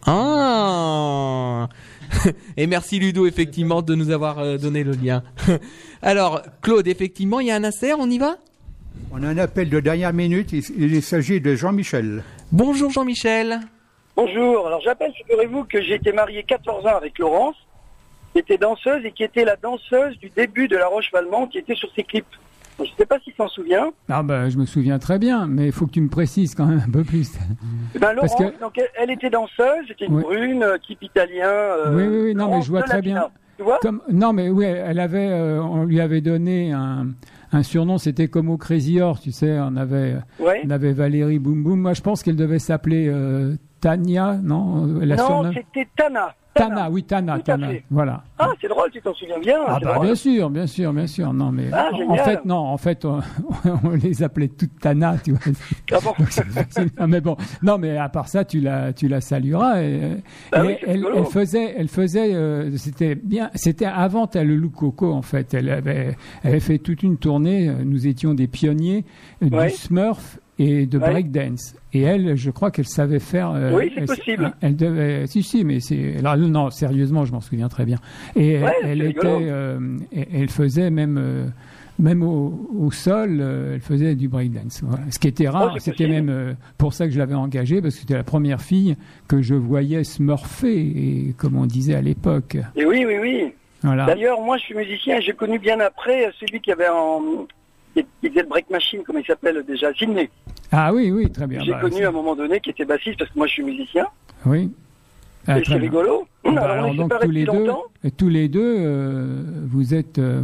Ah 0.06 1.68
Et 2.56 2.66
merci 2.66 2.98
Ludo 2.98 3.26
effectivement 3.26 3.82
de 3.82 3.94
nous 3.94 4.10
avoir 4.10 4.38
euh, 4.38 4.56
donné 4.58 4.84
le 4.84 4.92
lien. 4.92 5.22
Alors 6.02 6.42
Claude, 6.62 6.86
effectivement, 6.88 7.40
il 7.40 7.48
y 7.48 7.50
a 7.50 7.56
un 7.56 7.64
insert, 7.64 7.96
on 7.98 8.10
y 8.10 8.18
va? 8.18 8.36
On 9.12 9.22
a 9.22 9.28
un 9.28 9.38
appel 9.38 9.68
de 9.70 9.80
dernière 9.80 10.12
minute, 10.12 10.52
il, 10.52 10.64
il 10.78 11.02
s'agit 11.02 11.40
de 11.40 11.54
Jean-Michel. 11.54 12.22
Bonjour 12.52 12.90
Jean-Michel. 12.90 13.60
Bonjour, 14.16 14.66
alors 14.66 14.80
j'appelle, 14.80 15.12
figurez-vous 15.12 15.64
que 15.64 15.82
j'ai 15.82 15.94
été 15.94 16.10
marié 16.10 16.42
14 16.42 16.86
ans 16.86 16.96
avec 16.96 17.18
Laurence, 17.18 17.56
qui 18.32 18.38
était 18.38 18.56
danseuse 18.56 19.04
et 19.04 19.12
qui 19.12 19.22
était 19.22 19.44
la 19.44 19.56
danseuse 19.56 20.16
du 20.18 20.30
début 20.30 20.68
de 20.68 20.76
La 20.76 20.86
Roche-Valmont, 20.86 21.48
qui 21.48 21.58
était 21.58 21.74
sur 21.74 21.90
ses 21.94 22.02
clips. 22.02 22.24
Je 22.78 22.84
ne 22.84 22.88
sais 22.98 23.06
pas 23.06 23.18
s'il 23.20 23.32
s'en 23.34 23.48
souvient. 23.48 23.90
Ah 24.08 24.22
ben, 24.22 24.48
je 24.50 24.58
me 24.58 24.66
souviens 24.66 24.98
très 24.98 25.18
bien, 25.18 25.46
mais 25.46 25.66
il 25.66 25.72
faut 25.72 25.86
que 25.86 25.92
tu 25.92 26.00
me 26.00 26.08
précises 26.10 26.54
quand 26.54 26.66
même 26.66 26.82
un 26.86 26.90
peu 26.90 27.04
plus. 27.04 27.32
Eh 27.94 27.98
Ben, 27.98 28.14
Parce 28.14 28.32
Laurence, 28.38 28.52
que- 28.56 28.60
donc, 28.60 28.80
elle, 28.98 29.10
était 29.10 29.30
danseuse, 29.30 29.86
c'était 29.88 30.06
une 30.06 30.16
Oui. 30.16 30.22
brune, 30.22 30.62
euh, 30.62 30.76
type 30.86 31.02
italien. 31.02 31.48
euh, 31.48 31.94
oui, 31.96 32.02
oui, 32.06 32.24
oui, 32.26 32.34
non, 32.34 32.50
mais 32.50 32.62
je 32.62 32.68
vois 32.68 32.82
très 32.82 33.00
bien. 33.00 33.28
Tu 33.56 33.62
vois? 33.62 33.78
Comme, 33.80 34.02
non, 34.12 34.34
mais 34.34 34.50
oui, 34.50 34.66
elle 34.66 35.00
avait, 35.00 35.28
euh, 35.30 35.62
on 35.62 35.84
lui 35.84 35.98
avait 36.02 36.20
donné 36.20 36.72
un, 36.72 37.06
un 37.52 37.62
surnom, 37.62 37.96
c'était 37.96 38.28
comme 38.28 38.50
au 38.50 38.58
Crazy 38.58 39.00
Horse, 39.00 39.22
tu 39.22 39.32
sais, 39.32 39.56
on 39.58 39.76
avait, 39.76 40.16
Ouais. 40.38 40.60
on 40.66 40.68
avait 40.68 40.92
Valérie 40.92 41.38
Boum 41.38 41.62
Boum. 41.62 41.80
Moi, 41.80 41.94
je 41.94 42.02
pense 42.02 42.22
qu'elle 42.22 42.36
devait 42.36 42.58
s'appeler 42.58 43.08
euh, 43.08 43.54
Tania, 43.80 44.38
non 44.42 44.86
La 45.00 45.16
Non, 45.16 45.52
c'était 45.52 45.88
Tana. 45.96 46.34
Tana, 46.54 46.88
oui, 46.90 47.04
Tana, 47.04 47.38
Tana. 47.40 47.68
Voilà. 47.90 48.24
Ah, 48.38 48.50
c'est 48.58 48.68
drôle, 48.68 48.90
tu 48.90 48.98
t'en 49.02 49.12
souviens 49.12 49.38
bien. 49.38 49.58
Ah 49.66 49.78
bah 49.78 49.98
bien 50.00 50.14
sûr, 50.14 50.48
bien 50.48 50.66
sûr, 50.66 50.90
bien 50.94 51.06
sûr. 51.06 51.30
Non 51.34 51.52
mais 51.52 51.64
Ah, 51.70 51.90
en 52.08 52.16
fait 52.16 52.46
non, 52.46 52.56
en 52.56 52.78
fait 52.78 53.04
on, 53.04 53.20
on 53.84 53.90
les 53.90 54.22
appelait 54.22 54.48
toutes 54.48 54.80
Tana, 54.80 55.16
tu 55.22 55.32
vois. 55.32 55.40
Ah 55.92 55.98
bon 56.02 56.12
Donc. 56.78 56.88
Ah, 56.96 57.06
mais 57.06 57.20
bon, 57.20 57.36
non 57.62 57.76
mais 57.76 57.98
à 57.98 58.08
part 58.08 58.28
ça 58.28 58.46
tu 58.46 58.60
la 58.60 58.94
tu 58.94 59.06
la 59.06 59.20
salueras. 59.20 59.82
Et, 59.82 60.16
Bah 60.50 60.64
et 60.64 60.66
oui, 60.66 60.76
elle, 60.86 61.26
faisait 61.26 61.74
elle 61.76 61.88
faisait 61.88 62.34
euh, 62.34 62.74
c'était 62.78 63.16
bien 63.16 63.50
c'était 63.54 63.84
avant 63.84 64.26
le 64.34 64.56
Lou 64.56 64.70
Coco 64.70 65.12
en 65.12 65.20
fait. 65.20 65.52
Elle 65.52 65.68
avait 65.68 66.16
elle 66.42 66.50
avait 66.52 66.60
fait 66.60 66.78
toute 66.78 67.02
une 67.02 67.18
tournée. 67.18 67.68
euh, 67.68 67.84
Nous 67.84 68.06
étions 68.06 68.32
des 68.32 68.46
pionniers 68.46 69.04
euh, 69.42 69.50
Ouais. 69.50 69.66
du 69.66 69.74
Smurf 69.74 70.38
et 70.58 70.86
de 70.86 70.98
Ouais. 70.98 71.10
breakdance. 71.10 71.74
Et 71.92 72.02
elle, 72.02 72.36
je 72.36 72.50
crois 72.50 72.70
qu'elle 72.70 72.86
savait 72.86 73.18
faire. 73.18 73.50
euh, 73.50 73.72
Oui, 73.76 73.92
c'est 73.94 74.06
possible. 74.06 74.52
Elle 74.60 74.76
devait. 74.76 75.26
Si, 75.26 75.42
si, 75.42 75.64
mais 75.64 75.80
c'est. 75.80 76.16
Non, 76.22 76.70
sérieusement, 76.70 77.24
je 77.24 77.32
m'en 77.32 77.40
souviens 77.40 77.68
très 77.68 77.84
bien. 77.84 77.98
Et 78.34 78.58
Ouais, 78.62 78.72
elle 78.84 79.02
était. 79.02 79.20
euh, 79.26 79.78
elle 80.32 80.48
faisait 80.48 80.90
même. 80.90 81.18
euh, 81.18 81.46
même 81.98 82.22
au, 82.22 82.68
au 82.78 82.90
sol, 82.90 83.40
elle 83.72 83.80
faisait 83.80 84.14
du 84.16 84.28
breakdance. 84.28 84.82
Voilà. 84.84 85.04
Ce 85.10 85.18
qui 85.18 85.28
était 85.28 85.48
rare, 85.48 85.72
Oh, 85.74 85.78
c'était 85.78 86.06
même 86.06 86.54
pour 86.76 86.92
ça 86.92 87.06
que 87.06 87.12
je 87.14 87.18
l'avais 87.18 87.32
engagée, 87.34 87.80
parce 87.80 87.94
que 87.94 88.00
c'était 88.02 88.12
la 88.16 88.22
première 88.22 88.60
fille 88.60 88.96
que 89.28 89.40
je 89.40 89.54
voyais 89.54 90.04
smurfer, 90.04 90.76
et 90.78 91.34
comme 91.38 91.56
on 91.56 91.64
disait 91.64 91.94
à 91.94 92.02
l'époque. 92.02 92.58
Et 92.76 92.84
oui, 92.84 93.06
oui, 93.06 93.14
oui. 93.18 93.52
Voilà. 93.82 94.04
D'ailleurs, 94.04 94.42
moi, 94.42 94.58
je 94.58 94.64
suis 94.64 94.74
musicien 94.74 95.20
j'ai 95.20 95.32
connu 95.32 95.58
bien 95.58 95.80
après 95.80 96.30
celui 96.38 96.60
qui 96.60 96.70
avait 96.70 96.88
en... 96.88 97.46
qui 98.20 98.28
faisait 98.28 98.42
le 98.42 98.48
break 98.48 98.68
machine, 98.70 99.00
comment 99.06 99.18
il 99.18 99.24
s'appelle 99.26 99.62
déjà 99.66 99.92
Sydney. 99.94 100.30
Ah 100.72 100.92
oui, 100.92 101.10
oui, 101.10 101.30
très 101.30 101.46
bien. 101.46 101.60
J'ai 101.62 101.72
Bah, 101.72 101.80
connu 101.80 102.04
à 102.04 102.08
un 102.08 102.12
moment 102.12 102.34
donné 102.36 102.60
qui 102.60 102.70
était 102.70 102.84
bassiste 102.84 103.18
parce 103.18 103.30
que 103.30 103.38
moi 103.38 103.46
je 103.46 103.52
suis 103.52 103.62
musicien. 103.64 104.06
Oui. 104.44 104.70
Ah, 105.48 105.58
c'est 105.64 105.74
rigolo. 105.74 106.26
Bah, 106.44 106.50
alors, 106.50 106.64
alors 106.64 106.94
donc 106.94 107.10
pas 107.10 107.18
tous 107.20 107.30
les 107.30 107.44
deux, 107.44 107.66
tous 108.16 108.28
les 108.28 108.48
deux, 108.48 108.76
euh, 108.80 109.42
vous 109.66 109.94
êtes, 109.94 110.18
euh, 110.18 110.42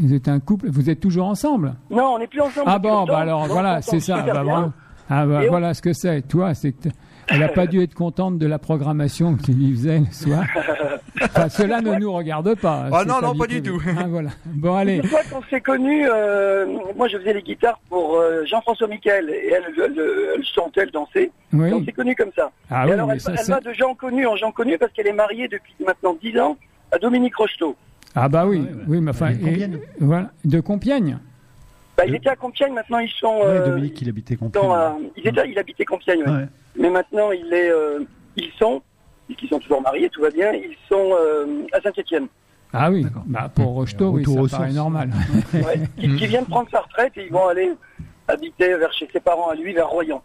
vous 0.00 0.12
êtes 0.12 0.26
un 0.26 0.40
couple, 0.40 0.66
vous 0.68 0.90
êtes 0.90 0.98
toujours 1.00 1.26
ensemble? 1.26 1.74
Non, 1.90 2.14
on 2.14 2.18
n'est 2.18 2.26
plus 2.26 2.40
ensemble. 2.40 2.66
Ah 2.66 2.78
bon, 2.80 3.04
bah 3.04 3.18
alors 3.18 3.46
voilà, 3.46 3.80
c'est 3.80 4.00
ça. 4.00 4.22
Bah. 4.22 4.72
Ah 5.08 5.26
bah, 5.26 5.44
Et 5.44 5.48
on- 5.48 5.50
voilà 5.50 5.72
ce 5.74 5.82
que 5.82 5.92
c'est. 5.92 6.22
Toi, 6.22 6.54
c'est 6.54 6.72
que 6.72 6.88
elle 7.28 7.40
n'a 7.40 7.48
pas 7.48 7.66
dû 7.66 7.82
être 7.82 7.94
contente 7.94 8.38
de 8.38 8.46
la 8.46 8.58
programmation 8.58 9.34
que 9.36 9.42
tu 9.42 9.52
lui 9.52 9.72
faisais 9.72 9.98
le 10.00 10.06
soir. 10.12 10.44
Enfin, 11.22 11.48
cela 11.48 11.80
ne 11.80 11.94
nous 11.94 12.12
regarde 12.12 12.54
pas. 12.56 12.86
Ah 12.92 13.04
non, 13.04 13.20
non, 13.22 13.34
pas 13.36 13.46
du 13.46 13.62
tout. 13.62 13.80
Ah, 13.96 14.04
voilà. 14.08 14.30
Bon 14.46 14.74
allez. 14.74 14.96
Une 14.96 15.04
fois 15.04 15.20
qu'on 15.30 15.42
s'est 15.44 15.60
connus, 15.60 16.06
euh, 16.10 16.66
moi 16.96 17.06
je 17.06 17.18
faisais 17.18 17.32
les 17.32 17.42
guitares 17.42 17.78
pour 17.88 18.16
euh, 18.16 18.44
Jean-François 18.44 18.88
Miquel 18.88 19.30
et 19.30 19.52
elle, 19.52 19.62
elle, 19.76 19.82
elle, 19.96 20.02
elle 20.36 20.44
chantait, 20.44 20.80
elle 20.82 20.90
dansait. 20.90 21.24
Et 21.24 21.30
on 21.52 21.58
Oui. 21.58 21.84
s'est 21.84 21.92
connus 21.92 22.16
comme 22.16 22.30
ça. 22.36 22.50
Ah 22.68 22.82
et 22.82 22.88
oui, 22.88 22.92
alors 22.94 23.06
mais 23.06 23.14
elle, 23.14 23.20
ça, 23.20 23.32
elle 23.38 23.46
va 23.46 23.60
de 23.60 23.72
gens 23.72 23.94
connus 23.94 24.26
en 24.26 24.34
gens 24.36 24.50
connus 24.50 24.76
parce 24.76 24.92
qu'elle 24.92 25.06
est 25.06 25.12
mariée 25.12 25.46
depuis 25.46 25.72
maintenant 25.86 26.16
10 26.20 26.38
ans 26.40 26.56
à 26.90 26.98
Dominique 26.98 27.36
Rocheteau. 27.36 27.76
Ah 28.16 28.28
bah 28.28 28.44
oui, 28.46 28.58
Ouais, 28.58 28.64
ouais. 28.66 28.82
oui, 28.88 29.00
mais 29.00 29.10
enfin, 29.12 29.30
De 29.32 29.36
Compiègne. 29.38 29.74
et- 29.74 30.04
voilà, 30.04 30.30
de 30.44 30.60
Compiègne. 30.60 31.18
Bah, 31.96 32.04
il 32.08 32.14
était 32.16 32.30
à 32.30 32.36
Compiègne, 32.36 32.74
maintenant 32.74 32.98
ils 32.98 33.08
sont... 33.10 33.36
Ouais, 33.38 33.44
euh, 33.46 33.66
Dominique, 33.66 34.02
il 34.02 34.08
habitait 34.08 34.34
Compiègne. 34.36 34.64
à- 34.68 34.96
il, 35.16 35.28
était, 35.28 35.48
il 35.48 35.58
habitait 35.58 35.84
Compiègne, 35.84 36.22
ouais. 36.24 36.46
Mais 36.76 36.90
maintenant 36.90 37.30
il 37.32 37.52
est, 37.52 37.70
euh, 37.70 38.00
ils 38.36 38.50
sont, 38.58 38.82
puisqu'ils 39.26 39.48
sont 39.48 39.58
toujours 39.58 39.82
mariés, 39.82 40.08
tout 40.10 40.22
va 40.22 40.30
bien, 40.30 40.52
ils 40.52 40.76
sont 40.88 41.10
euh, 41.12 41.66
à 41.72 41.80
Saint-Étienne. 41.80 42.26
Ah 42.72 42.90
oui, 42.90 43.06
bah 43.26 43.48
pour 43.54 43.66
Rocheteau, 43.74 44.10
oui, 44.10 44.24
ça 44.24 44.34
paraît 44.34 44.48
sources. 44.48 44.74
normal. 44.74 45.10
Ouais, 45.52 45.80
qui, 45.98 46.16
qui 46.16 46.26
vient 46.26 46.42
de 46.42 46.48
prendre 46.48 46.68
sa 46.70 46.80
retraite 46.80 47.12
et 47.16 47.26
ils 47.26 47.32
vont 47.32 47.46
aller 47.46 47.72
habiter 48.26 48.74
vers 48.76 48.92
chez 48.92 49.08
ses 49.12 49.20
parents 49.20 49.50
à 49.50 49.54
lui, 49.54 49.72
vers 49.72 49.88
Royan. 49.88 50.22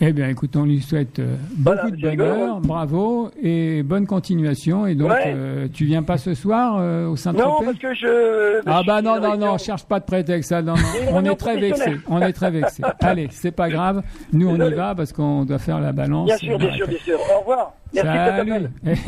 Eh 0.00 0.12
bien, 0.12 0.28
écoute, 0.28 0.56
on 0.56 0.64
lui 0.64 0.80
souhaite 0.80 1.18
euh, 1.18 1.36
Voilà, 1.58 1.84
beaucoup 1.84 1.96
de 1.96 2.00
bonheur, 2.16 2.60
bravo 2.60 3.30
et 3.42 3.82
bonne 3.82 4.06
continuation. 4.06 4.86
Et 4.86 4.94
donc, 4.94 5.10
Ouais. 5.10 5.32
euh, 5.34 5.68
tu 5.72 5.84
viens 5.84 6.02
pas 6.02 6.16
ce 6.18 6.34
soir 6.34 6.76
euh, 6.78 7.06
au 7.06 7.10
Non, 7.10 7.16
Saint-Tropez 7.16 7.64
parce 7.64 7.78
que 7.78 7.94
je... 7.94 8.60
Ah 8.66 8.80
je 8.82 8.86
bah 8.86 9.02
non, 9.02 9.20
non, 9.20 9.36
non, 9.36 9.58
cherche 9.58 9.84
pas 9.84 10.00
de 10.00 10.04
prétexte. 10.04 10.52
non, 10.52 10.62
non. 10.62 10.74
On 11.12 11.24
est 11.24 11.36
très 11.36 11.56
vexé. 11.58 11.96
On 12.08 12.20
est 12.20 12.32
très 12.32 12.50
vexé. 12.50 12.82
Allez, 13.00 13.28
c'est 13.30 13.50
pas 13.52 13.68
grave. 13.68 14.02
Nous, 14.32 14.48
on 14.48 14.56
y 14.56 14.72
va 14.74 14.94
parce 14.94 15.12
qu'on 15.12 15.44
doit 15.44 15.58
faire 15.58 15.80
la 15.80 15.92
balance. 15.92 16.26
Bien 16.26 16.38
sûr, 16.38 16.58
bien 16.58 16.72
sûr, 16.74 16.86
bien 16.88 16.98
sûr. 16.98 17.18
Au 17.34 17.40
revoir. 17.40 17.72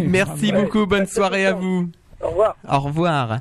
Merci 0.01 0.49
Salut. 0.49 0.62
beaucoup. 0.62 0.87
Bonne 0.87 1.07
soirée 1.07 1.47
à 1.47 1.53
vous. 1.53 1.89
Au 2.23 2.29
revoir. 2.31 2.57
Au 2.71 2.81
revoir. 2.81 3.41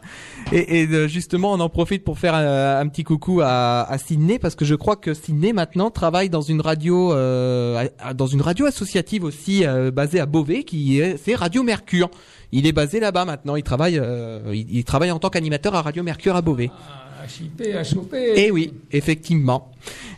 Et, 0.52 0.82
et, 0.82 0.88
euh, 0.88 1.08
justement, 1.08 1.54
on 1.54 1.60
en 1.60 1.70
profite 1.70 2.04
pour 2.04 2.20
faire 2.20 2.34
euh, 2.36 2.82
un 2.82 2.88
petit 2.88 3.04
coucou 3.04 3.42
à, 3.42 3.84
à 3.90 3.98
Sydney 3.98 4.38
parce 4.38 4.56
que 4.56 4.66
je 4.66 4.76
crois 4.76 4.98
que 4.98 5.14
Sydney 5.14 5.54
maintenant 5.54 5.92
travaille 5.92 6.30
dans 6.30 6.42
une 6.42 6.60
radio, 6.60 7.14
euh, 7.14 7.88
dans 8.16 8.28
une 8.28 8.42
radio 8.42 8.66
associative 8.66 9.24
aussi 9.24 9.66
euh, 9.66 9.92
basée 9.92 10.20
à 10.20 10.26
Beauvais, 10.26 10.64
qui 10.64 11.00
est 11.00 11.18
c'est 11.18 11.36
Radio 11.36 11.64
Mercure. 11.64 12.10
Il 12.52 12.68
est 12.68 12.74
basé 12.74 13.00
là-bas 13.00 13.26
maintenant. 13.26 13.56
Il 13.56 13.64
travaille, 13.64 13.98
euh, 13.98 14.42
il, 14.54 14.68
il 14.70 14.84
travaille 14.84 15.12
en 15.12 15.20
tant 15.20 15.30
qu'animateur 15.30 15.74
à 15.76 15.82
Radio 15.82 16.04
Mercure 16.04 16.36
à 16.36 16.42
Beauvais. 16.42 16.70
Ah, 16.74 17.05
à. 17.26 17.84
Eh 18.36 18.52
oui, 18.52 18.74
effectivement. 18.92 19.72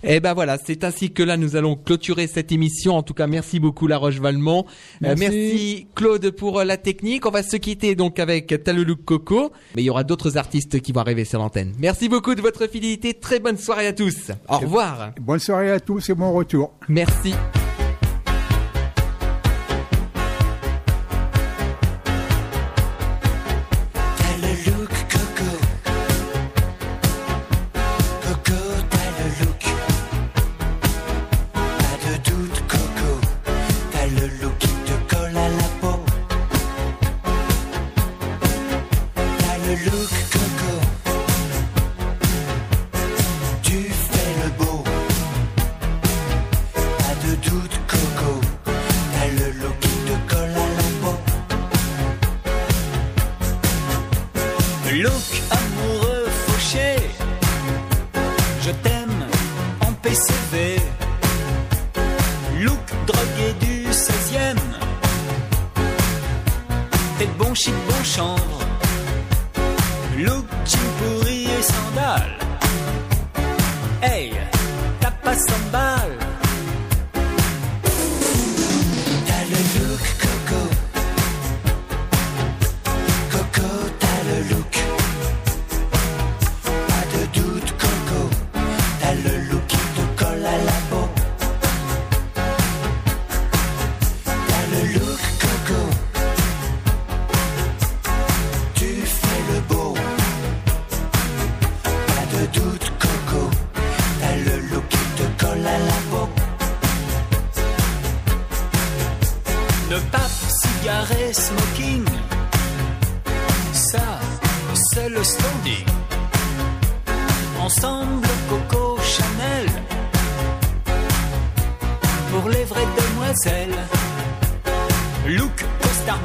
Eh 0.03 0.19
ben 0.19 0.33
voilà, 0.33 0.57
c'est 0.63 0.83
ainsi 0.83 1.11
que 1.11 1.23
là 1.23 1.37
nous 1.37 1.55
allons 1.55 1.75
clôturer 1.75 2.27
cette 2.27 2.51
émission. 2.51 2.95
En 2.95 3.03
tout 3.03 3.13
cas, 3.13 3.27
merci 3.27 3.59
beaucoup 3.59 3.87
La 3.87 3.97
Roche 3.97 4.19
Valmont. 4.19 4.65
Euh, 5.03 5.15
merci. 5.17 5.87
Claude 5.95 6.29
pour 6.31 6.59
euh, 6.59 6.63
la 6.63 6.77
technique. 6.77 7.25
On 7.25 7.31
va 7.31 7.43
se 7.43 7.57
quitter 7.57 7.95
donc 7.95 8.19
avec 8.19 8.63
Taloulou 8.63 8.95
Coco, 8.95 9.51
mais 9.75 9.81
il 9.83 9.85
y 9.85 9.89
aura 9.89 10.03
d'autres 10.03 10.37
artistes 10.37 10.79
qui 10.81 10.91
vont 10.91 11.01
arriver 11.01 11.25
sur 11.25 11.39
l'antenne. 11.39 11.73
Merci 11.79 12.09
beaucoup 12.09 12.35
de 12.35 12.41
votre 12.41 12.67
fidélité. 12.67 13.13
Très 13.13 13.39
bonne 13.39 13.57
soirée 13.57 13.87
à 13.87 13.93
tous. 13.93 14.31
Au 14.47 14.59
revoir. 14.59 15.11
Bonne 15.19 15.39
soirée 15.39 15.71
à 15.71 15.79
tous 15.79 16.09
et 16.09 16.13
bon 16.13 16.31
retour. 16.31 16.73
Merci. 16.87 17.33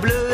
bleu 0.00 0.31